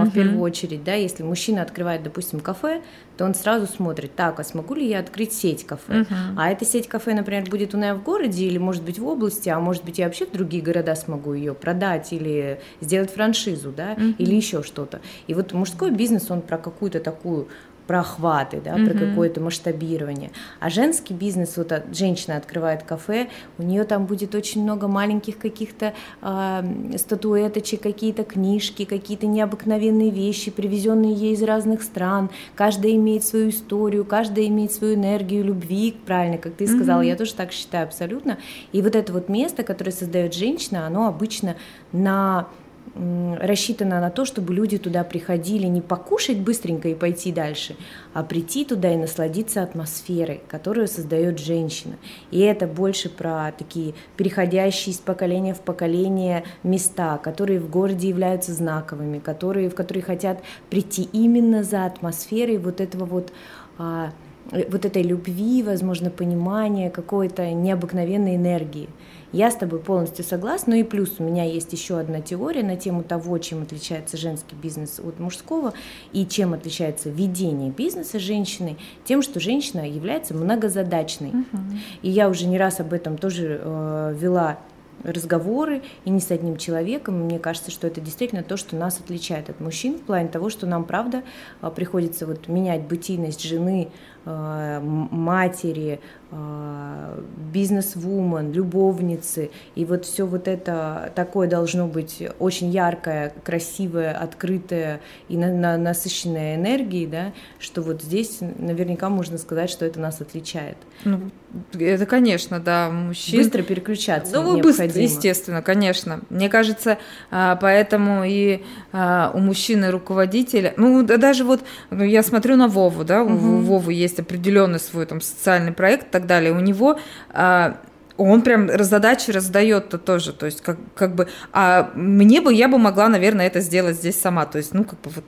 uh-huh. 0.01 0.09
в 0.09 0.13
первую 0.13 0.41
очередь, 0.41 0.83
да, 0.83 0.93
если 0.93 1.23
мужчина 1.23 1.61
открывает, 1.61 2.03
допустим, 2.03 2.39
кафе, 2.39 2.81
то 3.17 3.25
он 3.25 3.35
сразу 3.35 3.67
смотрит, 3.67 4.15
так, 4.15 4.39
а 4.39 4.43
смогу 4.43 4.73
ли 4.73 4.87
я 4.87 4.99
открыть 4.99 5.33
сеть 5.33 5.65
кафе? 5.65 6.01
Uh-huh. 6.01 6.33
А 6.35 6.49
эта 6.49 6.65
сеть 6.65 6.87
кафе, 6.87 7.13
например, 7.13 7.49
будет 7.49 7.73
у 7.73 7.77
меня 7.77 7.95
в 7.95 8.03
городе 8.03 8.45
или, 8.45 8.57
может 8.57 8.83
быть, 8.83 8.99
в 8.99 9.07
области, 9.07 9.49
а 9.49 9.59
может 9.59 9.83
быть, 9.85 9.99
я 9.99 10.05
вообще 10.05 10.25
в 10.25 10.31
другие 10.31 10.63
города 10.63 10.95
смогу 10.95 11.33
ее 11.33 11.53
продать 11.53 12.11
или 12.11 12.59
сделать 12.81 13.11
франшизу, 13.11 13.71
да, 13.71 13.93
uh-huh. 13.93 14.15
или 14.17 14.35
еще 14.35 14.63
что-то. 14.63 15.01
И 15.27 15.33
вот 15.33 15.53
мужской 15.53 15.91
бизнес, 15.91 16.31
он 16.31 16.41
про 16.41 16.57
какую-то 16.57 16.99
такую 16.99 17.47
про 17.87 17.99
охваты, 17.99 18.61
да, 18.63 18.75
mm-hmm. 18.75 18.85
про 18.85 18.99
какое-то 18.99 19.41
масштабирование. 19.41 20.31
А 20.59 20.69
женский 20.69 21.13
бизнес, 21.13 21.57
вот 21.57 21.71
женщина 21.91 22.37
открывает 22.37 22.83
кафе, 22.83 23.27
у 23.57 23.63
нее 23.63 23.83
там 23.83 24.05
будет 24.05 24.35
очень 24.35 24.63
много 24.63 24.87
маленьких 24.87 25.37
каких-то 25.37 25.93
э, 26.21 26.63
статуэточек, 26.97 27.81
какие-то 27.81 28.23
книжки, 28.23 28.85
какие-то 28.85 29.27
необыкновенные 29.27 30.09
вещи, 30.09 30.51
привезенные 30.51 31.13
ей 31.13 31.33
из 31.33 31.43
разных 31.43 31.83
стран. 31.83 32.29
Каждая 32.55 32.93
имеет 32.93 33.25
свою 33.25 33.49
историю, 33.49 34.05
каждая 34.05 34.47
имеет 34.47 34.71
свою 34.71 34.95
энергию 34.95 35.43
любви, 35.43 35.95
правильно, 36.05 36.37
как 36.37 36.53
ты 36.53 36.67
сказала, 36.67 37.01
mm-hmm. 37.01 37.07
я 37.07 37.15
тоже 37.15 37.33
так 37.33 37.51
считаю 37.51 37.85
абсолютно. 37.85 38.37
И 38.71 38.81
вот 38.81 38.95
это 38.95 39.11
вот 39.11 39.29
место, 39.29 39.63
которое 39.63 39.91
создает 39.91 40.33
женщина, 40.33 40.87
оно 40.87 41.07
обычно 41.07 41.55
на 41.91 42.47
рассчитана 42.95 43.99
на 43.99 44.11
то, 44.11 44.23
чтобы 44.23 44.53
люди 44.53 44.77
туда 44.77 45.03
приходили 45.03 45.65
не 45.65 45.81
покушать 45.81 46.37
быстренько 46.39 46.89
и 46.89 46.93
пойти 46.93 47.31
дальше, 47.31 47.75
а 48.13 48.23
прийти 48.23 48.65
туда 48.65 48.93
и 48.93 48.97
насладиться 48.97 49.63
атмосферой, 49.63 50.41
которую 50.47 50.87
создает 50.87 51.39
женщина. 51.39 51.95
И 52.29 52.39
это 52.39 52.67
больше 52.67 53.09
про 53.09 53.51
такие 53.57 53.95
переходящие 54.15 54.93
из 54.93 54.99
поколения 54.99 55.55
в 55.55 55.61
поколение 55.61 56.43
места, 56.61 57.17
которые 57.17 57.59
в 57.59 57.69
городе 57.69 58.09
являются 58.09 58.53
знаковыми, 58.53 59.17
которые, 59.17 59.69
в 59.69 59.75
которые 59.75 60.03
хотят 60.03 60.43
прийти 60.69 61.09
именно 61.13 61.63
за 61.63 61.85
атмосферой 61.85 62.57
вот 62.57 62.79
этого 62.79 63.05
вот 63.05 63.33
а, 63.79 64.11
вот 64.51 64.85
этой 64.85 65.01
любви, 65.01 65.63
возможно, 65.63 66.09
понимания, 66.09 66.89
какой-то 66.89 67.51
необыкновенной 67.51 68.35
энергии. 68.35 68.89
Я 69.33 69.49
с 69.49 69.55
тобой 69.55 69.79
полностью 69.79 70.23
согласна. 70.23 70.73
Ну 70.73 70.79
и 70.79 70.83
плюс 70.83 71.15
у 71.19 71.23
меня 71.23 71.43
есть 71.43 71.73
еще 71.73 71.99
одна 71.99 72.21
теория 72.21 72.63
на 72.63 72.77
тему 72.77 73.03
того, 73.03 73.37
чем 73.39 73.63
отличается 73.63 74.15
женский 74.15 74.55
бизнес 74.55 74.99
от 74.99 75.19
мужского 75.19 75.73
и 76.13 76.25
чем 76.25 76.53
отличается 76.53 77.09
ведение 77.09 77.71
бизнеса 77.71 78.19
женщины, 78.19 78.77
тем, 79.03 79.21
что 79.23 79.39
женщина 79.39 79.89
является 79.89 80.35
многозадачной. 80.35 81.29
Угу. 81.29 81.61
И 82.03 82.09
я 82.09 82.29
уже 82.29 82.45
не 82.45 82.57
раз 82.57 82.79
об 82.79 82.93
этом 82.93 83.17
тоже 83.17 83.59
э, 83.61 84.15
вела 84.17 84.59
разговоры 85.03 85.81
и 86.05 86.09
не 86.09 86.19
с 86.19 86.31
одним 86.31 86.57
человеком. 86.57 87.21
И 87.21 87.23
мне 87.23 87.39
кажется, 87.39 87.71
что 87.71 87.87
это 87.87 87.99
действительно 88.01 88.43
то, 88.43 88.55
что 88.55 88.75
нас 88.75 88.99
отличает 88.99 89.49
от 89.49 89.59
мужчин 89.59 89.95
в 89.95 90.01
плане 90.01 90.29
того, 90.29 90.49
что 90.49 90.65
нам, 90.65 90.85
правда, 90.85 91.23
э, 91.61 91.71
приходится 91.75 92.27
вот 92.27 92.47
менять 92.47 92.81
бытийность 92.81 93.43
жены, 93.43 93.89
матери, 94.25 95.99
а, 96.35 97.19
бизнес-вумен, 97.53 98.51
любовницы, 98.53 99.51
и 99.75 99.85
вот 99.85 100.05
все 100.05 100.25
вот 100.25 100.47
это 100.47 101.11
такое 101.13 101.47
должно 101.47 101.85
быть 101.85 102.23
очень 102.39 102.69
яркое, 102.71 103.33
красивое, 103.43 104.13
открытое 104.13 104.99
и 105.29 105.37
на, 105.37 105.53
на, 105.53 105.77
насыщенное 105.77 106.55
энергией, 106.55 107.05
да, 107.05 107.33
что 107.59 107.83
вот 107.83 108.01
здесь 108.01 108.39
наверняка 108.39 109.09
можно 109.09 109.37
сказать, 109.37 109.69
что 109.69 109.85
это 109.85 109.99
нас 109.99 110.21
отличает. 110.21 110.77
Ну, 111.03 111.29
это, 111.77 112.07
конечно, 112.07 112.59
да, 112.59 112.89
мужчин... 112.89 113.39
Быстро 113.39 113.61
переключаться 113.61 114.41
Ну, 114.41 114.59
быстро, 114.59 114.85
естественно, 114.85 115.61
конечно. 115.61 116.21
Мне 116.31 116.49
кажется, 116.49 116.97
а, 117.29 117.57
поэтому 117.57 118.23
и 118.25 118.63
а, 118.91 119.31
у 119.35 119.39
мужчины 119.39 119.91
руководителя, 119.91 120.73
ну, 120.77 121.03
даже 121.03 121.43
вот 121.43 121.61
ну, 121.91 122.03
я 122.03 122.23
смотрю 122.23 122.55
на 122.55 122.67
Вову, 122.67 123.03
да, 123.03 123.21
угу. 123.21 123.33
у 123.33 123.59
Вовы 123.59 123.93
есть 123.93 124.12
определенный 124.19 124.79
свой 124.79 125.05
там 125.05 125.21
социальный 125.21 125.71
проект, 125.71 126.11
так 126.11 126.25
далее. 126.25 126.51
У 126.51 126.59
него 126.59 126.99
а, 127.31 127.77
он 128.17 128.41
прям 128.41 128.69
задачи 128.83 129.31
раздает-то 129.31 129.97
тоже, 129.97 130.33
то 130.33 130.45
есть 130.45 130.61
как, 130.61 130.77
как 130.95 131.15
бы, 131.15 131.27
а 131.51 131.91
мне 131.95 132.41
бы, 132.41 132.53
я 132.53 132.67
бы 132.67 132.77
могла, 132.77 133.09
наверное, 133.09 133.47
это 133.47 133.59
сделать 133.59 133.97
здесь 133.97 134.19
сама, 134.19 134.45
то 134.45 134.57
есть, 134.57 134.73
ну, 134.73 134.83
как 134.83 135.01
бы 135.01 135.09
вот 135.09 135.25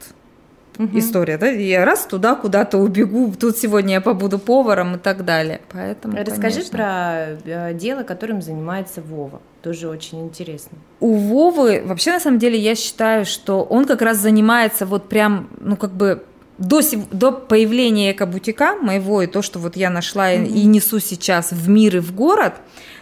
угу. 0.78 0.98
история, 1.00 1.38
да, 1.38 1.48
я 1.48 1.84
раз 1.84 2.06
туда 2.06 2.36
куда-то 2.36 2.78
убегу, 2.78 3.34
тут 3.40 3.58
сегодня 3.58 3.96
я 3.96 4.02
побуду 4.02 4.38
поваром 4.38 4.96
и 4.96 4.98
так 5.00 5.26
далее, 5.26 5.62
поэтому, 5.72 6.16
Расскажи 6.18 6.58
конечно. 6.58 6.72
про 6.72 7.26
э, 7.44 7.74
дело, 7.74 8.04
которым 8.04 8.42
занимается 8.42 9.02
Вова, 9.02 9.42
тоже 9.64 9.90
очень 9.90 10.24
интересно. 10.24 10.78
У 11.00 11.16
Вовы, 11.16 11.82
вообще, 11.84 12.12
на 12.12 12.20
самом 12.20 12.38
деле, 12.38 12.60
я 12.60 12.76
считаю, 12.76 13.26
что 13.26 13.64
он 13.64 13.86
как 13.86 14.02
раз 14.02 14.18
занимается 14.18 14.86
вот 14.86 15.10
прям, 15.10 15.50
ну, 15.60 15.76
как 15.76 15.92
бы 15.92 16.24
до, 16.58 16.82
до 17.12 17.32
появления 17.32 18.12
эко-бутика 18.12 18.76
моего 18.76 19.22
и 19.22 19.28
то, 19.28 19.42
что 19.42 19.60
вот 19.60 19.76
я 19.76 19.90
нашла 19.90 20.34
mm-hmm. 20.34 20.48
и 20.48 20.66
несу 20.66 21.00
сейчас 21.00 21.52
в 21.52 21.70
мир 21.70 21.98
и 21.98 22.00
в 22.00 22.16
город, 22.16 22.56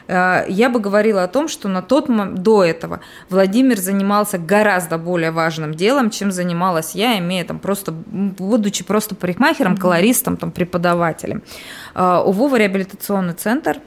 э, 0.08 0.46
я 0.50 0.70
бы 0.70 0.80
говорила 0.80 1.24
о 1.24 1.28
том, 1.28 1.48
что 1.48 1.68
на 1.68 1.82
тот 1.82 2.10
момент, 2.10 2.42
до 2.42 2.64
этого 2.64 3.02
Владимир 3.30 3.78
занимался 3.78 4.40
гораздо 4.40 4.98
более 4.98 5.32
важным 5.32 5.76
делом, 5.76 6.10
чем 6.10 6.32
занималась 6.32 6.96
я, 6.96 7.20
имея 7.20 7.46
там 7.46 7.60
просто, 7.60 7.92
будучи 7.92 8.84
просто 8.84 9.14
парикмахером, 9.14 9.78
колористом, 9.78 10.38
там, 10.38 10.52
преподавателем. 10.52 11.44
Э, 11.94 12.24
у 12.26 12.32
Вова 12.32 12.56
реабилитационный 12.56 13.34
центр. 13.34 13.80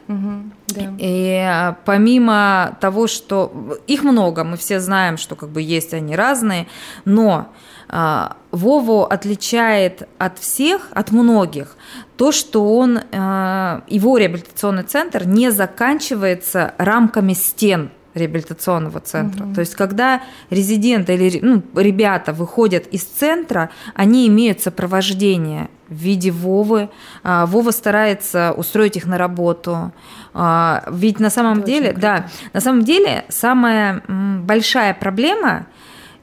Да. 0.69 0.95
И 0.99 1.75
помимо 1.85 2.77
того, 2.81 3.07
что 3.07 3.79
их 3.87 4.03
много, 4.03 4.45
мы 4.45 4.57
все 4.57 4.81
знаем, 4.81 5.17
что 5.17 5.37
как 5.37 5.49
бы 5.49 5.63
есть 5.63 5.95
они 5.95 6.17
разные, 6.17 6.67
но 7.05 7.53
Вову 7.89 9.03
отличает 9.03 10.09
от 10.19 10.39
всех, 10.39 10.89
от 10.93 11.13
многих, 11.13 11.77
то, 12.17 12.33
что 12.33 12.75
он, 12.77 13.01
а, 13.13 13.83
его 13.87 14.17
реабилитационный 14.17 14.83
центр 14.83 15.27
не 15.27 15.51
заканчивается 15.51 16.75
рамками 16.79 17.35
стен 17.35 17.91
реабилитационного 18.15 19.01
центра. 19.01 19.45
Угу. 19.45 19.55
То 19.55 19.61
есть, 19.61 19.75
когда 19.75 20.23
резиденты 20.49 21.15
или 21.15 21.39
ну, 21.43 21.63
ребята 21.75 22.33
выходят 22.33 22.87
из 22.87 23.05
центра, 23.05 23.69
они 23.95 24.27
имеют 24.29 24.63
сопровождение 24.63 25.69
в 25.89 25.95
виде 25.95 26.31
Вовы. 26.31 26.89
А, 27.23 27.45
Вова 27.45 27.71
старается 27.73 28.55
устроить 28.57 28.97
их 28.97 29.05
на 29.05 29.19
работу. 29.19 29.93
Ведь 30.35 31.21
на 31.21 31.31
самом 31.31 31.59
Это 31.59 31.67
деле, 31.67 31.93
да, 31.93 32.27
на 32.53 32.61
самом 32.61 32.85
деле 32.85 33.25
самая 33.29 34.03
большая 34.07 34.93
проблема 34.93 35.67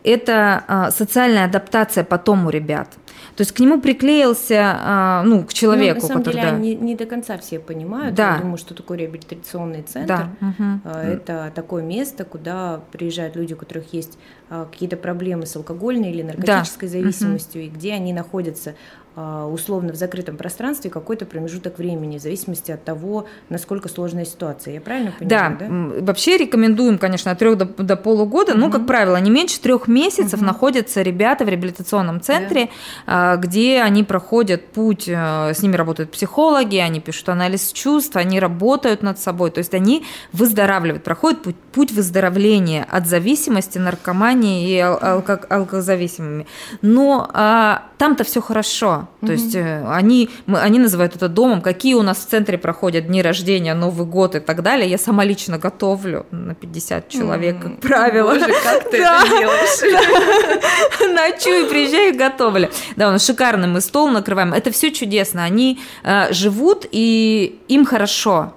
это 0.03 0.63
а, 0.67 0.91
социальная 0.91 1.45
адаптация 1.45 2.03
потом 2.03 2.45
у 2.45 2.49
ребят. 2.49 2.89
То 3.35 3.41
есть 3.41 3.51
к 3.51 3.59
нему 3.59 3.81
приклеился, 3.81 4.75
а, 4.77 5.23
ну, 5.23 5.43
к 5.43 5.53
человеку. 5.53 6.01
Ну, 6.01 6.01
на 6.01 6.07
самом 6.07 6.23
который, 6.23 6.35
деле, 6.35 6.51
да. 6.51 6.57
не, 6.57 6.75
не 6.75 6.95
до 6.95 7.05
конца 7.05 7.37
все 7.37 7.59
понимают. 7.59 8.13
Да. 8.13 8.35
Я 8.35 8.41
думаю, 8.41 8.57
что 8.57 8.75
такое 8.75 8.99
реабилитационный 8.99 9.81
центр. 9.81 10.27
Да. 10.39 10.47
Угу. 10.47 10.89
Это 10.93 11.51
такое 11.55 11.81
место, 11.81 12.25
куда 12.25 12.81
приезжают 12.91 13.35
люди, 13.35 13.53
у 13.53 13.57
которых 13.57 13.93
есть 13.93 14.19
какие-то 14.49 14.97
проблемы 14.97 15.47
с 15.47 15.55
алкогольной 15.55 16.11
или 16.11 16.21
наркотической 16.21 16.89
да. 16.89 16.91
зависимостью, 16.91 17.61
угу. 17.61 17.67
и 17.67 17.71
где 17.71 17.93
они 17.93 18.13
находятся 18.13 18.75
условно 19.15 19.93
в 19.93 19.95
закрытом 19.95 20.37
пространстве 20.37 20.89
какой-то 20.89 21.25
промежуток 21.25 21.77
времени, 21.77 22.17
в 22.17 22.21
зависимости 22.21 22.71
от 22.71 22.83
того, 22.83 23.27
насколько 23.49 23.87
сложная 23.89 24.25
ситуация. 24.25 24.73
Я 24.73 24.81
правильно 24.81 25.13
понимаю? 25.17 25.57
Да. 25.59 25.67
да? 25.67 26.05
Вообще 26.05 26.37
рекомендуем, 26.37 26.97
конечно, 26.97 27.31
от 27.31 27.39
трех 27.39 27.57
до, 27.57 27.65
до 27.65 27.95
полугода. 27.95 28.53
Угу. 28.53 28.59
Ну, 28.59 28.71
как 28.71 28.87
правило, 28.87 29.17
не 29.17 29.29
меньше 29.29 29.59
трех 29.59 29.87
месяцев 29.87 30.39
угу. 30.39 30.45
находятся 30.45 31.01
ребята 31.01 31.45
в 31.45 31.49
реабилитационном 31.49 32.21
центре, 32.21 32.69
да. 33.05 33.37
где 33.37 33.81
они 33.81 34.03
проходят 34.03 34.65
путь, 34.67 35.07
э, 35.07 35.53
с 35.53 35.61
ними 35.61 35.75
работают 35.75 36.11
психологи, 36.11 36.77
они 36.77 36.99
пишут 36.99 37.29
анализ 37.29 37.71
чувств, 37.71 38.15
они 38.15 38.39
работают 38.39 39.03
над 39.03 39.19
собой. 39.19 39.51
То 39.51 39.59
есть 39.59 39.73
они 39.73 40.05
выздоравливают, 40.31 41.03
проходят 41.03 41.43
путь, 41.43 41.55
путь 41.71 41.91
выздоровления 41.91 42.85
от 42.89 43.07
зависимости, 43.07 43.77
наркомании 43.77 44.69
и 44.69 44.79
алко 44.79 45.39
алкозависимыми. 45.49 46.47
Но 46.81 47.29
а, 47.33 47.83
там-то 47.97 48.23
все 48.23 48.41
хорошо. 48.41 49.02
То 49.21 49.31
есть 49.31 49.55
э, 49.55 49.85
они, 49.89 50.29
мы, 50.45 50.59
они 50.59 50.79
называют 50.79 51.15
это 51.15 51.29
домом. 51.29 51.61
Какие 51.61 51.93
у 51.95 52.01
нас 52.01 52.17
в 52.19 52.29
центре 52.29 52.57
проходят 52.57 53.07
дни 53.07 53.21
рождения, 53.21 53.73
Новый 53.73 54.05
год 54.05 54.35
и 54.35 54.39
так 54.39 54.61
далее. 54.61 54.89
Я 54.89 54.97
сама 54.97 55.23
лично 55.23 55.57
готовлю 55.57 56.25
на 56.31 56.55
50 56.55 57.09
человек, 57.09 57.61
как 57.61 57.79
правило. 57.79 58.33
Боже, 58.33 58.53
как 58.63 58.89
ты 58.89 58.97
это 58.97 59.27
делаешь? 59.29 60.63
Ночую, 61.13 61.69
приезжаю 61.69 62.13
и 62.13 62.17
готовлю. 62.17 62.69
Да, 62.95 63.09
у 63.09 63.11
нас 63.11 63.25
шикарный 63.25 63.67
мы 63.67 63.81
стол 63.81 64.09
накрываем. 64.09 64.53
Это 64.53 64.71
все 64.71 64.91
чудесно. 64.91 65.43
Они 65.43 65.79
э, 66.03 66.33
живут, 66.33 66.85
и 66.91 67.59
им 67.67 67.85
хорошо. 67.85 68.53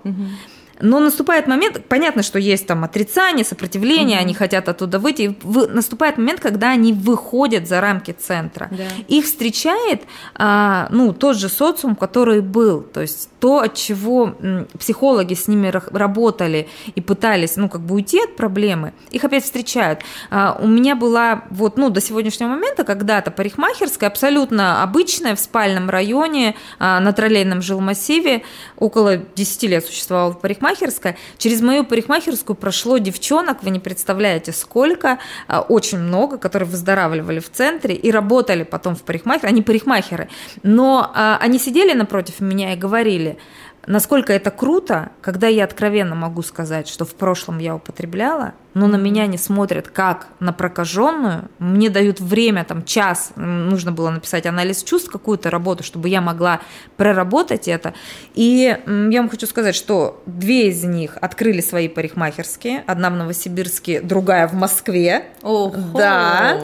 Но 0.81 1.01
наступает 1.01 1.47
момент, 1.47 1.83
понятно, 1.89 2.23
что 2.23 2.39
есть 2.39 2.67
там 2.67 2.85
отрицание, 2.85 3.45
сопротивление, 3.45 4.19
угу. 4.19 4.25
они 4.25 4.35
хотят 4.35 4.69
оттуда 4.69 4.99
выйти. 4.99 5.37
В, 5.43 5.67
наступает 5.67 6.19
момент, 6.19 6.41
когда 6.41 6.71
они 6.71 6.93
выходят 6.93 7.67
за 7.67 7.81
рамки 7.81 8.13
центра. 8.13 8.69
Да. 8.71 8.85
Их 9.09 9.25
встречает 9.25 10.03
а, 10.35 10.89
ну, 10.91 11.13
тот 11.13 11.37
же 11.37 11.49
социум, 11.49 11.97
который 11.97 12.41
был. 12.41 12.83
То 12.83 13.01
есть 13.01 13.31
то, 13.41 13.61
от 13.61 13.75
чего 13.75 14.35
психологи 14.79 15.35
с 15.35 15.49
ними 15.49 15.73
работали 15.97 16.69
и 16.95 17.01
пытались, 17.01 17.57
ну, 17.57 17.69
как 17.69 17.81
бы 17.81 17.95
уйти 17.95 18.23
от 18.23 18.37
проблемы, 18.37 18.93
их 19.11 19.25
опять 19.25 19.45
встречают. 19.45 20.01
А, 20.31 20.59
у 20.61 20.67
меня 20.67 20.95
была 20.95 21.45
вот, 21.51 21.77
ну, 21.77 21.91
до 21.91 22.01
сегодняшнего 22.01 22.49
момента 22.49 22.85
когда-то 22.85 23.31
парикмахерская, 23.31 24.11
абсолютно 24.11 24.83
обычная, 24.83 25.37
в 25.37 25.41
спальном 25.41 25.91
районе, 25.91 26.57
а, 26.79 27.01
на 27.01 27.13
троллейном 27.13 27.63
жилмассиве, 27.63 28.43
около 28.77 29.17
10 29.17 29.63
лет 29.65 29.87
существовала 29.87 30.33
парикмахерская, 30.33 30.66
парикмахерская. 30.67 31.17
Через 31.39 31.61
мою 31.61 31.85
парикмахерскую 31.85 32.57
прошло 32.57 32.99
девчонок, 32.99 33.63
вы 33.63 33.71
не 33.71 33.79
представляете 33.79 34.53
сколько, 34.53 35.19
а, 35.47 35.61
очень 35.61 35.99
много, 35.99 36.39
которые 36.39 36.69
выздоравливали 36.69 37.41
в 37.41 37.51
центре 37.51 37.95
и 37.95 38.11
работали 38.11 38.65
потом 38.65 38.97
в 38.97 39.03
парикмахере. 39.03 39.49
Они 39.49 39.63
парикмахеры. 39.63 40.29
Но 40.63 41.11
а, 41.15 41.39
они 41.41 41.59
сидели 41.59 41.93
напротив 41.93 42.41
меня 42.41 42.73
и 42.73 42.77
говорили, 42.77 43.39
насколько 43.87 44.33
это 44.33 44.51
круто, 44.51 45.11
когда 45.21 45.47
я 45.49 45.65
откровенно 45.65 46.15
могу 46.15 46.43
сказать, 46.43 46.89
что 46.89 47.05
в 47.05 47.15
прошлом 47.15 47.59
я 47.59 47.75
употребляла, 47.75 48.55
но 48.77 48.89
на 48.89 48.97
меня 48.97 49.27
не 49.27 49.39
смотрят 49.39 49.89
как 49.89 50.27
на 50.39 50.53
прокаженную, 50.53 51.49
мне 51.59 51.89
дают 51.89 52.21
время, 52.21 52.63
там, 52.63 52.85
час, 52.85 53.33
нужно 53.37 53.91
было 53.91 54.11
написать 54.11 54.45
анализ 54.45 54.83
чувств, 54.83 55.11
какую-то 55.11 55.49
работу, 55.49 55.83
чтобы 55.83 56.11
я 56.11 56.21
могла 56.21 56.61
проработать 56.99 57.69
это. 57.69 57.95
И 58.35 58.77
я 58.87 59.21
вам 59.21 59.31
хочу 59.31 59.47
сказать, 59.47 59.75
что 59.75 60.23
две 60.27 60.69
из 60.69 60.85
них 60.85 61.17
открыли 61.23 61.63
свои 61.63 61.89
парикмахерские, 61.89 62.85
одна 62.87 63.09
в 63.09 63.15
Новосибирске, 63.15 64.03
другая 64.03 64.47
в 64.47 64.53
Москве. 64.53 65.25
Ого, 65.43 65.75
да, 65.95 66.61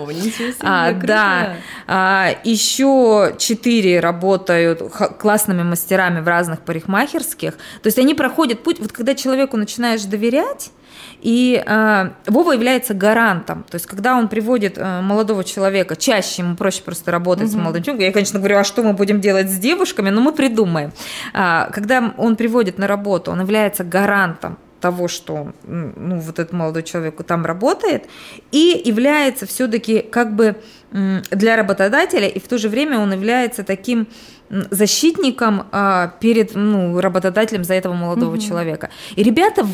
а, 0.61 0.93
да. 0.93 1.55
А, 1.87 2.29
еще 2.45 3.35
четыре 3.39 4.01
работают 4.01 4.83
классными 5.18 5.62
мастерами 5.62 6.20
в 6.20 6.29
разных 6.29 6.61
парикмахерских. 6.61 7.12
То 7.21 7.87
есть 7.87 7.99
они 7.99 8.15
проходят 8.15 8.63
путь, 8.63 8.81
вот 8.81 8.93
когда 8.93 9.15
человеку 9.15 9.57
начинаешь 9.57 10.03
доверять, 10.05 10.71
и 11.21 11.63
э, 11.65 12.11
Вова 12.27 12.53
является 12.53 12.95
гарантом. 12.95 13.65
То 13.71 13.77
есть, 13.77 13.87
когда 13.87 14.17
он 14.17 14.29
приводит 14.29 14.77
э, 14.77 15.01
молодого 15.01 15.45
человека, 15.45 15.97
чаще 15.97 16.43
ему 16.43 16.57
проще 16.57 16.83
просто 16.83 17.11
работать 17.11 17.45
угу. 17.45 17.53
с 17.53 17.55
молодым 17.55 17.83
человеком. 17.83 18.07
Я, 18.07 18.13
конечно, 18.13 18.39
говорю, 18.39 18.59
а 18.59 18.65
что 18.65 18.83
мы 18.83 18.93
будем 18.93 19.21
делать 19.21 19.49
с 19.49 19.59
девушками? 19.59 20.11
Но 20.11 20.21
мы 20.21 20.33
придумаем. 20.33 20.93
Э, 21.33 21.71
когда 21.73 22.13
он 22.17 22.37
приводит 22.37 22.79
на 22.79 22.87
работу, 22.87 23.31
он 23.31 23.41
является 23.41 23.85
гарантом 23.85 24.59
того, 24.81 25.07
что 25.07 25.53
ну, 25.63 26.19
вот 26.19 26.41
этот 26.41 26.53
молодой 26.53 26.83
человек 26.83 27.23
там 27.25 27.47
работает, 27.47 28.09
и 28.51 28.83
является 28.85 29.47
все-таки 29.47 30.01
как 30.01 30.35
бы 30.35 30.57
для 30.91 31.57
работодателя, 31.57 32.27
и 32.27 32.41
в 32.41 32.49
то 32.49 32.59
же 32.59 32.69
время 32.69 32.99
он 32.99 33.13
является 33.13 33.63
таким 33.63 34.09
защитником 34.71 35.67
а, 35.73 36.15
перед 36.21 36.55
ну, 36.55 37.01
работодателем 37.01 37.65
за 37.65 37.75
этого 37.75 37.95
молодого 37.95 38.35
угу. 38.35 38.41
человека. 38.41 38.91
И 39.17 39.23
ребята 39.23 39.67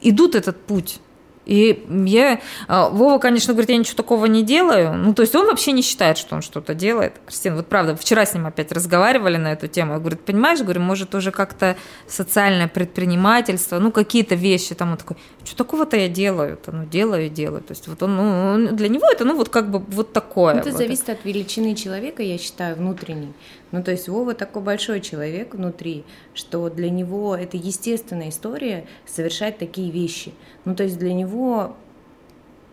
идут 0.00 0.34
этот 0.34 0.60
путь. 0.66 1.00
И 1.46 1.86
я, 2.06 2.40
а, 2.66 2.88
Вова, 2.88 3.18
конечно, 3.18 3.54
говорит, 3.54 3.70
я 3.70 3.76
ничего 3.76 3.96
такого 3.96 4.26
не 4.26 4.42
делаю. 4.42 4.94
Ну, 4.94 5.14
то 5.14 5.22
есть 5.22 5.34
он 5.34 5.46
вообще 5.46 5.72
не 5.72 5.82
считает, 5.82 6.18
что 6.18 6.34
он 6.34 6.42
что-то 6.42 6.74
делает. 6.74 7.14
Кристина, 7.24 7.56
вот 7.56 7.68
правда, 7.68 7.96
вчера 7.96 8.26
с 8.26 8.34
ним 8.34 8.46
опять 8.46 8.72
разговаривали 8.72 9.36
на 9.36 9.52
эту 9.52 9.68
тему. 9.68 9.94
Я 9.94 9.98
говорю, 10.00 10.16
понимаешь, 10.16 10.60
говорю, 10.60 10.80
может, 10.80 11.14
уже 11.14 11.30
как-то 11.30 11.76
социальное 12.08 12.66
предпринимательство, 12.66 13.78
ну, 13.78 13.92
какие-то 13.92 14.34
вещи 14.34 14.74
там. 14.74 14.90
Он 14.90 14.96
такой, 14.96 15.16
что 15.46 15.56
такого-то 15.56 15.96
я 15.96 16.08
делаю-то, 16.08 16.72
ну, 16.72 16.84
делаю 16.84 17.26
и 17.26 17.28
делаю. 17.28 17.62
То 17.62 17.72
есть 17.72 17.86
вот 17.88 18.02
он, 18.02 18.16
ну, 18.16 18.72
для 18.76 18.88
него 18.88 19.06
это, 19.10 19.24
ну, 19.24 19.36
вот 19.36 19.48
как 19.48 19.70
бы 19.70 19.78
вот 19.78 20.12
такое. 20.12 20.56
Это 20.56 20.70
вот. 20.70 20.78
зависит 20.78 21.08
от 21.08 21.24
величины 21.24 21.74
человека, 21.74 22.22
я 22.22 22.36
считаю, 22.36 22.76
внутренней. 22.76 23.32
Ну, 23.70 23.82
то 23.82 23.92
есть 23.92 24.08
Вова 24.08 24.34
такой 24.34 24.62
большой 24.62 25.00
человек 25.00 25.54
внутри, 25.54 26.04
что 26.34 26.68
для 26.68 26.90
него 26.90 27.36
это 27.36 27.56
естественная 27.56 28.30
история 28.30 28.86
совершать 29.06 29.58
такие 29.58 29.90
вещи. 29.90 30.32
Ну, 30.64 30.74
то 30.74 30.82
есть 30.82 30.98
для 30.98 31.12
него 31.12 31.76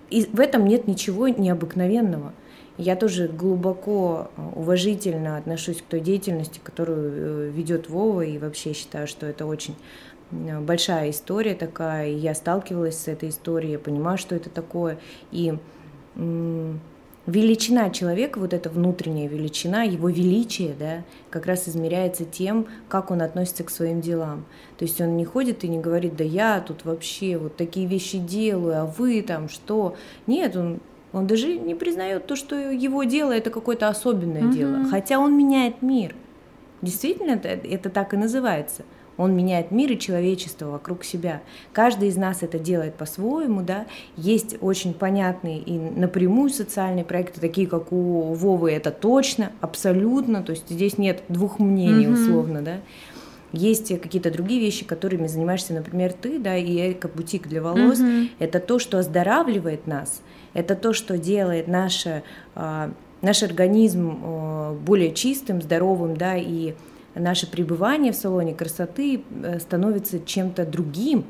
и 0.10 0.26
в 0.32 0.40
этом 0.40 0.68
нет 0.68 0.88
ничего 0.88 1.28
необыкновенного. 1.28 2.34
Я 2.78 2.96
тоже 2.96 3.28
глубоко 3.28 4.32
э, 4.36 4.42
уважительно 4.56 5.38
отношусь 5.38 5.78
к 5.78 5.86
той 5.86 6.00
деятельности, 6.00 6.60
которую 6.64 7.12
э, 7.12 7.50
ведет 7.50 7.90
Вова, 7.90 8.22
и 8.22 8.40
вообще 8.40 8.74
считаю, 8.74 9.08
что 9.08 9.28
это 9.28 9.46
очень 9.46 9.76
большая 10.62 11.12
история 11.12 11.56
такая, 11.56 12.10
и 12.10 12.16
я 12.16 12.34
сталкивалась 12.34 12.98
с 12.98 13.08
этой 13.08 13.30
историей, 13.30 13.74
я 13.74 13.80
понимаю, 13.80 14.18
что 14.18 14.36
это 14.36 14.50
такое, 14.50 15.00
и 15.32 15.58
величина 17.26 17.90
человека, 17.90 18.38
вот 18.40 18.54
эта 18.54 18.70
внутренняя 18.70 19.30
величина, 19.30 19.84
его 19.84 20.10
величие, 20.10 20.76
да, 20.78 21.04
как 21.30 21.46
раз 21.46 21.70
измеряется 21.70 22.26
тем, 22.26 22.68
как 22.90 23.12
он 23.12 23.22
относится 23.22 23.64
к 23.64 23.70
своим 23.70 24.02
делам. 24.02 24.46
То 24.78 24.84
есть 24.84 25.00
он 25.00 25.16
не 25.16 25.24
ходит 25.24 25.64
и 25.64 25.70
не 25.70 25.80
говорит, 25.80 26.18
да 26.18 26.24
я 26.24 26.60
тут 26.60 26.84
вообще 26.84 27.38
вот 27.38 27.56
такие 27.56 27.88
вещи 27.88 28.18
делаю, 28.18 28.82
а 28.82 28.86
вы 28.86 29.22
там 29.22 29.48
что? 29.48 29.96
Нет, 30.28 30.56
он 30.56 30.80
он 31.14 31.28
даже 31.28 31.60
не 31.60 31.76
признает 31.76 32.26
то, 32.26 32.36
что 32.36 32.56
его 32.56 33.04
дело 33.04 33.32
это 33.32 33.52
какое-то 33.52 33.88
особенное 33.88 34.42
mm-hmm. 34.42 34.54
дело, 34.54 34.84
хотя 34.86 35.20
он 35.20 35.38
меняет 35.38 35.84
мир. 35.84 36.16
Действительно, 36.82 37.34
это, 37.34 37.50
это 37.50 37.92
так 37.92 38.16
и 38.16 38.18
называется. 38.18 38.84
Он 39.18 39.36
меняет 39.36 39.72
мир 39.72 39.92
и 39.92 40.00
человечество 40.00 40.68
вокруг 40.68 41.04
себя. 41.04 41.42
Каждый 41.72 42.10
из 42.10 42.18
нас 42.18 42.42
это 42.42 42.60
делает 42.60 42.96
по-своему, 42.96 43.62
да. 43.62 43.86
Есть 44.18 44.58
очень 44.62 44.94
понятные 44.94 45.60
и 45.60 45.78
напрямую 45.78 46.50
социальные 46.50 47.06
проекты, 47.06 47.40
такие 47.40 47.68
как 47.68 47.92
у 47.92 48.34
Вовы, 48.34 48.72
это 48.72 48.92
точно, 48.92 49.52
абсолютно, 49.62 50.42
то 50.42 50.52
есть 50.52 50.70
здесь 50.70 50.98
нет 50.98 51.24
двух 51.30 51.60
мнений 51.60 52.06
mm-hmm. 52.06 52.14
условно, 52.14 52.62
да. 52.62 52.78
Есть 53.52 53.90
какие-то 54.02 54.32
другие 54.32 54.60
вещи, 54.60 54.84
которыми 54.84 55.28
занимаешься, 55.28 55.74
например, 55.74 56.14
ты, 56.14 56.40
да, 56.40 56.58
и 56.58 56.94
эко-бутик 56.94 57.48
для 57.48 57.62
волос. 57.62 58.00
Mm-hmm. 58.00 58.30
Это 58.40 58.60
то, 58.60 58.80
что 58.80 58.98
оздоравливает 58.98 59.86
нас, 59.86 60.22
это 60.56 60.76
то, 60.76 60.94
что 60.94 61.20
делает 61.20 61.68
наше, 61.68 62.24
э, 62.56 62.90
наш 63.22 63.44
организм 63.44 64.20
э, 64.24 64.74
более 64.84 65.14
чистым, 65.14 65.62
здоровым, 65.62 66.18
да, 66.18 66.36
и 66.36 66.74
наше 67.16 67.50
пребывание 67.50 68.12
в 68.12 68.16
салоне 68.16 68.54
красоты 68.54 69.24
э, 69.44 69.60
становится 69.60 70.20
чем-то 70.20 70.66
другим. 70.66 71.26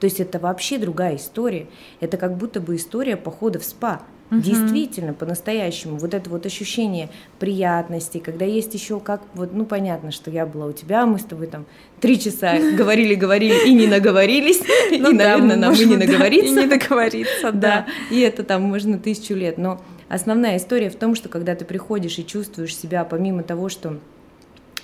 То 0.00 0.06
есть 0.06 0.20
это 0.20 0.38
вообще 0.38 0.78
другая 0.78 1.16
история. 1.16 1.66
Это 2.00 2.16
как 2.16 2.36
будто 2.36 2.60
бы 2.60 2.76
история 2.76 3.16
похода 3.16 3.58
в 3.58 3.64
спа. 3.64 4.02
Угу. 4.30 4.40
Действительно, 4.40 5.14
по-настоящему, 5.14 5.96
вот 5.96 6.12
это 6.12 6.28
вот 6.28 6.44
ощущение 6.44 7.08
приятности, 7.38 8.18
когда 8.18 8.44
есть 8.44 8.74
еще 8.74 9.00
как, 9.00 9.22
вот, 9.32 9.54
ну, 9.54 9.64
понятно, 9.64 10.10
что 10.10 10.30
я 10.30 10.44
была 10.44 10.66
у 10.66 10.72
тебя, 10.72 11.06
мы 11.06 11.18
с 11.18 11.24
тобой 11.24 11.46
там 11.46 11.64
три 12.00 12.20
часа 12.20 12.58
говорили-говорили 12.76 13.66
и 13.66 13.72
не 13.72 13.86
наговорились, 13.86 14.60
ну, 14.90 15.12
и, 15.12 15.14
наверное, 15.14 15.56
нам 15.56 15.72
и 15.72 15.84
не 15.84 15.96
наговориться. 15.96 16.60
И 16.60 16.64
не 16.64 16.66
договориться, 16.66 17.52
да. 17.52 17.86
И 18.10 18.20
это 18.20 18.42
там 18.42 18.62
можно 18.62 18.98
тысячу 18.98 19.34
лет, 19.34 19.56
но 19.56 19.80
основная 20.10 20.58
история 20.58 20.90
в 20.90 20.96
том, 20.96 21.14
что 21.14 21.30
когда 21.30 21.54
ты 21.54 21.64
приходишь 21.64 22.18
и 22.18 22.26
чувствуешь 22.26 22.76
себя, 22.76 23.04
помимо 23.04 23.42
того, 23.42 23.70
что 23.70 23.98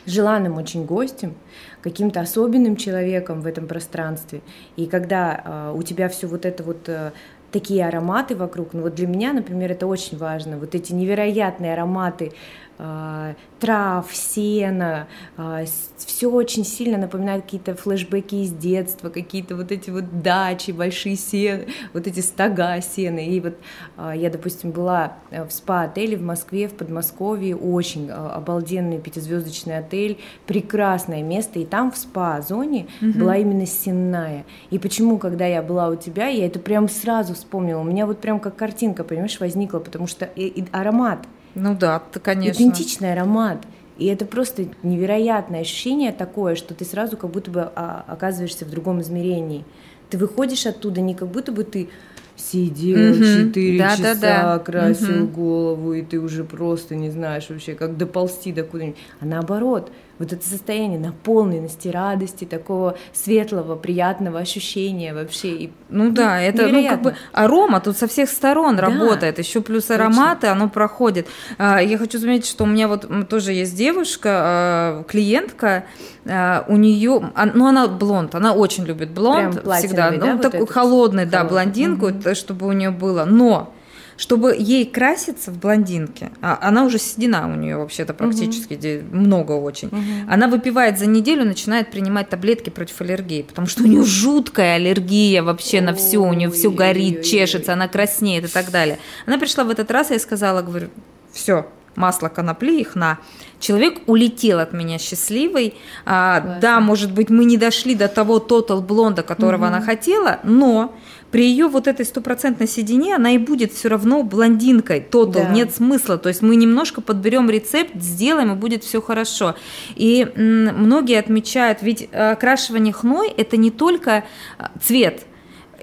желанным 0.06 0.56
очень 0.56 0.84
гостем, 0.84 1.34
каким-то 1.82 2.20
особенным 2.20 2.76
человеком 2.76 3.40
в 3.40 3.46
этом 3.46 3.66
пространстве. 3.66 4.40
И 4.76 4.86
когда 4.86 5.42
э, 5.44 5.74
у 5.76 5.82
тебя 5.82 6.08
все 6.08 6.26
вот 6.26 6.44
это 6.46 6.62
вот 6.62 6.88
э, 6.88 7.12
такие 7.54 7.86
ароматы 7.86 8.34
вокруг, 8.34 8.72
ну 8.72 8.82
вот 8.82 8.96
для 8.96 9.06
меня, 9.06 9.32
например, 9.32 9.70
это 9.70 9.86
очень 9.86 10.18
важно, 10.18 10.58
вот 10.58 10.74
эти 10.74 10.92
невероятные 10.92 11.72
ароматы 11.72 12.26
а, 12.26 12.32
трав, 12.76 14.06
сена, 14.12 15.06
а, 15.36 15.64
все 15.96 16.30
очень 16.30 16.64
сильно 16.64 16.98
напоминает 16.98 17.44
какие-то 17.44 17.74
флешбеки 17.74 18.34
из 18.36 18.50
детства, 18.50 19.10
какие-то 19.10 19.56
вот 19.56 19.70
эти 19.70 19.90
вот 19.90 20.22
дачи, 20.22 20.72
большие 20.72 21.16
сены, 21.16 21.68
вот 21.92 22.06
эти 22.06 22.20
стога 22.20 22.80
сена. 22.80 23.20
И 23.20 23.40
вот 23.40 23.54
а, 23.96 24.14
я, 24.14 24.28
допустим, 24.28 24.72
была 24.72 25.14
э, 25.30 25.44
в 25.44 25.52
спа-отеле 25.52 26.16
в 26.16 26.22
Москве, 26.22 26.68
в 26.68 26.74
Подмосковье, 26.74 27.56
очень 27.56 28.10
обалденный 28.10 28.98
пятизвездочный 28.98 29.78
отель, 29.78 30.18
прекрасное 30.46 31.22
место, 31.22 31.60
и 31.60 31.64
там 31.64 31.92
в 31.92 31.96
спа-зоне 31.96 32.88
угу. 33.00 33.18
была 33.18 33.36
именно 33.36 33.66
сенная. 33.66 34.44
И 34.70 34.78
почему, 34.78 35.18
когда 35.18 35.46
я 35.46 35.62
была 35.62 35.88
у 35.88 35.96
тебя, 35.96 36.26
я 36.26 36.46
это 36.46 36.58
прям 36.58 36.88
сразу 36.88 37.34
вспомнила, 37.34 37.80
у 37.80 37.84
меня 37.84 38.06
вот 38.06 38.20
прям 38.20 38.40
как 38.40 38.56
картинка, 38.56 39.04
понимаешь, 39.04 39.38
возникла, 39.38 39.78
потому 39.78 40.06
что 40.06 40.24
и, 40.24 40.46
и 40.46 40.64
аромат– 40.72 41.26
ну 41.54 41.76
да, 41.76 41.98
ты, 41.98 42.20
конечно. 42.20 42.62
Идентичный 42.62 43.12
аромат. 43.12 43.58
И 43.96 44.06
это 44.06 44.24
просто 44.24 44.66
невероятное 44.82 45.60
ощущение 45.60 46.12
такое, 46.12 46.56
что 46.56 46.74
ты 46.74 46.84
сразу 46.84 47.16
как 47.16 47.30
будто 47.30 47.50
бы 47.50 47.60
а, 47.60 48.04
оказываешься 48.08 48.64
в 48.64 48.70
другом 48.70 49.00
измерении. 49.00 49.64
Ты 50.10 50.18
выходишь 50.18 50.66
оттуда 50.66 51.00
не 51.00 51.14
как 51.14 51.28
будто 51.28 51.52
бы 51.52 51.62
ты 51.62 51.88
сидел 52.36 53.14
четыре 53.14 53.80
угу. 53.80 53.90
часа, 53.90 54.14
да, 54.14 54.56
да. 54.56 54.58
красил 54.58 55.24
угу. 55.24 55.32
голову, 55.32 55.92
и 55.92 56.02
ты 56.02 56.18
уже 56.18 56.42
просто 56.44 56.96
не 56.96 57.10
знаешь 57.10 57.48
вообще, 57.48 57.74
как 57.74 57.96
доползти 57.96 58.52
до 58.52 58.64
куда-нибудь. 58.64 58.98
А 59.20 59.24
наоборот, 59.24 59.92
вот 60.18 60.32
это 60.32 60.46
состояние 60.46 60.98
наполненности, 60.98 61.88
радости, 61.88 62.44
такого 62.44 62.96
светлого, 63.12 63.76
приятного 63.76 64.38
ощущения 64.38 65.12
вообще. 65.12 65.48
И, 65.48 65.72
ну, 65.88 66.04
ну 66.04 66.10
да, 66.12 66.40
это 66.40 66.68
ну, 66.68 66.88
как 66.88 67.02
бы 67.02 67.14
арома 67.32 67.80
тут 67.80 67.96
со 67.96 68.06
всех 68.06 68.28
сторон 68.28 68.76
да, 68.76 68.82
работает, 68.82 69.38
еще 69.38 69.60
плюс 69.60 69.90
ароматы, 69.90 70.42
точно. 70.42 70.52
оно 70.52 70.68
проходит. 70.68 71.26
А, 71.58 71.80
я 71.80 71.98
хочу 71.98 72.18
заметить, 72.18 72.46
что 72.46 72.64
у 72.64 72.66
меня 72.66 72.88
вот 72.88 73.08
тоже 73.28 73.52
есть 73.52 73.76
девушка, 73.76 74.30
а, 74.32 75.02
клиентка, 75.04 75.84
а, 76.26 76.64
у 76.68 76.76
нее, 76.76 77.32
ну 77.54 77.66
она 77.66 77.88
блонд, 77.88 78.34
она 78.34 78.52
очень 78.54 78.84
любит 78.84 79.10
блонд 79.10 79.62
всегда, 79.78 80.10
ну 80.10 80.36
да, 80.36 80.38
такой 80.38 80.60
вот 80.60 80.70
холодный, 80.70 81.26
да, 81.26 81.44
блондинку, 81.44 82.06
угу. 82.06 82.34
чтобы 82.34 82.66
у 82.66 82.72
нее 82.72 82.90
было, 82.90 83.24
но 83.24 83.72
чтобы 84.16 84.54
ей 84.58 84.86
краситься 84.86 85.50
в 85.50 85.58
блондинке, 85.58 86.30
а 86.40 86.58
она 86.62 86.84
уже 86.84 86.98
седина 86.98 87.46
у 87.52 87.56
нее 87.56 87.76
вообще-то 87.76 88.14
практически 88.14 88.74
угу. 88.74 89.16
много 89.16 89.52
очень, 89.52 89.88
угу. 89.88 90.00
она 90.28 90.48
выпивает 90.48 90.98
за 90.98 91.06
неделю, 91.06 91.44
начинает 91.44 91.90
принимать 91.90 92.28
таблетки 92.28 92.70
против 92.70 93.00
аллергии, 93.00 93.42
потому 93.42 93.66
что 93.66 93.82
у 93.82 93.86
нее 93.86 94.04
жуткая 94.04 94.76
аллергия 94.76 95.42
вообще 95.42 95.80
на 95.80 95.94
все, 95.94 96.18
у 96.18 96.32
нее 96.32 96.50
все 96.50 96.70
горит, 96.70 97.22
чешется, 97.22 97.72
она 97.72 97.88
краснеет 97.88 98.44
и 98.44 98.48
так 98.48 98.70
далее. 98.70 98.98
Она 99.26 99.38
пришла 99.38 99.64
в 99.64 99.70
этот 99.70 99.90
раз, 99.90 100.10
я 100.10 100.18
сказала, 100.18 100.62
говорю, 100.62 100.88
все, 101.32 101.66
масло 101.96 102.28
конопли 102.28 102.80
их 102.80 102.94
на. 102.94 103.18
Человек 103.60 104.00
улетел 104.06 104.58
от 104.60 104.72
меня 104.72 104.98
счастливый. 104.98 105.74
А, 106.04 106.58
да, 106.60 106.80
может 106.80 107.12
быть, 107.12 107.30
мы 107.30 107.44
не 107.44 107.56
дошли 107.56 107.94
до 107.94 108.08
того 108.08 108.38
тотал 108.38 108.82
блонда, 108.82 109.22
которого 109.22 109.62
угу. 109.62 109.68
она 109.68 109.80
хотела, 109.80 110.40
но 110.44 110.94
при 111.34 111.50
ее 111.50 111.66
вот 111.66 111.88
этой 111.88 112.06
стопроцентной 112.06 112.68
седине 112.68 113.16
она 113.16 113.32
и 113.32 113.38
будет 113.38 113.72
все 113.72 113.88
равно 113.88 114.22
блондинкой. 114.22 115.00
Тотал, 115.00 115.42
да. 115.42 115.48
нет 115.48 115.74
смысла. 115.74 116.16
То 116.16 116.28
есть 116.28 116.42
мы 116.42 116.54
немножко 116.54 117.00
подберем 117.00 117.50
рецепт, 117.50 117.90
сделаем, 117.96 118.52
и 118.52 118.54
будет 118.54 118.84
все 118.84 119.02
хорошо. 119.02 119.56
И 119.96 120.24
многие 120.36 121.18
отмечают, 121.18 121.82
ведь 121.82 122.08
э, 122.12 122.30
окрашивание 122.30 122.92
хной 122.92 123.30
это 123.36 123.56
не 123.56 123.72
только 123.72 124.22
э, 124.60 124.64
цвет, 124.80 125.26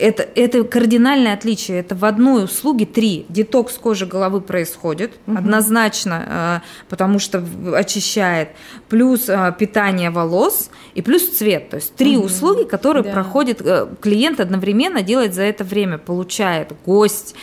это, 0.02 0.28
это 0.36 0.64
кардинальное 0.64 1.34
отличие. 1.34 1.80
Это 1.80 1.96
в 1.96 2.04
одной 2.06 2.46
услуге 2.46 2.86
три. 2.86 3.26
Детокс 3.30 3.78
кожи 3.78 4.06
головы 4.06 4.42
происходит 4.42 5.14
угу. 5.28 5.38
однозначно, 5.38 6.62
э, 6.64 6.88
потому 6.90 7.20
что 7.20 7.44
очищает. 7.74 8.50
Плюс 8.90 9.30
э, 9.30 9.54
питание 9.58 10.10
волос 10.10 10.72
и 10.96 11.02
плюс 11.02 11.38
цвет. 11.38 11.70
То 11.70 11.78
есть 11.78 11.96
три 11.96 12.18
угу. 12.18 12.26
услуги, 12.26 12.64
которые 12.64 13.04
да. 13.04 13.12
проходит 13.12 13.62
э, 13.62 13.88
клиент 14.02 14.40
одновременно 14.40 15.04
делает 15.04 15.34
за 15.34 15.44
это 15.44 15.64
время, 15.64 15.98
получает 15.98 16.74
гость, 16.86 17.36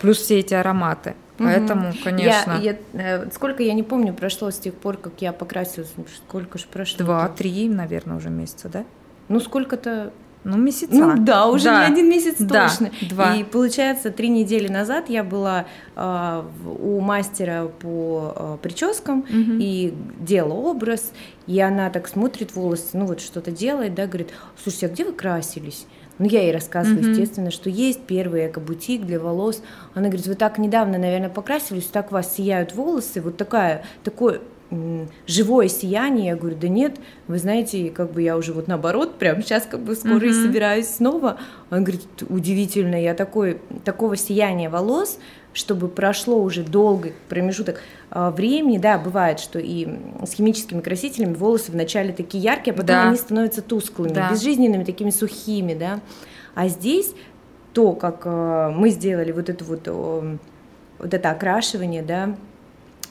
плюс 0.00 0.18
все 0.18 0.40
эти 0.40 0.54
ароматы. 0.54 1.14
Поэтому, 1.38 1.92
конечно. 2.02 2.58
Я, 2.62 2.76
я, 2.94 3.26
сколько 3.32 3.62
я 3.62 3.74
не 3.74 3.82
помню 3.82 4.14
прошло 4.14 4.50
с 4.50 4.58
тех 4.58 4.74
пор, 4.74 4.96
как 4.96 5.20
я 5.20 5.32
покрасилась. 5.32 5.92
Сколько 6.16 6.58
же 6.58 6.66
прошло? 6.72 7.04
Два-три, 7.04 7.68
наверное, 7.68 8.16
уже 8.16 8.30
месяца, 8.30 8.68
да? 8.68 8.84
Ну, 9.28 9.40
сколько-то 9.40 10.12
ну, 10.46 10.56
месяца. 10.56 10.94
Ну 10.94 11.16
да, 11.18 11.48
уже 11.48 11.64
да. 11.64 11.86
не 11.86 11.92
один 11.92 12.08
месяц 12.08 12.36
да, 12.38 12.68
точно. 12.68 12.90
Два. 13.08 13.34
И 13.34 13.42
получается, 13.42 14.10
три 14.10 14.28
недели 14.28 14.68
назад 14.68 15.08
я 15.08 15.24
была 15.24 15.66
э, 15.96 16.42
у 16.80 17.00
мастера 17.00 17.66
по 17.80 18.32
э, 18.34 18.58
прическам 18.62 19.20
угу. 19.20 19.58
и 19.58 19.92
делала 20.20 20.70
образ, 20.70 21.12
и 21.48 21.58
она 21.60 21.90
так 21.90 22.06
смотрит 22.06 22.54
волосы, 22.54 22.90
ну 22.92 23.06
вот 23.06 23.20
что-то 23.20 23.50
делает, 23.50 23.94
да, 23.94 24.06
говорит, 24.06 24.30
слушайте, 24.62 24.86
а 24.86 24.88
где 24.90 25.04
вы 25.04 25.12
красились? 25.12 25.86
Ну, 26.18 26.26
я 26.26 26.42
ей 26.42 26.52
рассказываю, 26.52 27.02
mm 27.02 27.10
естественно, 27.10 27.50
что 27.50 27.68
есть 27.68 28.00
первый 28.06 28.46
эко-бутик 28.46 29.04
для 29.04 29.20
волос. 29.20 29.62
Она 29.94 30.06
говорит, 30.06 30.26
вы 30.26 30.34
так 30.34 30.56
недавно, 30.58 30.96
наверное, 30.96 31.28
покрасились, 31.28 31.84
так 31.84 32.10
у 32.10 32.14
вас 32.14 32.34
сияют 32.34 32.74
волосы, 32.74 33.20
вот 33.20 33.36
такая, 33.36 33.84
такой 34.02 34.40
живое 35.26 35.68
сияние, 35.68 36.28
я 36.28 36.36
говорю, 36.36 36.56
да 36.56 36.68
нет, 36.68 36.96
вы 37.28 37.38
знаете, 37.38 37.90
как 37.90 38.12
бы 38.12 38.22
я 38.22 38.36
уже 38.36 38.52
вот 38.52 38.66
наоборот, 38.66 39.18
прям 39.18 39.42
сейчас 39.42 39.64
как 39.64 39.80
бы 39.80 39.94
скоро 39.94 40.24
uh-huh. 40.24 40.30
и 40.30 40.32
собираюсь 40.32 40.88
снова. 40.88 41.38
Он 41.70 41.84
говорит, 41.84 42.06
удивительно, 42.28 43.00
я 43.00 43.14
такой, 43.14 43.60
такого 43.84 44.16
сияния 44.16 44.68
волос, 44.68 45.18
чтобы 45.52 45.88
прошло 45.88 46.42
уже 46.42 46.62
долгий 46.62 47.14
промежуток 47.28 47.80
э, 48.10 48.30
времени, 48.30 48.78
да, 48.78 48.98
бывает, 48.98 49.40
что 49.40 49.58
и 49.58 49.88
с 50.22 50.32
химическими 50.32 50.80
красителями 50.80 51.34
волосы 51.34 51.72
вначале 51.72 52.12
такие 52.12 52.42
яркие, 52.42 52.74
а 52.74 52.76
потом 52.76 52.86
да. 52.88 53.08
они 53.08 53.16
становятся 53.16 53.62
тусклыми, 53.62 54.12
да. 54.12 54.30
безжизненными, 54.30 54.84
такими 54.84 55.10
сухими, 55.10 55.74
да. 55.74 56.00
А 56.54 56.68
здесь 56.68 57.14
то, 57.72 57.92
как 57.92 58.22
э, 58.24 58.72
мы 58.74 58.90
сделали 58.90 59.32
вот 59.32 59.48
это 59.48 59.64
вот, 59.64 59.86
вот 59.86 61.14
это 61.14 61.30
окрашивание, 61.30 62.02
да, 62.02 62.36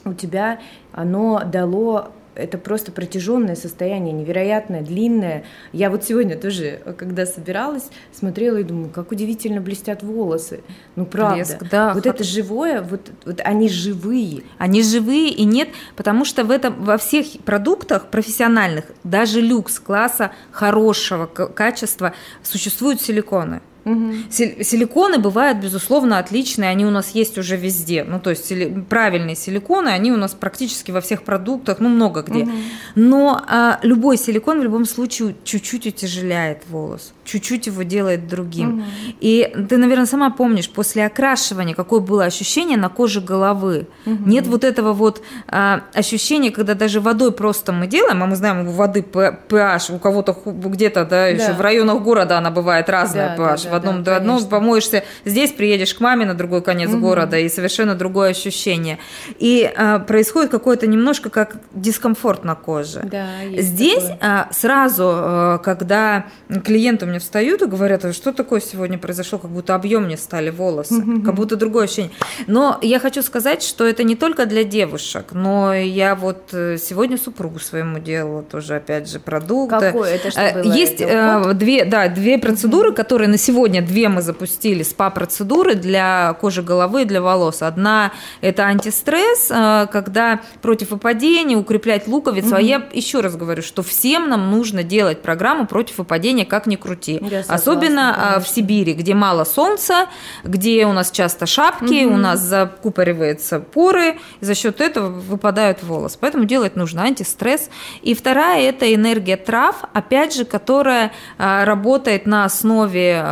у 0.06 0.14
тебя 0.14 0.60
оно 0.92 1.42
дало 1.44 2.12
это 2.36 2.58
просто 2.58 2.92
протяженное 2.92 3.56
состояние, 3.56 4.12
невероятное, 4.12 4.82
длинное. 4.82 5.44
Я 5.72 5.90
вот 5.90 6.04
сегодня 6.04 6.36
тоже, 6.36 6.80
когда 6.98 7.26
собиралась, 7.26 7.88
смотрела 8.12 8.58
и 8.58 8.62
думаю, 8.62 8.90
как 8.90 9.10
удивительно 9.10 9.60
блестят 9.60 10.02
волосы. 10.02 10.60
Ну, 10.94 11.06
правда. 11.06 11.36
Блеск, 11.36 11.70
да. 11.70 11.94
Вот 11.94 12.06
это 12.06 12.22
живое, 12.22 12.82
вот, 12.82 13.10
вот 13.24 13.40
они 13.42 13.68
живые. 13.68 14.42
Они 14.58 14.82
живые 14.82 15.30
и 15.30 15.44
нет, 15.44 15.70
потому 15.96 16.24
что 16.24 16.44
в 16.44 16.50
этом, 16.50 16.84
во 16.84 16.98
всех 16.98 17.26
продуктах 17.44 18.08
профессиональных, 18.08 18.84
даже 19.02 19.40
люкс 19.40 19.80
класса 19.80 20.30
хорошего 20.50 21.26
качества, 21.26 22.12
существуют 22.42 23.00
силиконы. 23.00 23.62
Угу. 23.86 24.12
Силиконы 24.30 25.18
бывают, 25.18 25.58
безусловно, 25.58 26.18
отличные, 26.18 26.70
они 26.70 26.84
у 26.84 26.90
нас 26.90 27.10
есть 27.10 27.38
уже 27.38 27.56
везде. 27.56 28.02
Ну, 28.02 28.18
то 28.18 28.30
есть 28.30 28.44
сили... 28.44 28.84
правильные 28.88 29.36
силиконы, 29.36 29.90
они 29.90 30.10
у 30.10 30.16
нас 30.16 30.34
практически 30.34 30.90
во 30.90 31.00
всех 31.00 31.22
продуктах, 31.22 31.78
ну, 31.78 31.88
много 31.88 32.22
где. 32.22 32.42
Угу. 32.42 32.52
Но 32.96 33.40
а, 33.46 33.78
любой 33.82 34.18
силикон 34.18 34.58
в 34.60 34.64
любом 34.64 34.86
случае 34.86 35.36
чуть-чуть 35.44 35.86
утяжеляет 35.86 36.62
волос, 36.68 37.12
чуть-чуть 37.24 37.68
его 37.68 37.84
делает 37.84 38.26
другим. 38.26 38.78
Угу. 38.78 38.84
И 39.20 39.52
ты, 39.68 39.76
наверное, 39.76 40.06
сама 40.06 40.30
помнишь, 40.30 40.68
после 40.68 41.06
окрашивания, 41.06 41.74
какое 41.76 42.00
было 42.00 42.24
ощущение 42.24 42.76
на 42.76 42.88
коже 42.88 43.20
головы. 43.20 43.86
Угу. 44.04 44.28
Нет 44.28 44.48
вот 44.48 44.64
этого 44.64 44.94
вот 44.94 45.22
а, 45.46 45.82
ощущения, 45.94 46.50
когда 46.50 46.74
даже 46.74 47.00
водой 47.00 47.30
просто 47.30 47.72
мы 47.72 47.86
делаем, 47.86 48.20
а 48.20 48.26
мы 48.26 48.34
знаем, 48.34 48.66
у 48.66 48.72
воды 48.72 49.04
pH, 49.12 49.94
у 49.94 49.98
кого-то 50.00 50.36
где-то, 50.44 51.04
да, 51.04 51.16
да, 51.16 51.26
еще 51.28 51.52
в 51.52 51.60
районах 51.60 52.02
города 52.02 52.36
она 52.36 52.50
бывает 52.50 52.88
разная 52.88 53.36
да, 53.36 53.54
pH. 53.54 53.64
Да, 53.64 53.70
в 53.70 53.75
одном 53.76 54.02
да, 54.02 54.16
одно 54.16 54.40
помоешься, 54.40 55.04
здесь 55.24 55.52
приедешь 55.52 55.94
к 55.94 56.00
маме 56.00 56.26
на 56.26 56.34
другой 56.34 56.62
конец 56.62 56.90
угу. 56.90 57.00
города, 57.00 57.38
и 57.38 57.48
совершенно 57.48 57.94
другое 57.94 58.30
ощущение. 58.30 58.98
И 59.38 59.70
а, 59.76 59.98
происходит 59.98 60.50
какое-то 60.50 60.86
немножко 60.86 61.30
как 61.30 61.56
дискомфорт 61.72 62.44
на 62.44 62.54
коже. 62.54 63.02
Да, 63.04 63.26
здесь 63.56 64.04
а, 64.20 64.48
сразу, 64.52 65.04
а, 65.06 65.58
когда 65.58 66.26
клиенты 66.64 67.06
у 67.06 67.08
меня 67.08 67.20
встают 67.20 67.62
и 67.62 67.66
говорят, 67.66 68.04
«А 68.04 68.12
что 68.12 68.32
такое 68.32 68.60
сегодня 68.60 68.98
произошло, 68.98 69.38
как 69.38 69.50
будто 69.50 69.74
объемнее 69.74 70.16
стали 70.16 70.50
волосы, 70.50 70.94
угу. 70.94 71.22
как 71.22 71.34
будто 71.34 71.56
другое 71.56 71.84
ощущение. 71.84 72.12
Но 72.46 72.78
я 72.82 72.98
хочу 72.98 73.22
сказать, 73.22 73.62
что 73.62 73.84
это 73.86 74.02
не 74.04 74.16
только 74.16 74.46
для 74.46 74.64
девушек, 74.64 75.26
но 75.32 75.74
я 75.74 76.14
вот 76.14 76.50
э, 76.52 76.78
сегодня 76.78 77.18
супругу 77.18 77.58
своему 77.58 77.98
делала 77.98 78.42
тоже, 78.42 78.76
опять 78.76 79.10
же, 79.10 79.18
продукт. 79.20 79.72
Какой 79.72 80.10
это 80.10 80.30
что 80.30 80.52
было? 80.54 80.72
Есть 80.72 81.00
это 81.00 81.52
две, 81.54 81.84
да, 81.84 82.08
две 82.08 82.38
процедуры, 82.38 82.90
угу. 82.90 82.96
которые 82.96 83.28
на 83.28 83.38
сегодня 83.38 83.65
две 83.68 84.08
мы 84.08 84.22
запустили 84.22 84.82
СПА-процедуры 84.82 85.74
для 85.74 86.34
кожи 86.40 86.62
головы 86.62 87.02
и 87.02 87.04
для 87.04 87.20
волос. 87.20 87.62
Одна– 87.62 88.12
это 88.40 88.64
антистресс, 88.64 89.50
э, 89.50 89.86
когда 89.90 90.40
против 90.62 90.90
выпадения, 90.90 91.56
укреплять 91.56 92.08
луковицу. 92.08 92.48
Угу. 92.48 92.56
А 92.56 92.60
я 92.60 92.82
еще 92.92 93.20
раз 93.20 93.36
говорю, 93.36 93.62
что 93.62 93.82
всем 93.82 94.28
нам 94.28 94.50
нужно 94.50 94.82
делать 94.82 95.22
программу 95.22 95.66
против 95.66 95.98
выпадения, 95.98 96.44
как 96.44 96.66
ни 96.66 96.76
крути. 96.76 97.20
Я 97.22 97.40
Особенно 97.48 98.12
согласна, 98.14 98.36
э, 98.36 98.40
в 98.40 98.48
Сибири, 98.48 98.94
где 98.94 99.14
мало 99.14 99.44
солнца, 99.44 100.06
где 100.44 100.86
у 100.86 100.92
нас 100.92 101.10
часто 101.10 101.46
шапки, 101.46 102.04
угу. 102.04 102.14
у 102.14 102.16
нас 102.16 102.40
закупориваются 102.40 103.60
поры, 103.60 104.16
и 104.40 104.44
за 104.44 104.54
счет 104.54 104.80
этого 104.80 105.08
выпадают 105.08 105.82
волосы. 105.82 106.18
Поэтому 106.20 106.44
делать 106.44 106.76
нужно 106.76 107.02
антистресс. 107.02 107.70
И 108.02 108.14
вторая– 108.14 108.62
это 108.68 108.92
энергия 108.94 109.36
трав, 109.36 109.84
опять 109.92 110.34
же, 110.34 110.44
которая 110.44 111.12
э, 111.38 111.64
работает 111.64 112.26
на 112.26 112.44
основе 112.44 113.22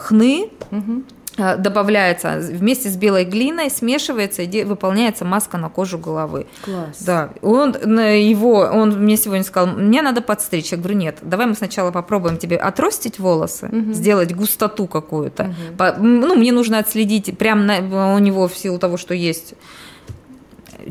хны, 0.00 0.50
угу 0.70 1.04
добавляется 1.36 2.38
вместе 2.38 2.88
с 2.88 2.96
белой 2.96 3.24
глиной, 3.24 3.70
смешивается 3.70 4.42
и 4.42 4.64
выполняется 4.64 5.24
маска 5.24 5.58
на 5.58 5.68
кожу 5.68 5.98
головы. 5.98 6.46
Класс. 6.64 7.02
Да. 7.04 7.30
Он 7.42 7.72
его, 7.72 8.58
он 8.60 9.02
мне 9.02 9.16
сегодня 9.16 9.42
сказал, 9.42 9.74
мне 9.74 10.02
надо 10.02 10.20
подстричь. 10.22 10.70
Я 10.70 10.78
говорю, 10.78 10.96
нет, 10.96 11.18
давай 11.22 11.46
мы 11.46 11.54
сначала 11.54 11.90
попробуем 11.90 12.36
тебе 12.36 12.56
отростить 12.56 13.18
волосы, 13.18 13.66
угу. 13.66 13.92
сделать 13.92 14.34
густоту 14.34 14.86
какую-то. 14.86 15.54
Угу. 15.78 16.04
Ну, 16.04 16.34
мне 16.36 16.52
нужно 16.52 16.78
отследить, 16.78 17.36
прям 17.36 17.66
на, 17.66 18.14
у 18.14 18.18
него 18.18 18.46
в 18.46 18.56
силу 18.56 18.78
того, 18.78 18.96
что 18.96 19.14
есть 19.14 19.54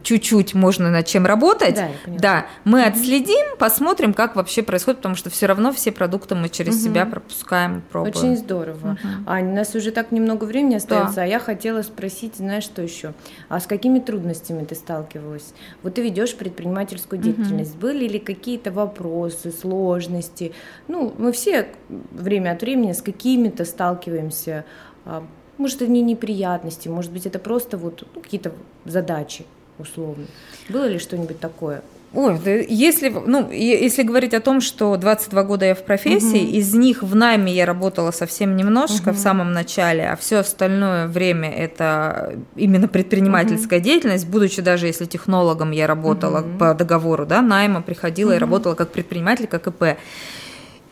чуть-чуть 0.02 0.54
можно 0.54 0.90
над 0.90 1.06
чем 1.06 1.26
работать. 1.26 1.76
Да, 1.76 1.90
да 2.06 2.46
мы 2.64 2.82
угу. 2.82 2.90
отследим, 2.90 3.58
посмотрим, 3.58 4.14
как 4.14 4.36
вообще 4.36 4.64
происходит, 4.64 5.00
потому 5.00 5.16
что 5.16 5.30
все 5.30 5.46
равно 5.46 5.72
все 5.72 5.92
продукты 5.92 6.36
мы 6.36 6.50
через 6.50 6.76
угу. 6.76 6.84
себя 6.84 7.06
пропускаем, 7.06 7.84
пробуем. 7.92 8.16
Очень 8.16 8.38
здорово. 8.38 8.92
Угу. 8.92 9.08
Ань, 9.28 9.52
у 9.52 9.56
нас 9.56 9.76
уже 9.76 9.92
так 9.92 10.12
немного 10.12 10.46
времени 10.46 10.76
остается, 10.76 11.18
да. 11.18 11.24
а 11.24 11.26
я 11.26 11.40
хотела 11.40 11.82
спросить, 11.82 12.36
знаешь, 12.36 12.64
что 12.64 12.82
еще? 12.82 13.14
А 13.50 13.60
с 13.60 13.68
какими 13.68 14.00
трудностями 14.00 14.64
ты 14.64 14.76
сталкивалась? 14.76 15.54
Вот 15.82 15.96
ты 15.96 16.02
ведешь 16.02 16.36
предпринимательскую 16.36 17.22
деятельность. 17.22 17.76
Угу. 17.76 17.82
Были 17.82 18.08
ли 18.08 18.20
какие-то 18.20 18.72
вопросы, 18.72 19.52
сложности? 19.52 20.54
Ну, 20.88 21.14
мы 21.18 21.32
все 21.32 21.68
время 21.90 22.52
от 22.52 22.62
времени 22.62 22.94
с 22.94 23.02
какими-то 23.02 23.66
сталкиваемся. 23.66 24.66
А, 25.06 25.26
может, 25.58 25.82
это 25.82 25.92
не 25.92 26.02
неприятности, 26.02 26.88
может 26.88 27.12
быть, 27.12 27.26
это 27.26 27.40
просто 27.40 27.78
вот 27.78 28.08
ну, 28.16 28.22
какие-то 28.22 28.54
задачи 28.86 29.46
условно. 29.84 30.26
Было 30.70 30.88
ли 30.88 30.98
что-нибудь 30.98 31.40
такое? 31.40 31.82
Ой, 32.16 32.40
если, 32.70 33.10
ну, 33.10 33.50
если 33.52 34.04
говорить 34.04 34.36
о 34.36 34.40
том, 34.40 34.62
что 34.62 34.96
22 34.98 35.44
года 35.44 35.66
я 35.66 35.74
в 35.74 35.84
профессии, 35.84 36.44
угу. 36.44 36.58
из 36.58 36.74
них 36.76 37.02
в 37.02 37.16
найме 37.16 37.52
я 37.52 37.66
работала 37.66 38.12
совсем 38.12 38.56
немножечко 38.56 39.10
угу. 39.10 39.18
в 39.18 39.20
самом 39.20 39.52
начале, 39.52 40.08
а 40.08 40.16
все 40.16 40.38
остальное 40.38 41.08
время 41.08 41.52
это 41.52 42.36
именно 42.56 42.88
предпринимательская 42.88 43.80
угу. 43.80 43.86
деятельность, 43.86 44.28
будучи 44.28 44.62
даже 44.62 44.86
если 44.86 45.06
технологом 45.06 45.72
я 45.72 45.88
работала 45.88 46.42
угу. 46.42 46.60
по 46.60 46.74
договору, 46.76 47.26
да, 47.26 47.42
найма 47.42 47.82
приходила 47.82 48.30
угу. 48.30 48.36
и 48.36 48.40
работала 48.40 48.76
как 48.76 48.92
предприниматель, 48.92 49.48
как 49.48 49.66
ИП. 49.66 49.98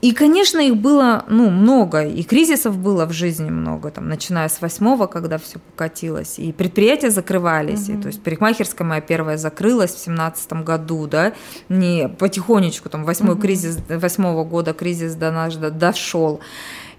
И, 0.02 0.14
конечно, 0.14 0.60
их 0.60 0.78
было 0.78 1.26
ну, 1.28 1.52
много, 1.52 2.04
и 2.04 2.24
кризисов 2.24 2.76
было 2.76 3.06
в 3.06 3.12
жизни 3.12 3.52
много, 3.52 3.91
там, 3.91 4.10
начиная 4.10 4.49
с 4.49 4.60
восьмого, 4.60 5.06
когда 5.06 5.38
все 5.38 5.60
покатилось, 5.60 6.39
и 6.39 6.52
предприятия 6.52 7.12
закрывались, 7.12 7.88
угу. 7.88 7.99
и, 7.99 8.02
то 8.02 8.08
есть 8.08 8.24
парикмахерская 8.24 8.88
моя 8.88 9.02
первая 9.02 9.38
закрылась 9.38 9.93
в 9.93 9.99
семнадцатом 9.99 10.64
году, 10.64 11.06
да, 11.06 11.34
не 11.70 12.10
потихонечку, 12.10 12.89
там, 12.89 13.04
восьмой 13.04 13.34
угу. 13.34 13.43
кризис, 13.43 13.78
восьмого 13.89 14.43
года 14.43 14.74
кризис 14.74 15.14
до 15.14 15.32
нас 15.32 15.56
дошел. 15.56 16.39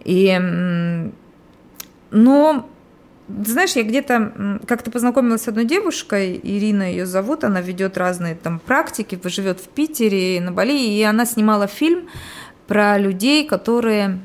И, 0.04 0.38
но 2.12 2.68
знаешь, 3.28 3.72
я 3.76 3.82
где-то 3.82 4.60
как-то 4.66 4.90
познакомилась 4.90 5.42
с 5.42 5.48
одной 5.48 5.64
девушкой, 5.64 6.38
Ирина 6.42 6.90
ее 6.90 7.06
зовут, 7.06 7.44
она 7.44 7.60
ведет 7.60 7.96
разные 7.96 8.34
там 8.34 8.58
практики, 8.58 9.18
живет 9.24 9.60
в 9.60 9.68
Питере, 9.68 10.40
на 10.40 10.52
Бали, 10.52 10.78
и 10.78 11.02
она 11.02 11.24
снимала 11.24 11.66
фильм 11.66 12.08
про 12.72 12.96
людей, 12.96 13.46
которые 13.46 14.18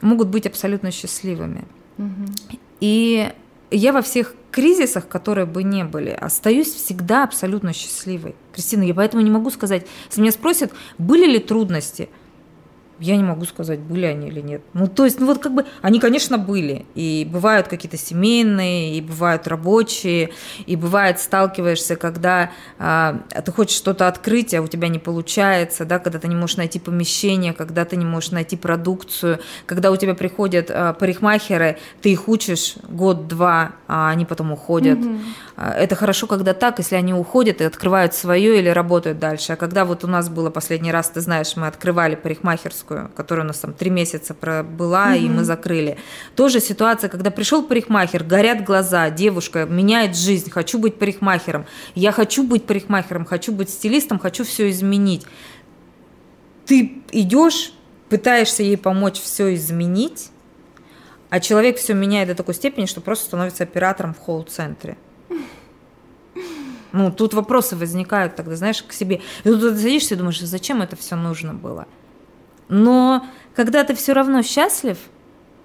могут 0.00 0.28
быть 0.28 0.46
абсолютно 0.46 0.90
счастливыми. 0.90 1.66
Угу. 1.98 2.56
И 2.80 3.30
я 3.70 3.92
во 3.92 4.00
всех 4.00 4.34
кризисах, 4.50 5.06
которые 5.06 5.44
бы 5.44 5.62
не 5.62 5.84
были, 5.84 6.08
остаюсь 6.08 6.72
всегда 6.72 7.24
абсолютно 7.24 7.74
счастливой. 7.74 8.36
Кристина, 8.54 8.84
я 8.84 8.94
поэтому 8.94 9.22
не 9.22 9.30
могу 9.30 9.50
сказать, 9.50 9.86
если 10.08 10.22
меня 10.22 10.32
спросят, 10.32 10.72
были 10.96 11.26
ли 11.26 11.38
трудности– 11.38 12.08
я 13.00 13.16
не 13.16 13.24
могу 13.24 13.44
сказать, 13.44 13.80
были 13.80 14.06
они 14.06 14.28
или 14.28 14.40
нет. 14.40 14.62
Ну, 14.72 14.86
то 14.86 15.04
есть, 15.04 15.20
ну 15.20 15.26
вот 15.26 15.38
как 15.38 15.54
бы, 15.54 15.66
они, 15.82 16.00
конечно, 16.00 16.38
были. 16.38 16.86
И 16.94 17.28
бывают 17.30 17.68
какие-то 17.68 17.96
семейные, 17.96 18.96
и 18.96 19.00
бывают 19.00 19.46
рабочие, 19.48 20.30
и 20.66 20.76
бывает 20.76 21.18
сталкиваешься, 21.18 21.96
когда 21.96 22.50
а, 22.78 23.20
ты 23.44 23.52
хочешь 23.52 23.76
что-то 23.76 24.08
открыть, 24.08 24.54
а 24.54 24.62
у 24.62 24.68
тебя 24.68 24.88
не 24.88 24.98
получается, 24.98 25.84
да, 25.84 25.98
когда 25.98 26.18
ты 26.18 26.28
не 26.28 26.36
можешь 26.36 26.56
найти 26.56 26.78
помещение, 26.78 27.52
когда 27.52 27.84
ты 27.84 27.96
не 27.96 28.04
можешь 28.04 28.30
найти 28.30 28.56
продукцию, 28.56 29.40
когда 29.66 29.90
у 29.90 29.96
тебя 29.96 30.14
приходят 30.14 30.70
а, 30.70 30.92
парикмахеры, 30.92 31.78
ты 32.00 32.12
их 32.12 32.28
учишь 32.28 32.76
год-два, 32.88 33.72
а 33.88 34.10
они 34.10 34.24
потом 34.24 34.52
уходят. 34.52 34.98
Угу. 34.98 35.18
Это 35.56 35.94
хорошо, 35.94 36.26
когда 36.26 36.52
так, 36.52 36.78
если 36.78 36.96
они 36.96 37.14
уходят 37.14 37.60
и 37.60 37.64
открывают 37.64 38.14
свое 38.14 38.58
или 38.58 38.68
работают 38.68 39.18
дальше. 39.18 39.52
А 39.52 39.56
когда 39.56 39.84
вот 39.84 40.04
у 40.04 40.08
нас 40.08 40.28
было 40.28 40.50
последний 40.50 40.90
раз, 40.90 41.10
ты 41.10 41.20
знаешь, 41.20 41.56
мы 41.56 41.66
открывали 41.66 42.14
парикмахерскую, 42.16 42.83
парикмахерскую, 42.84 43.10
которая 43.14 43.44
у 43.44 43.48
нас 43.48 43.58
там 43.58 43.72
три 43.72 43.90
месяца 43.90 44.34
пробыла, 44.34 45.12
угу. 45.12 45.24
и 45.24 45.28
мы 45.28 45.44
закрыли. 45.44 45.98
Тоже 46.36 46.60
ситуация, 46.60 47.08
когда 47.08 47.30
пришел 47.30 47.62
парикмахер, 47.62 48.24
горят 48.24 48.64
глаза, 48.64 49.10
девушка 49.10 49.66
меняет 49.66 50.16
жизнь, 50.16 50.50
хочу 50.50 50.78
быть 50.78 50.98
парикмахером, 50.98 51.66
я 51.94 52.12
хочу 52.12 52.44
быть 52.44 52.64
парикмахером, 52.64 53.24
хочу 53.24 53.52
быть 53.52 53.70
стилистом, 53.70 54.18
хочу 54.18 54.44
все 54.44 54.70
изменить. 54.70 55.26
Ты 56.66 57.02
идешь, 57.12 57.72
пытаешься 58.08 58.62
ей 58.62 58.76
помочь 58.76 59.20
все 59.20 59.54
изменить, 59.54 60.30
а 61.30 61.40
человек 61.40 61.78
все 61.78 61.94
меняет 61.94 62.28
до 62.28 62.34
такой 62.34 62.54
степени, 62.54 62.86
что 62.86 63.00
просто 63.00 63.26
становится 63.26 63.64
оператором 63.64 64.14
в 64.14 64.18
холл-центре. 64.18 64.96
Ну, 66.92 67.10
тут 67.10 67.34
вопросы 67.34 67.74
возникают 67.74 68.36
тогда, 68.36 68.54
знаешь, 68.54 68.80
к 68.80 68.92
себе. 68.92 69.20
И 69.42 69.48
тут 69.48 69.60
ты 69.60 69.76
садишься 69.76 70.14
и 70.14 70.16
думаешь, 70.16 70.40
зачем 70.40 70.80
это 70.80 70.94
все 70.94 71.16
нужно 71.16 71.52
было? 71.52 71.88
Но 72.68 73.26
когда 73.54 73.84
ты 73.84 73.94
все 73.94 74.12
равно 74.12 74.42
счастлив, 74.42 74.98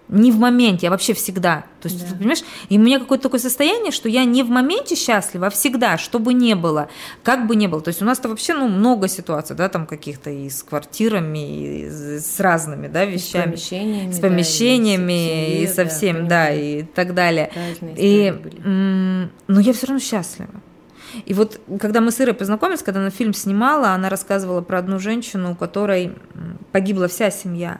не 0.09 0.31
в 0.31 0.39
моменте, 0.39 0.87
а 0.87 0.89
вообще 0.89 1.13
всегда. 1.13 1.65
То 1.81 1.87
есть, 1.87 2.01
да. 2.01 2.09
ты 2.09 2.15
понимаешь, 2.15 2.41
и 2.67 2.77
у 2.77 2.81
меня 2.81 2.99
какое-то 2.99 3.23
такое 3.23 3.39
состояние, 3.39 3.91
что 3.91 4.09
я 4.09 4.25
не 4.25 4.43
в 4.43 4.49
моменте 4.49 4.95
счастлива, 4.95 5.47
а 5.47 5.49
всегда, 5.49 5.97
что 5.97 6.17
бы 6.19 6.33
ни 6.33 6.55
было, 6.55 6.89
как 7.23 7.47
бы 7.47 7.55
ни 7.55 7.67
было. 7.67 7.79
То 7.79 7.89
есть 7.89 8.01
у 8.01 8.05
нас-то 8.05 8.27
вообще 8.27 8.55
ну, 8.55 8.67
много 8.67 9.07
ситуаций, 9.07 9.55
да, 9.55 9.69
там 9.69 9.85
каких-то 9.85 10.31
и 10.31 10.49
с 10.49 10.63
квартирами, 10.63 11.83
и 11.83 11.89
с 12.19 12.39
разными, 12.39 12.87
да, 12.87 13.05
вещами. 13.05 13.55
с 13.55 13.61
помещениями. 13.61 14.11
С 14.11 14.19
помещениями, 14.19 15.27
да, 15.27 15.57
и, 15.59 15.63
и 15.63 15.67
со 15.67 15.85
всем, 15.85 16.27
да, 16.27 16.45
да, 16.47 16.53
и 16.53 16.83
так 16.83 17.13
далее. 17.13 17.51
И, 17.95 18.33
но 18.65 19.59
я 19.59 19.73
все 19.73 19.87
равно 19.87 19.99
счастлива. 19.99 20.49
И 21.25 21.33
вот, 21.33 21.59
когда 21.79 22.01
мы 22.01 22.11
с 22.11 22.21
Ирой 22.21 22.33
познакомились, 22.33 22.83
когда 22.83 22.99
она 22.99 23.09
фильм 23.09 23.33
снимала, 23.33 23.89
она 23.89 24.09
рассказывала 24.09 24.61
про 24.61 24.79
одну 24.79 24.99
женщину, 24.99 25.51
у 25.51 25.55
которой 25.55 26.15
погибла 26.71 27.07
вся 27.07 27.31
семья. 27.31 27.79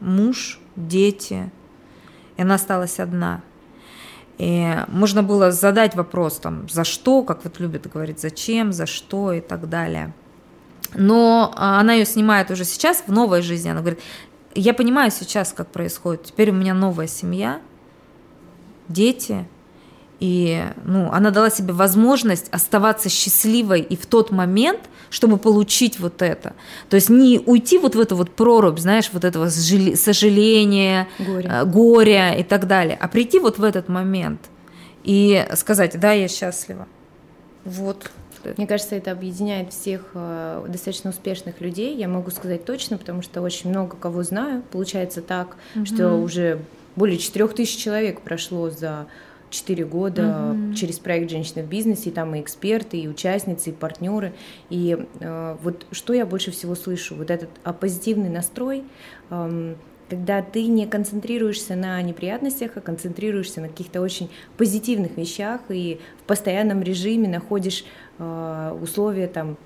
Муж, 0.00 0.58
дети. 0.76 1.50
и 2.36 2.42
она 2.42 2.54
осталась 2.54 3.00
одна. 3.00 3.42
И 4.38 4.74
можно 4.88 5.22
было 5.22 5.52
задать 5.52 5.94
вопрос, 5.94 6.38
там, 6.38 6.66
за 6.68 6.84
что, 6.84 7.22
как 7.22 7.44
вот 7.44 7.60
любят 7.60 7.86
говорить, 7.92 8.20
зачем, 8.20 8.72
за 8.72 8.86
что 8.86 9.34
и 9.34 9.40
так 9.40 9.68
далее. 9.68 10.14
Но 10.94 11.52
а, 11.56 11.78
она 11.78 11.92
ее 11.92 12.06
снимает 12.06 12.50
уже 12.50 12.64
сейчас, 12.64 13.04
в 13.06 13.12
новой 13.12 13.42
жизни. 13.42 13.68
Она 13.68 13.80
говорит, 13.80 14.00
я 14.54 14.72
понимаю 14.72 15.10
сейчас, 15.10 15.52
как 15.52 15.70
происходит. 15.70 16.24
Теперь 16.24 16.50
у 16.50 16.54
меня 16.54 16.72
новая 16.72 17.06
семья, 17.06 17.60
дети, 18.88 19.46
и 20.20 20.62
ну, 20.84 21.10
она 21.10 21.30
дала 21.30 21.50
себе 21.50 21.72
возможность 21.72 22.48
оставаться 22.50 23.08
счастливой 23.08 23.80
и 23.80 23.96
в 23.96 24.06
тот 24.06 24.30
момент, 24.30 24.80
чтобы 25.08 25.38
получить 25.38 25.98
вот 25.98 26.22
это. 26.22 26.52
То 26.88 26.96
есть 26.96 27.08
не 27.08 27.40
уйти 27.44 27.78
вот 27.78 27.94
в 27.94 28.00
эту 28.00 28.16
вот 28.16 28.30
прорубь, 28.30 28.78
знаешь, 28.78 29.10
вот 29.12 29.24
этого 29.24 29.48
сожаления, 29.48 31.08
горя, 31.18 31.50
э, 31.50 31.64
горя 31.64 32.34
и 32.34 32.44
так 32.44 32.66
далее, 32.66 32.96
а 33.00 33.08
прийти 33.08 33.38
вот 33.38 33.58
в 33.58 33.64
этот 33.64 33.88
момент 33.88 34.40
и 35.02 35.46
сказать, 35.54 35.98
да, 35.98 36.12
я 36.12 36.28
счастлива. 36.28 36.86
Вот. 37.64 38.10
Мне 38.56 38.66
кажется, 38.66 38.94
это 38.94 39.10
объединяет 39.10 39.72
всех 39.72 40.02
э, 40.14 40.64
достаточно 40.68 41.10
успешных 41.10 41.60
людей. 41.60 41.96
Я 41.96 42.08
могу 42.08 42.30
сказать 42.30 42.64
точно, 42.64 42.96
потому 42.96 43.22
что 43.22 43.42
очень 43.42 43.70
много 43.70 43.96
кого 43.96 44.22
знаю. 44.22 44.62
Получается 44.70 45.20
так, 45.20 45.56
угу. 45.74 45.84
что 45.84 46.14
уже 46.14 46.60
более 46.96 47.18
4000 47.18 47.78
человек 47.78 48.20
прошло 48.22 48.70
за 48.70 49.06
4 49.50 49.84
года 49.84 50.52
угу. 50.52 50.74
через 50.74 50.98
проект 50.98 51.30
«Женщина 51.30 51.62
в 51.62 51.68
бизнесе», 51.68 52.10
и 52.10 52.12
там 52.12 52.34
и 52.34 52.40
эксперты, 52.40 52.98
и 52.98 53.08
участницы, 53.08 53.70
и 53.70 53.72
партнеры. 53.72 54.32
И 54.70 54.96
э, 55.20 55.56
вот 55.62 55.86
что 55.92 56.12
я 56.12 56.24
больше 56.24 56.50
всего 56.50 56.74
слышу, 56.74 57.16
вот 57.16 57.30
этот 57.30 57.50
а, 57.64 57.72
позитивный 57.72 58.30
настрой, 58.30 58.84
э, 59.30 59.74
когда 60.08 60.42
ты 60.42 60.66
не 60.66 60.86
концентрируешься 60.86 61.76
на 61.76 62.02
неприятностях, 62.02 62.72
а 62.74 62.80
концентрируешься 62.80 63.60
на 63.60 63.68
каких-то 63.68 64.00
очень 64.00 64.28
позитивных 64.56 65.16
вещах 65.16 65.60
и 65.68 66.00
в 66.20 66.24
постоянном 66.24 66.82
режиме 66.82 67.28
находишь 67.28 67.84
э, 68.18 68.78
условия, 68.80 69.28
там, 69.28 69.56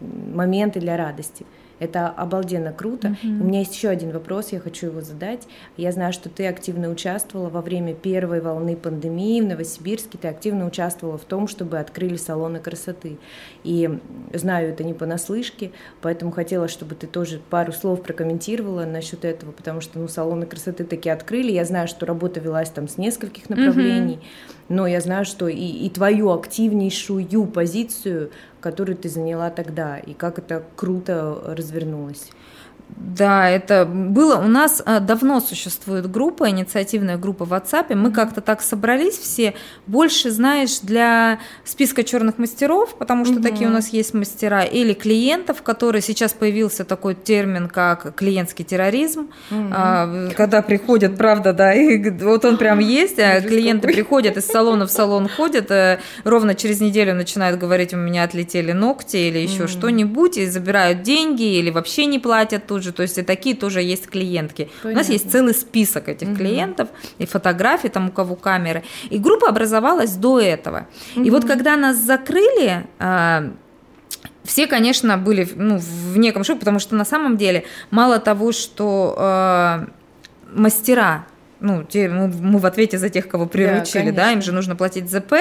моменты 0.00 0.80
для 0.80 0.96
радости. 0.96 1.46
Это 1.82 2.08
обалденно 2.08 2.72
круто. 2.72 3.08
Mm-hmm. 3.08 3.40
У 3.40 3.44
меня 3.44 3.58
есть 3.58 3.74
еще 3.74 3.88
один 3.88 4.12
вопрос, 4.12 4.52
я 4.52 4.60
хочу 4.60 4.86
его 4.86 5.00
задать. 5.00 5.48
Я 5.76 5.90
знаю, 5.90 6.12
что 6.12 6.28
ты 6.28 6.46
активно 6.46 6.88
участвовала 6.88 7.48
во 7.48 7.60
время 7.60 7.92
первой 7.92 8.40
волны 8.40 8.76
пандемии 8.76 9.40
в 9.40 9.46
Новосибирске, 9.46 10.16
ты 10.16 10.28
активно 10.28 10.64
участвовала 10.64 11.18
в 11.18 11.24
том, 11.24 11.48
чтобы 11.48 11.80
открыли 11.80 12.14
салоны 12.14 12.60
красоты. 12.60 13.18
И 13.64 13.98
знаю 14.32 14.68
это 14.68 14.84
не 14.84 14.94
понаслышке, 14.94 15.72
поэтому 16.02 16.30
хотела, 16.30 16.68
чтобы 16.68 16.94
ты 16.94 17.08
тоже 17.08 17.40
пару 17.50 17.72
слов 17.72 18.04
прокомментировала 18.04 18.84
насчет 18.84 19.24
этого, 19.24 19.50
потому 19.50 19.80
что 19.80 19.98
ну, 19.98 20.06
салоны 20.06 20.46
красоты 20.46 20.84
таки 20.84 21.10
открыли. 21.10 21.50
Я 21.50 21.64
знаю, 21.64 21.88
что 21.88 22.06
работа 22.06 22.38
велась 22.38 22.70
там 22.70 22.86
с 22.86 22.96
нескольких 22.96 23.48
направлений. 23.50 24.14
Mm-hmm 24.14 24.52
но 24.72 24.86
я 24.86 25.02
знаю, 25.02 25.26
что 25.26 25.48
и, 25.48 25.56
и 25.64 25.90
твою 25.90 26.30
активнейшую 26.30 27.46
позицию, 27.46 28.30
которую 28.62 28.96
ты 28.96 29.08
заняла 29.10 29.50
тогда, 29.50 29.98
и 29.98 30.14
как 30.14 30.38
это 30.38 30.62
круто 30.76 31.38
развернулось. 31.44 32.30
Да, 32.96 33.48
это 33.48 33.84
было. 33.84 34.36
У 34.36 34.48
нас 34.48 34.82
э, 34.84 35.00
давно 35.00 35.40
существует 35.40 36.10
группа, 36.10 36.50
инициативная 36.50 37.16
группа 37.16 37.44
в 37.44 37.52
WhatsApp. 37.52 37.94
Мы 37.94 38.10
как-то 38.10 38.40
так 38.40 38.60
собрались 38.62 39.16
все. 39.16 39.54
Больше, 39.86 40.30
знаешь, 40.30 40.80
для 40.80 41.38
списка 41.64 42.04
черных 42.04 42.38
мастеров, 42.38 42.94
потому 42.96 43.24
что 43.24 43.34
угу. 43.34 43.42
такие 43.42 43.68
у 43.68 43.72
нас 43.72 43.88
есть 43.88 44.14
мастера, 44.14 44.62
или 44.62 44.92
клиентов, 44.92 45.62
которые 45.62 46.02
сейчас 46.02 46.32
появился 46.32 46.84
такой 46.84 47.14
термин, 47.14 47.68
как 47.68 48.14
клиентский 48.14 48.64
терроризм. 48.64 49.30
Угу. 49.50 50.34
Когда 50.36 50.62
приходят, 50.62 51.16
правда, 51.16 51.52
да, 51.52 51.74
и 51.74 52.10
вот 52.10 52.44
он 52.44 52.56
прям 52.56 52.78
есть, 52.78 53.18
а 53.18 53.40
клиенты 53.40 53.88
приходят 53.88 54.36
из 54.36 54.46
салона 54.46 54.86
в 54.86 54.90
салон 54.90 55.28
ходят, 55.28 55.70
э, 55.70 55.98
ровно 56.24 56.54
через 56.54 56.80
неделю 56.80 57.14
начинают 57.14 57.58
говорить, 57.58 57.94
у 57.94 57.96
меня 57.96 58.24
отлетели 58.24 58.72
ногти 58.72 59.16
или 59.16 59.38
еще 59.38 59.64
угу. 59.64 59.68
что-нибудь, 59.68 60.36
и 60.36 60.46
забирают 60.46 61.02
деньги, 61.02 61.58
или 61.58 61.70
вообще 61.70 62.06
не 62.06 62.18
платят 62.18 62.66
тут 62.66 62.81
же, 62.82 62.92
то 62.92 63.02
есть 63.02 63.18
и 63.18 63.22
такие 63.22 63.56
тоже 63.56 63.82
есть 63.82 64.06
клиентки. 64.08 64.70
Понятно. 64.82 64.90
У 64.90 64.94
нас 64.94 65.08
есть 65.08 65.30
целый 65.30 65.54
список 65.54 66.08
этих 66.08 66.28
угу. 66.28 66.36
клиентов 66.36 66.88
и 67.18 67.26
фотографий 67.26 67.88
там 67.88 68.08
у 68.08 68.12
кого 68.12 68.36
камеры. 68.36 68.82
И 69.10 69.18
группа 69.18 69.48
образовалась 69.48 70.14
до 70.14 70.40
этого. 70.40 70.86
Угу. 71.16 71.24
И 71.24 71.30
вот 71.30 71.44
когда 71.44 71.76
нас 71.76 71.96
закрыли, 71.96 72.86
а, 72.98 73.52
все, 74.44 74.66
конечно, 74.66 75.16
были 75.18 75.48
ну, 75.54 75.78
в 75.78 76.18
неком 76.18 76.44
шоке, 76.44 76.60
потому 76.60 76.78
что 76.78 76.94
на 76.94 77.04
самом 77.04 77.36
деле 77.36 77.64
мало 77.90 78.18
того, 78.18 78.52
что 78.52 79.14
э, 79.16 79.86
мастера 80.52 81.26
ну, 81.62 81.84
те, 81.84 82.08
мы, 82.08 82.26
мы 82.26 82.58
в 82.58 82.66
ответе 82.66 82.98
за 82.98 83.08
тех, 83.08 83.28
кого 83.28 83.46
приручили, 83.46 84.10
да, 84.10 84.24
да, 84.24 84.32
им 84.32 84.42
же 84.42 84.50
нужно 84.50 84.74
платить 84.74 85.08
ЗП. 85.08 85.34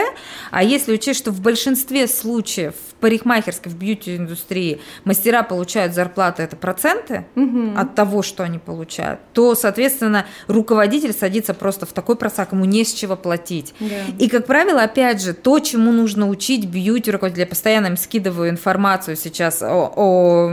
А 0.52 0.64
если 0.64 0.94
учесть, 0.94 1.20
что 1.20 1.32
в 1.32 1.42
большинстве 1.42 2.08
случаев 2.08 2.76
парикмахерской, 3.02 3.72
в 3.72 3.76
бьюти-индустрии 3.76 4.80
мастера 5.04 5.44
получают 5.44 5.94
зарплаты, 5.94 6.44
это 6.44 6.56
проценты 6.56 7.26
угу. 7.36 7.72
от 7.76 7.96
того, 7.96 8.22
что 8.22 8.44
они 8.44 8.60
получают, 8.60 9.20
то, 9.34 9.56
соответственно, 9.56 10.26
руководитель 10.48 11.12
садится 11.12 11.54
просто 11.54 11.86
в 11.86 11.94
такой 11.94 12.16
просак, 12.16 12.54
ему 12.54 12.66
не 12.66 12.86
с 12.86 12.94
чего 12.94 13.16
платить. 13.16 13.74
Да. 13.80 13.96
И, 14.20 14.30
как 14.30 14.46
правило, 14.46 14.84
опять 14.84 15.22
же, 15.22 15.34
то, 15.34 15.60
чему 15.60 15.92
нужно 15.92 16.30
учить 16.30 16.66
бьюти 16.66 17.12
руководителя, 17.12 17.46
я 17.46 17.50
постоянно 17.50 17.88
им 17.88 17.98
скидываю 17.98 18.50
информацию 18.50 19.16
сейчас 19.18 19.62
о, 19.62 19.92
о 19.96 20.52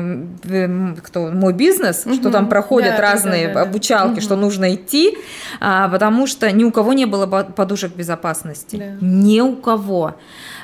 кто, 1.04 1.28
мой 1.28 1.52
бизнес, 1.52 2.06
угу. 2.06 2.14
что 2.14 2.30
там 2.30 2.48
проходят 2.48 2.96
да, 2.96 3.02
разные 3.02 3.48
да, 3.48 3.54
да, 3.54 3.64
да. 3.64 3.70
обучалки, 3.70 4.14
угу. 4.14 4.20
что 4.22 4.36
нужно 4.36 4.74
идти, 4.74 5.18
а, 5.60 5.88
потому 5.88 6.26
что 6.26 6.50
ни 6.50 6.64
у 6.64 6.72
кого 6.72 6.94
не 6.94 7.04
было 7.04 7.26
подушек 7.26 7.94
безопасности. 7.94 8.76
Да. 8.76 9.06
Ни 9.06 9.40
у 9.40 9.56
кого. 9.56 10.16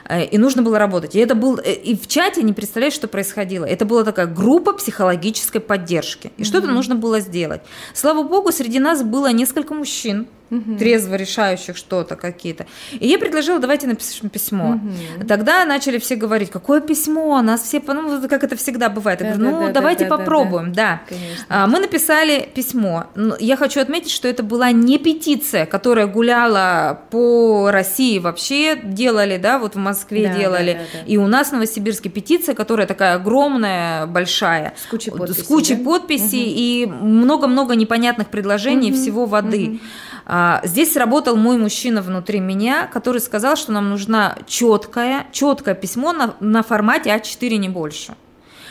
Э, 0.08 0.24
и 0.24 0.38
нужно 0.38 0.62
было 0.62 0.78
работать. 0.78 1.14
И 1.14 1.18
это 1.18 1.34
был 1.34 1.58
э, 1.58 1.72
и 1.72 1.96
в 1.96 2.06
чате 2.06 2.42
не 2.42 2.52
представляешь, 2.52 2.94
что 2.94 3.08
происходило. 3.08 3.64
Это 3.64 3.84
была 3.84 4.04
такая 4.04 4.26
группа 4.26 4.72
психологической 4.72 5.60
поддержки. 5.60 6.32
И 6.36 6.42
mm-hmm. 6.42 6.44
что-то 6.44 6.66
нужно 6.68 6.94
было 6.94 7.20
сделать. 7.20 7.62
Слава 7.94 8.22
богу, 8.22 8.52
среди 8.52 8.78
нас 8.78 9.02
было 9.02 9.32
несколько 9.32 9.74
мужчин, 9.74 10.26
угу. 10.50 10.76
трезво 10.76 11.14
решающих 11.14 11.76
что-то 11.76 12.16
какие-то. 12.16 12.66
И 12.92 13.08
я 13.08 13.18
предложила, 13.18 13.58
давайте 13.58 13.86
напишем 13.86 14.28
письмо. 14.28 14.72
Угу. 14.74 15.26
Тогда 15.26 15.64
начали 15.64 15.98
все 15.98 16.16
говорить, 16.16 16.50
какое 16.50 16.80
письмо, 16.80 17.40
нас 17.42 17.62
все, 17.62 17.82
ну, 17.86 18.28
как 18.28 18.44
это 18.44 18.56
всегда 18.56 18.88
бывает. 18.88 19.20
Я 19.20 19.30
да, 19.30 19.34
говорю, 19.36 19.56
ну, 19.56 19.66
да, 19.66 19.72
давайте 19.72 20.04
да, 20.04 20.16
попробуем, 20.16 20.72
да. 20.72 21.02
да. 21.08 21.16
да. 21.48 21.66
Мы 21.66 21.80
написали 21.80 22.48
письмо. 22.54 23.06
Я 23.38 23.56
хочу 23.56 23.80
отметить, 23.80 24.10
что 24.10 24.28
это 24.28 24.42
была 24.42 24.72
не 24.72 24.98
петиция, 24.98 25.66
которая 25.66 26.06
гуляла 26.06 27.00
по 27.10 27.70
России 27.70 28.18
вообще, 28.18 28.76
делали, 28.76 29.36
да, 29.36 29.58
вот 29.58 29.74
в 29.74 29.78
Москве 29.78 30.28
да, 30.28 30.34
делали, 30.34 30.72
да, 30.74 30.78
да, 30.78 30.84
да. 31.04 31.06
и 31.06 31.16
у 31.16 31.26
нас 31.26 31.48
в 31.48 31.52
Новосибирске 31.52 32.08
петиция, 32.08 32.54
которая 32.54 32.86
такая 32.86 33.14
огромная, 33.16 34.06
большая. 34.06 34.74
С 34.76 34.86
кучей 34.86 35.10
подписей. 35.10 35.42
С 35.42 35.46
кучей 35.46 35.74
да? 35.74 35.84
подписей 35.84 36.42
угу. 36.42 36.54
и 36.56 36.86
много-много 36.86 37.74
непонятных 37.74 38.28
предложений 38.28 38.92
угу. 38.92 39.00
всего 39.00 39.26
воды. 39.26 39.64
Угу. 39.68 39.78
А, 40.26 40.60
здесь 40.64 40.92
сработал 40.92 41.36
мой 41.36 41.58
мужчина 41.58 42.02
внутри 42.02 42.40
меня, 42.40 42.86
который 42.86 43.20
сказал, 43.20 43.56
что 43.56 43.72
нам 43.72 43.90
нужна 43.90 44.36
четкое, 44.46 45.26
четкое 45.32 45.74
письмо 45.74 46.12
на, 46.12 46.34
на 46.40 46.62
формате 46.62 47.10
А4 47.10 47.56
не 47.56 47.68
больше. 47.68 48.14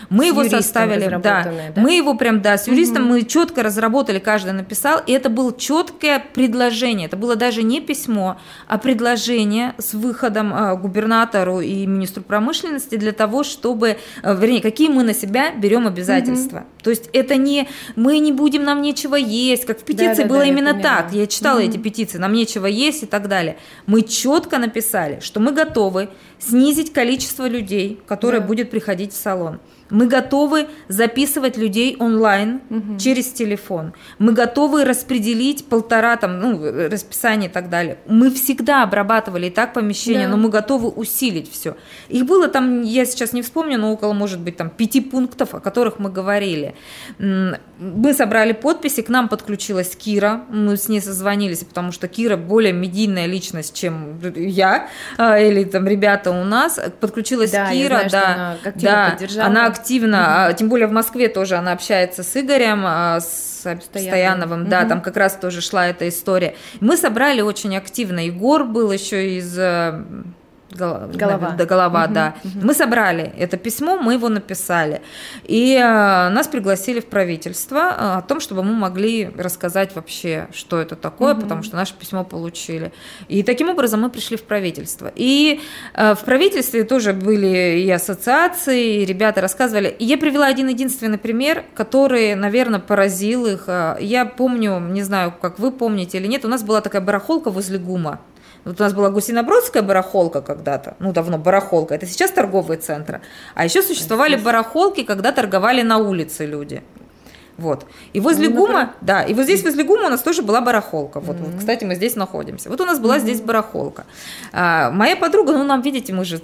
Мы 0.09 0.27
его 0.27 0.43
составили, 0.43 1.07
да, 1.09 1.19
да, 1.21 1.81
мы 1.81 1.93
его 1.93 2.15
прям, 2.15 2.41
да, 2.41 2.57
с 2.57 2.67
юристом 2.67 3.03
угу. 3.03 3.13
мы 3.13 3.23
четко 3.23 3.63
разработали, 3.63 4.19
каждый 4.19 4.53
написал, 4.53 5.01
и 5.05 5.11
это 5.11 5.29
было 5.29 5.55
четкое 5.57 6.23
предложение, 6.33 7.07
это 7.07 7.17
было 7.17 7.35
даже 7.35 7.63
не 7.63 7.81
письмо, 7.81 8.37
а 8.67 8.77
предложение 8.77 9.73
с 9.77 9.93
выходом 9.93 10.53
э, 10.53 10.75
губернатору 10.77 11.61
и 11.61 11.85
министру 11.85 12.23
промышленности 12.23 12.95
для 12.95 13.11
того, 13.11 13.43
чтобы, 13.43 13.97
э, 14.23 14.35
вернее, 14.35 14.61
какие 14.61 14.89
мы 14.89 15.03
на 15.03 15.13
себя 15.13 15.51
берем 15.51 15.87
обязательства. 15.87 16.59
Угу. 16.59 16.65
То 16.83 16.89
есть 16.89 17.09
это 17.13 17.35
не 17.35 17.67
мы 17.95 18.19
не 18.19 18.31
будем, 18.31 18.63
нам 18.63 18.81
нечего 18.81 19.15
есть, 19.15 19.65
как 19.65 19.79
в 19.79 19.83
петиции 19.83 20.23
да, 20.23 20.29
было 20.29 20.39
да, 20.39 20.45
именно 20.45 20.73
так. 20.79 21.13
Я 21.13 21.27
читала 21.27 21.59
угу. 21.59 21.67
эти 21.67 21.77
петиции, 21.77 22.17
нам 22.17 22.33
нечего 22.33 22.65
есть 22.65 23.03
и 23.03 23.05
так 23.05 23.27
далее. 23.27 23.57
Мы 23.85 24.01
четко 24.01 24.57
написали, 24.57 25.19
что 25.21 25.39
мы 25.39 25.51
готовы 25.51 26.09
снизить 26.39 26.93
количество 26.93 27.47
людей, 27.47 27.99
которое 28.07 28.39
да. 28.39 28.47
будет 28.47 28.71
приходить 28.71 29.13
в 29.13 29.15
салон. 29.15 29.59
Мы 29.93 30.07
готовы 30.07 30.65
записывать 30.87 31.55
людей 31.55 31.95
онлайн 31.99 32.61
угу. 32.71 32.97
через 32.97 33.31
телефон. 33.31 33.93
Мы 34.17 34.33
готовы 34.33 34.85
распределить 34.85 35.65
полтора 35.65 36.17
там, 36.17 36.39
ну, 36.39 36.89
расписание 36.89 37.47
и 37.47 37.53
так 37.53 37.69
далее. 37.69 37.99
Мы 38.07 38.31
всегда 38.31 38.81
обрабатывали 38.81 39.47
и 39.47 39.49
так 39.51 39.73
помещение, 39.73 40.25
да. 40.25 40.31
но 40.31 40.37
мы 40.37 40.49
готовы 40.49 40.89
усилить 40.89 41.51
все. 41.51 41.77
Их 42.09 42.25
было 42.25 42.47
там, 42.47 42.81
я 42.81 43.05
сейчас 43.05 43.33
не 43.33 43.43
вспомню, 43.43 43.77
но 43.77 43.93
около, 43.93 44.13
может 44.13 44.39
быть, 44.39 44.57
там 44.57 44.71
пяти 44.71 44.99
пунктов, 44.99 45.53
о 45.53 45.59
которых 45.59 45.99
мы 45.99 46.09
говорили. 46.09 46.73
Мы 47.19 48.13
собрали 48.15 48.53
подписи, 48.53 49.03
к 49.03 49.09
нам 49.09 49.29
подключилась 49.29 49.95
Кира, 49.95 50.45
мы 50.49 50.75
с 50.75 50.89
ней 50.89 51.01
созвонились, 51.01 51.59
потому 51.59 51.91
что 51.91 52.07
Кира 52.07 52.35
более 52.35 52.73
медийная 52.73 53.27
личность, 53.27 53.75
чем 53.75 54.19
я 54.35 54.87
а, 55.19 55.37
или 55.37 55.65
там 55.65 55.87
ребята 55.87 56.31
у 56.31 56.43
нас. 56.43 56.79
Подключилась 56.99 57.51
да, 57.51 57.69
Кира, 57.71 58.09
знаю, 58.09 58.57
да, 58.63 58.73
она 58.73 59.17
да, 59.35 59.45
она 59.45 59.72
активно, 59.73 60.47
угу. 60.47 60.57
тем 60.57 60.69
более 60.69 60.87
в 60.87 60.91
Москве 60.91 61.27
тоже 61.27 61.55
она 61.55 61.71
общается 61.71 62.23
с 62.23 62.35
Игорем, 62.37 62.83
а, 62.85 63.19
с 63.19 63.65
Стояновым, 63.81 64.67
да, 64.67 64.81
угу. 64.81 64.89
там 64.89 65.01
как 65.01 65.17
раз 65.17 65.35
тоже 65.35 65.61
шла 65.61 65.87
эта 65.87 66.07
история. 66.09 66.55
Мы 66.79 66.97
собрали 66.97 67.41
очень 67.41 67.75
активно. 67.77 68.25
Егор 68.25 68.65
был 68.65 68.91
еще 68.91 69.37
из 69.37 69.57
э, 70.79 71.11
Голова. 71.13 71.55
Да, 71.57 71.65
голова, 71.65 72.05
угу, 72.05 72.13
да. 72.13 72.35
Угу. 72.43 72.65
Мы 72.65 72.73
собрали 72.73 73.33
это 73.37 73.57
письмо, 73.57 73.97
мы 73.97 74.13
его 74.13 74.29
написали. 74.29 75.01
И 75.43 75.75
э, 75.75 76.29
нас 76.29 76.47
пригласили 76.47 76.99
в 76.99 77.05
правительство 77.05 77.77
э, 77.77 78.17
о 78.17 78.21
том, 78.21 78.39
чтобы 78.39 78.63
мы 78.63 78.73
могли 78.73 79.31
рассказать 79.37 79.95
вообще, 79.95 80.47
что 80.51 80.79
это 80.79 80.95
такое, 80.95 81.33
угу. 81.33 81.41
потому 81.41 81.63
что 81.63 81.75
наше 81.75 81.93
письмо 81.93 82.23
получили. 82.23 82.91
И 83.27 83.43
таким 83.43 83.69
образом 83.69 84.01
мы 84.01 84.09
пришли 84.09 84.37
в 84.37 84.43
правительство. 84.43 85.11
И 85.15 85.61
э, 85.93 86.15
в 86.15 86.19
правительстве 86.19 86.83
тоже 86.83 87.13
были 87.13 87.79
и 87.79 87.89
ассоциации, 87.89 89.01
и 89.01 89.05
ребята 89.05 89.41
рассказывали. 89.41 89.95
И 89.99 90.05
я 90.05 90.17
привела 90.17 90.47
один 90.47 90.67
единственный 90.67 91.17
пример, 91.17 91.63
который, 91.75 92.35
наверное, 92.35 92.79
поразил 92.79 93.45
их. 93.45 93.67
Я 93.99 94.25
помню, 94.25 94.79
не 94.79 95.03
знаю, 95.03 95.33
как 95.41 95.59
вы 95.59 95.71
помните 95.71 96.17
или 96.17 96.27
нет, 96.27 96.45
у 96.45 96.47
нас 96.47 96.63
была 96.63 96.81
такая 96.81 97.01
барахолка 97.01 97.51
возле 97.51 97.77
ГУМа. 97.77 98.19
Вот 98.65 98.79
у 98.79 98.83
нас 98.83 98.93
была 98.93 99.09
Гусинобродская 99.09 99.83
барахолка 99.83 100.41
когда-то, 100.41 100.95
ну 100.99 101.11
давно 101.11 101.37
барахолка, 101.37 101.95
это 101.95 102.05
сейчас 102.05 102.31
торговые 102.31 102.79
центры. 102.79 103.21
А 103.55 103.65
еще 103.65 103.81
существовали 103.81 104.37
барахолки, 104.37 105.03
когда 105.03 105.31
торговали 105.31 105.81
на 105.81 105.97
улице 105.97 106.45
люди. 106.45 106.81
Вот. 107.57 107.85
И 108.13 108.19
возле 108.19 108.49
ну, 108.49 108.55
ГУМа, 108.55 108.73
например... 108.73 108.95
да, 109.01 109.23
и 109.23 109.33
вот 109.33 109.43
здесь 109.43 109.63
возле 109.63 109.83
ГУМа 109.83 110.07
у 110.07 110.09
нас 110.09 110.21
тоже 110.21 110.41
была 110.41 110.61
барахолка. 110.61 111.19
Вот, 111.19 111.35
mm-hmm. 111.35 111.51
вот 111.51 111.59
кстати, 111.59 111.83
мы 111.83 111.95
здесь 111.95 112.15
находимся. 112.15 112.69
Вот 112.69 112.81
у 112.81 112.85
нас 112.85 112.99
была 112.99 113.17
mm-hmm. 113.17 113.21
здесь 113.21 113.41
барахолка. 113.41 114.05
А, 114.51 114.89
моя 114.91 115.15
подруга, 115.15 115.53
ну, 115.53 115.63
нам, 115.63 115.81
видите, 115.81 116.13
мы 116.13 116.25
же 116.25 116.41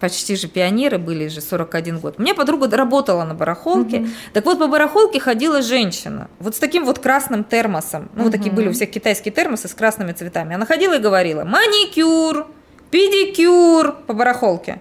почти 0.00 0.36
же 0.36 0.48
пионеры 0.48 0.98
были 0.98 1.28
же 1.28 1.40
41 1.40 2.00
год. 2.00 2.16
У 2.18 2.22
меня 2.22 2.34
подруга 2.34 2.68
работала 2.76 3.24
на 3.24 3.34
барахолке. 3.34 3.98
Mm-hmm. 3.98 4.10
Так 4.32 4.44
вот, 4.46 4.58
по 4.58 4.66
барахолке 4.66 5.20
ходила 5.20 5.62
женщина. 5.62 6.28
Вот 6.40 6.56
с 6.56 6.58
таким 6.58 6.84
вот 6.84 6.98
красным 6.98 7.44
термосом. 7.44 8.10
Ну, 8.14 8.20
mm-hmm. 8.20 8.24
вот 8.24 8.32
такие 8.32 8.52
были 8.52 8.68
у 8.68 8.72
всех 8.72 8.90
китайские 8.90 9.32
термосы 9.32 9.68
с 9.68 9.74
красными 9.74 10.12
цветами. 10.12 10.54
Она 10.56 10.66
ходила 10.66 10.94
и 10.94 10.98
говорила, 10.98 11.44
маникюр, 11.44 12.48
педикюр 12.90 13.92
по 14.06 14.12
барахолке. 14.12 14.80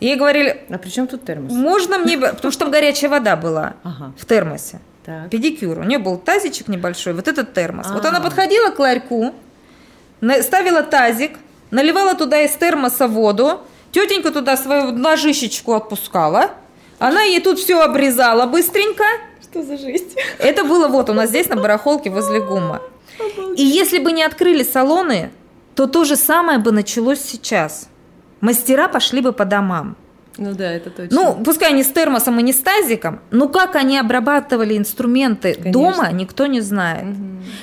Ей 0.00 0.16
говорили... 0.16 0.64
А 0.70 0.78
при 0.78 0.88
чем 0.88 1.06
тут 1.06 1.24
термос? 1.24 1.52
Можно 1.52 1.98
мне... 1.98 2.18
Потому 2.18 2.50
что 2.50 2.64
там 2.64 2.70
горячая 2.70 3.10
вода 3.10 3.36
была 3.36 3.74
ага. 3.84 4.12
в 4.16 4.24
термосе. 4.24 4.80
Так. 5.04 5.28
Педикюр. 5.30 5.78
У 5.78 5.84
нее 5.84 5.98
был 5.98 6.16
тазичек 6.16 6.68
небольшой, 6.68 7.12
вот 7.12 7.28
этот 7.28 7.52
термос. 7.52 7.86
А-а-а. 7.86 7.94
Вот 7.94 8.04
она 8.06 8.20
подходила 8.20 8.70
к 8.70 8.78
ларьку, 8.78 9.34
ставила 10.42 10.82
тазик, 10.82 11.32
наливала 11.70 12.14
туда 12.14 12.40
из 12.40 12.52
термоса 12.52 13.08
воду, 13.08 13.60
тетенька 13.92 14.30
туда 14.30 14.56
свою 14.56 14.92
ножищечку 14.92 15.74
отпускала, 15.74 16.50
она 16.98 17.22
ей 17.22 17.40
тут 17.40 17.58
все 17.58 17.80
обрезала 17.80 18.46
быстренько. 18.46 19.04
Что 19.42 19.62
за 19.62 19.76
жесть? 19.76 20.16
Это 20.38 20.64
было 20.64 20.88
вот 20.88 21.10
у 21.10 21.14
нас 21.14 21.30
здесь 21.30 21.48
на 21.48 21.56
барахолке 21.56 22.10
возле 22.10 22.40
ГУМа. 22.40 22.82
И 23.56 23.62
если 23.62 23.98
бы 23.98 24.12
не 24.12 24.22
открыли 24.22 24.62
салоны, 24.62 25.30
то 25.74 25.86
то 25.86 26.04
же 26.04 26.16
самое 26.16 26.58
бы 26.58 26.72
началось 26.72 27.20
сейчас 27.20 27.88
мастера 28.40 28.88
пошли 28.88 29.20
бы 29.20 29.32
по 29.32 29.44
домам. 29.44 29.96
Ну 30.36 30.54
да, 30.54 30.72
это 30.72 30.90
точно. 30.90 31.14
Ну, 31.14 31.44
пускай 31.44 31.72
не 31.72 31.82
с 31.82 31.88
термосом 31.88 32.38
и 32.40 32.42
не 32.42 32.52
с 32.52 32.60
тазиком, 32.60 33.20
но 33.30 33.48
как 33.48 33.74
они 33.76 33.98
обрабатывали 33.98 34.76
инструменты 34.76 35.54
Конечно. 35.54 35.72
дома, 35.72 36.12
никто 36.12 36.46
не 36.46 36.60
знает. 36.60 37.04
Угу. 37.04 37.16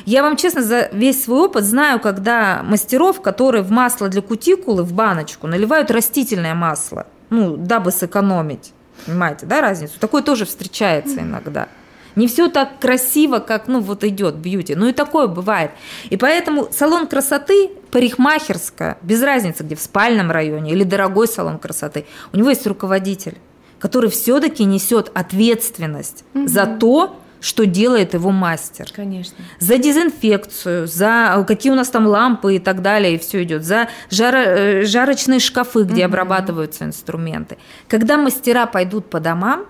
Я 0.06 0.22
вам 0.22 0.36
честно 0.36 0.62
за 0.62 0.90
весь 0.92 1.24
свой 1.24 1.46
опыт 1.46 1.64
знаю, 1.64 2.00
когда 2.00 2.62
мастеров, 2.64 3.22
которые 3.22 3.64
в 3.64 3.72
масло 3.72 4.10
для 4.10 4.22
кутикулы, 4.22 4.84
в 4.84 4.94
баночку, 4.94 5.48
наливают 5.48 5.90
растительное 5.92 6.54
масло, 6.54 7.08
ну, 7.30 7.56
дабы 7.58 7.92
сэкономить. 7.92 8.74
Понимаете, 9.06 9.46
да, 9.46 9.62
разницу? 9.62 10.00
Такое 10.00 10.22
тоже 10.22 10.46
встречается 10.46 11.22
иногда. 11.22 11.70
Не 12.18 12.28
все 12.28 12.50
так 12.50 12.80
красиво, 12.80 13.38
как, 13.38 13.68
ну, 13.68 13.80
вот 13.80 14.04
идет 14.04 14.36
бьюти. 14.36 14.74
Ну, 14.76 14.88
и 14.88 14.92
такое 14.92 15.28
бывает. 15.28 15.72
И 16.10 16.18
поэтому 16.18 16.68
салон 16.72 17.06
красоты, 17.06 17.70
парикмахерская, 17.92 18.98
без 19.04 19.22
разницы, 19.22 19.64
где 19.64 19.76
в 19.76 19.82
спальном 19.82 20.32
районе 20.32 20.72
или 20.72 20.84
дорогой 20.84 21.28
салон 21.28 21.60
красоты, 21.60 22.06
у 22.34 22.38
него 22.38 22.50
есть 22.50 22.66
руководитель, 22.66 23.38
который 23.78 24.10
все-таки 24.10 24.64
несет 24.66 25.12
ответственность 25.14 26.24
угу. 26.34 26.48
за 26.48 26.66
то, 26.66 27.20
что 27.40 27.68
делает 27.68 28.16
его 28.16 28.32
мастер. 28.32 28.90
Конечно. 28.96 29.38
За 29.60 29.78
дезинфекцию, 29.78 30.88
за 30.88 31.46
какие 31.48 31.72
у 31.72 31.76
нас 31.76 31.90
там 31.90 32.08
лампы 32.08 32.56
и 32.56 32.60
так 32.60 32.82
далее, 32.82 33.14
и 33.14 33.18
все 33.20 33.44
идет, 33.44 33.64
за 33.64 33.90
жаро, 34.10 34.38
э, 34.38 34.86
жарочные 34.86 35.40
шкафы, 35.40 35.84
где 35.84 36.06
угу. 36.06 36.14
обрабатываются 36.14 36.84
инструменты. 36.84 37.60
Когда 37.88 38.18
мастера 38.18 38.66
пойдут 38.66 39.12
по 39.12 39.20
домам, 39.20 39.68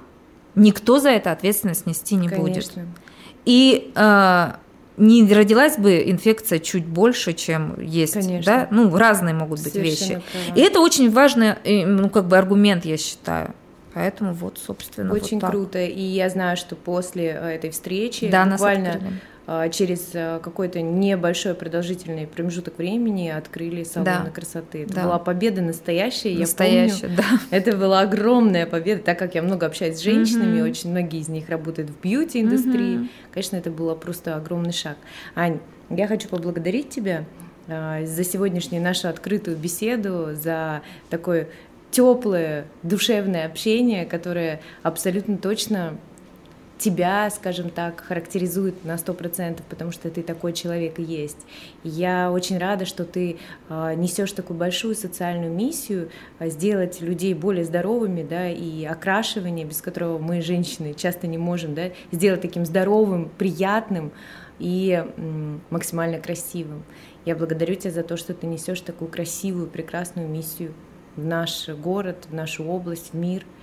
никто 0.58 1.00
за 1.00 1.10
это 1.10 1.32
ответственность 1.32 1.86
нести 1.86 2.16
не 2.16 2.28
Конечно. 2.28 2.84
будет. 2.84 2.92
И 3.46 3.92
э, 3.96 4.52
не 4.98 5.34
родилась 5.34 5.78
бы 5.78 6.04
инфекция 6.10 6.60
чуть 6.60 6.86
больше, 6.86 7.34
чем 7.34 7.80
есть, 7.80 8.14
Конечно. 8.14 8.44
да? 8.46 8.68
Ну, 8.72 8.96
разные 8.96 9.34
могут 9.34 9.64
быть 9.64 9.74
Совершенно 9.74 10.16
вещи. 10.16 10.24
Права. 10.32 10.60
И 10.60 10.62
это 10.62 10.80
очень 10.82 11.12
важный, 11.12 11.56
ну, 11.86 12.10
как 12.10 12.28
бы 12.28 12.38
аргумент, 12.38 12.84
я 12.84 12.98
считаю. 12.98 13.54
Поэтому 13.94 14.34
вот, 14.34 14.60
собственно, 14.60 15.14
Очень 15.14 15.40
вот 15.40 15.50
круто. 15.50 15.80
И 15.80 16.02
я 16.02 16.30
знаю, 16.30 16.58
что 16.58 16.76
после 16.76 17.30
э, 17.30 17.56
этой 17.56 17.70
встречи 17.70 18.30
да, 18.30 18.46
буквально 18.46 19.02
через 19.72 20.10
э, 20.14 20.40
какой-то 20.44 20.82
небольшой 20.82 21.54
продолжительный 21.54 22.28
промежуток 22.28 22.78
времени 22.78 23.30
открыли 23.30 23.84
салоны 23.84 24.26
да. 24.26 24.30
красоты. 24.30 24.84
Это 24.84 24.96
да. 24.96 25.04
была 25.04 25.20
победа 25.20 25.62
настоящая, 25.62 26.38
настоящая, 26.38 27.08
я 27.08 27.16
помню. 27.16 27.18
Да. 27.18 27.40
Это 27.58 27.78
была 27.78 28.02
огромная 28.02 28.66
победа, 28.66 29.04
так 29.04 29.18
как 29.18 29.36
я 29.36 29.42
много 29.42 29.66
общаюсь 29.66 29.98
с 29.98 30.02
женщинами, 30.02 30.60
угу. 30.60 30.70
очень 30.70 30.92
многие 30.92 31.22
из 31.22 31.30
них 31.30 31.48
работают 31.48 31.90
в 31.90 32.02
бьюти-индустрии. 32.02 32.98
Угу. 32.98 33.08
Конечно, 33.32 33.56
это 33.56 33.72
было 33.72 33.96
просто 33.96 34.36
огромный 34.36 34.74
шаг. 34.74 34.98
Ань, 35.34 35.60
я 35.90 36.08
хочу 36.08 36.28
поблагодарить 36.28 36.90
тебя 36.90 37.24
а, 37.70 38.06
за 38.06 38.26
сегодняшнюю 38.26 38.84
нашу 38.84 39.08
открытую 39.08 39.56
беседу, 39.56 40.30
за 40.34 40.82
такое 41.10 41.48
теплое, 41.92 42.66
душевное 42.84 43.46
общение, 43.46 44.06
которое 44.06 44.62
абсолютно 44.84 45.38
точно 45.38 45.98
тебя, 46.78 47.30
скажем 47.30 47.70
так, 47.70 48.02
характеризует 48.02 48.86
на 48.86 48.98
сто 48.98 49.14
процентов, 49.14 49.66
потому 49.68 49.92
что 49.92 50.10
ты 50.10 50.22
такой 50.22 50.54
человек 50.54 51.00
и 51.00 51.04
есть. 51.04 51.38
Я 51.84 52.32
очень 52.32 52.58
рада, 52.58 52.86
что 52.86 53.04
ты 53.04 53.38
э, 53.70 53.94
несешь 53.96 54.32
такую 54.32 54.58
большую 54.58 54.96
социальную 54.96 55.52
миссию 55.52 56.10
э, 56.40 56.50
сделать 56.50 57.02
людей 57.02 57.34
более 57.34 57.66
здоровыми, 57.66 58.24
да, 58.24 58.50
и 58.50 58.86
окрашивание, 58.86 59.66
без 59.66 59.82
которого 59.82 60.20
мы, 60.20 60.42
женщины, 60.42 60.94
часто 60.94 61.28
не 61.28 61.38
можем, 61.38 61.74
да, 61.74 61.92
сделать 62.12 62.42
таким 62.42 62.66
здоровым, 62.66 63.30
приятным 63.38 64.12
и 64.60 65.04
максимально 65.70 66.20
красивым. 66.20 66.84
Я 67.26 67.36
благодарю 67.36 67.76
тебя 67.76 67.92
за 67.92 68.04
то, 68.04 68.18
что 68.18 68.34
ты 68.34 68.48
несешь 68.48 68.82
такую 68.82 69.10
красивую, 69.10 69.68
прекрасную 69.68 70.28
миссию 70.28 70.74
в 71.16 71.26
наш 71.26 71.68
город, 71.70 72.28
в 72.30 72.34
нашу 72.34 72.66
область, 72.66 73.14
в 73.14 73.16
мир– 73.16 73.44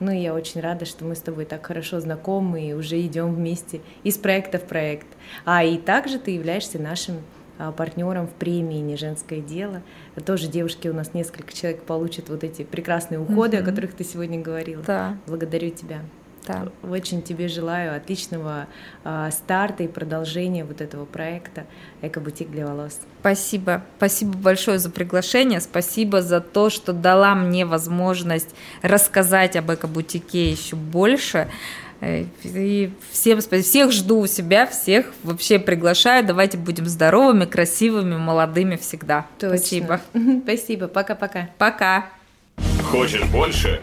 ну, 0.00 0.12
я 0.12 0.34
очень 0.34 0.60
рада, 0.60 0.84
что 0.84 1.04
мы 1.04 1.14
с 1.14 1.20
тобой 1.20 1.44
так 1.44 1.66
хорошо 1.66 2.00
знакомы 2.00 2.68
и 2.68 2.72
уже 2.72 3.00
идем 3.00 3.34
вместе 3.34 3.80
из 4.04 4.16
проекта 4.16 4.58
в 4.58 4.64
проект. 4.64 5.06
А 5.44 5.64
и 5.64 5.76
также 5.76 6.18
ты 6.18 6.32
являешься 6.32 6.78
нашим 6.78 7.16
а, 7.58 7.72
партнером 7.72 8.28
в 8.28 8.32
премии 8.32 8.78
«Не 8.78 8.96
женское 8.96 9.40
дело». 9.40 9.82
Тоже 10.24 10.46
девушки 10.46 10.86
у 10.88 10.94
нас 10.94 11.14
несколько 11.14 11.52
человек 11.52 11.82
получат 11.82 12.28
вот 12.28 12.44
эти 12.44 12.62
прекрасные 12.62 13.18
уходы, 13.18 13.56
mm-hmm. 13.56 13.62
о 13.62 13.64
которых 13.64 13.94
ты 13.94 14.04
сегодня 14.04 14.40
говорила. 14.40 14.82
Да. 14.84 15.16
Благодарю 15.26 15.70
тебя. 15.70 16.00
Да. 16.48 16.68
Очень 16.82 17.22
тебе 17.22 17.46
желаю 17.48 17.94
отличного 17.94 18.66
э, 19.04 19.28
старта 19.30 19.82
и 19.82 19.88
продолжения 19.88 20.64
вот 20.64 20.80
этого 20.80 21.04
проекта 21.04 21.66
«Эко-бутик 22.00 22.50
для 22.50 22.66
волос». 22.66 23.00
Спасибо. 23.20 23.82
Спасибо 23.98 24.36
большое 24.36 24.78
за 24.78 24.90
приглашение. 24.90 25.60
Спасибо 25.60 26.22
за 26.22 26.40
то, 26.40 26.70
что 26.70 26.92
дала 26.92 27.34
мне 27.34 27.66
возможность 27.66 28.54
рассказать 28.80 29.56
об 29.56 29.70
эко-бутике 29.70 30.50
еще 30.50 30.74
больше. 30.76 31.48
Э, 32.00 32.24
и 32.44 32.90
всем 33.10 33.40
спасибо. 33.42 33.68
Всех 33.68 33.92
жду 33.92 34.20
у 34.20 34.26
себя, 34.26 34.66
всех 34.66 35.12
вообще 35.24 35.58
приглашаю. 35.58 36.24
Давайте 36.24 36.56
будем 36.56 36.86
здоровыми, 36.86 37.44
красивыми, 37.44 38.16
молодыми 38.16 38.76
всегда. 38.76 39.26
Точно. 39.38 39.58
Спасибо. 39.58 40.00
Спасибо. 40.44 40.88
Пока-пока. 40.88 41.50
Пока. 41.58 42.06
Хочешь 42.90 43.24
больше? 43.26 43.82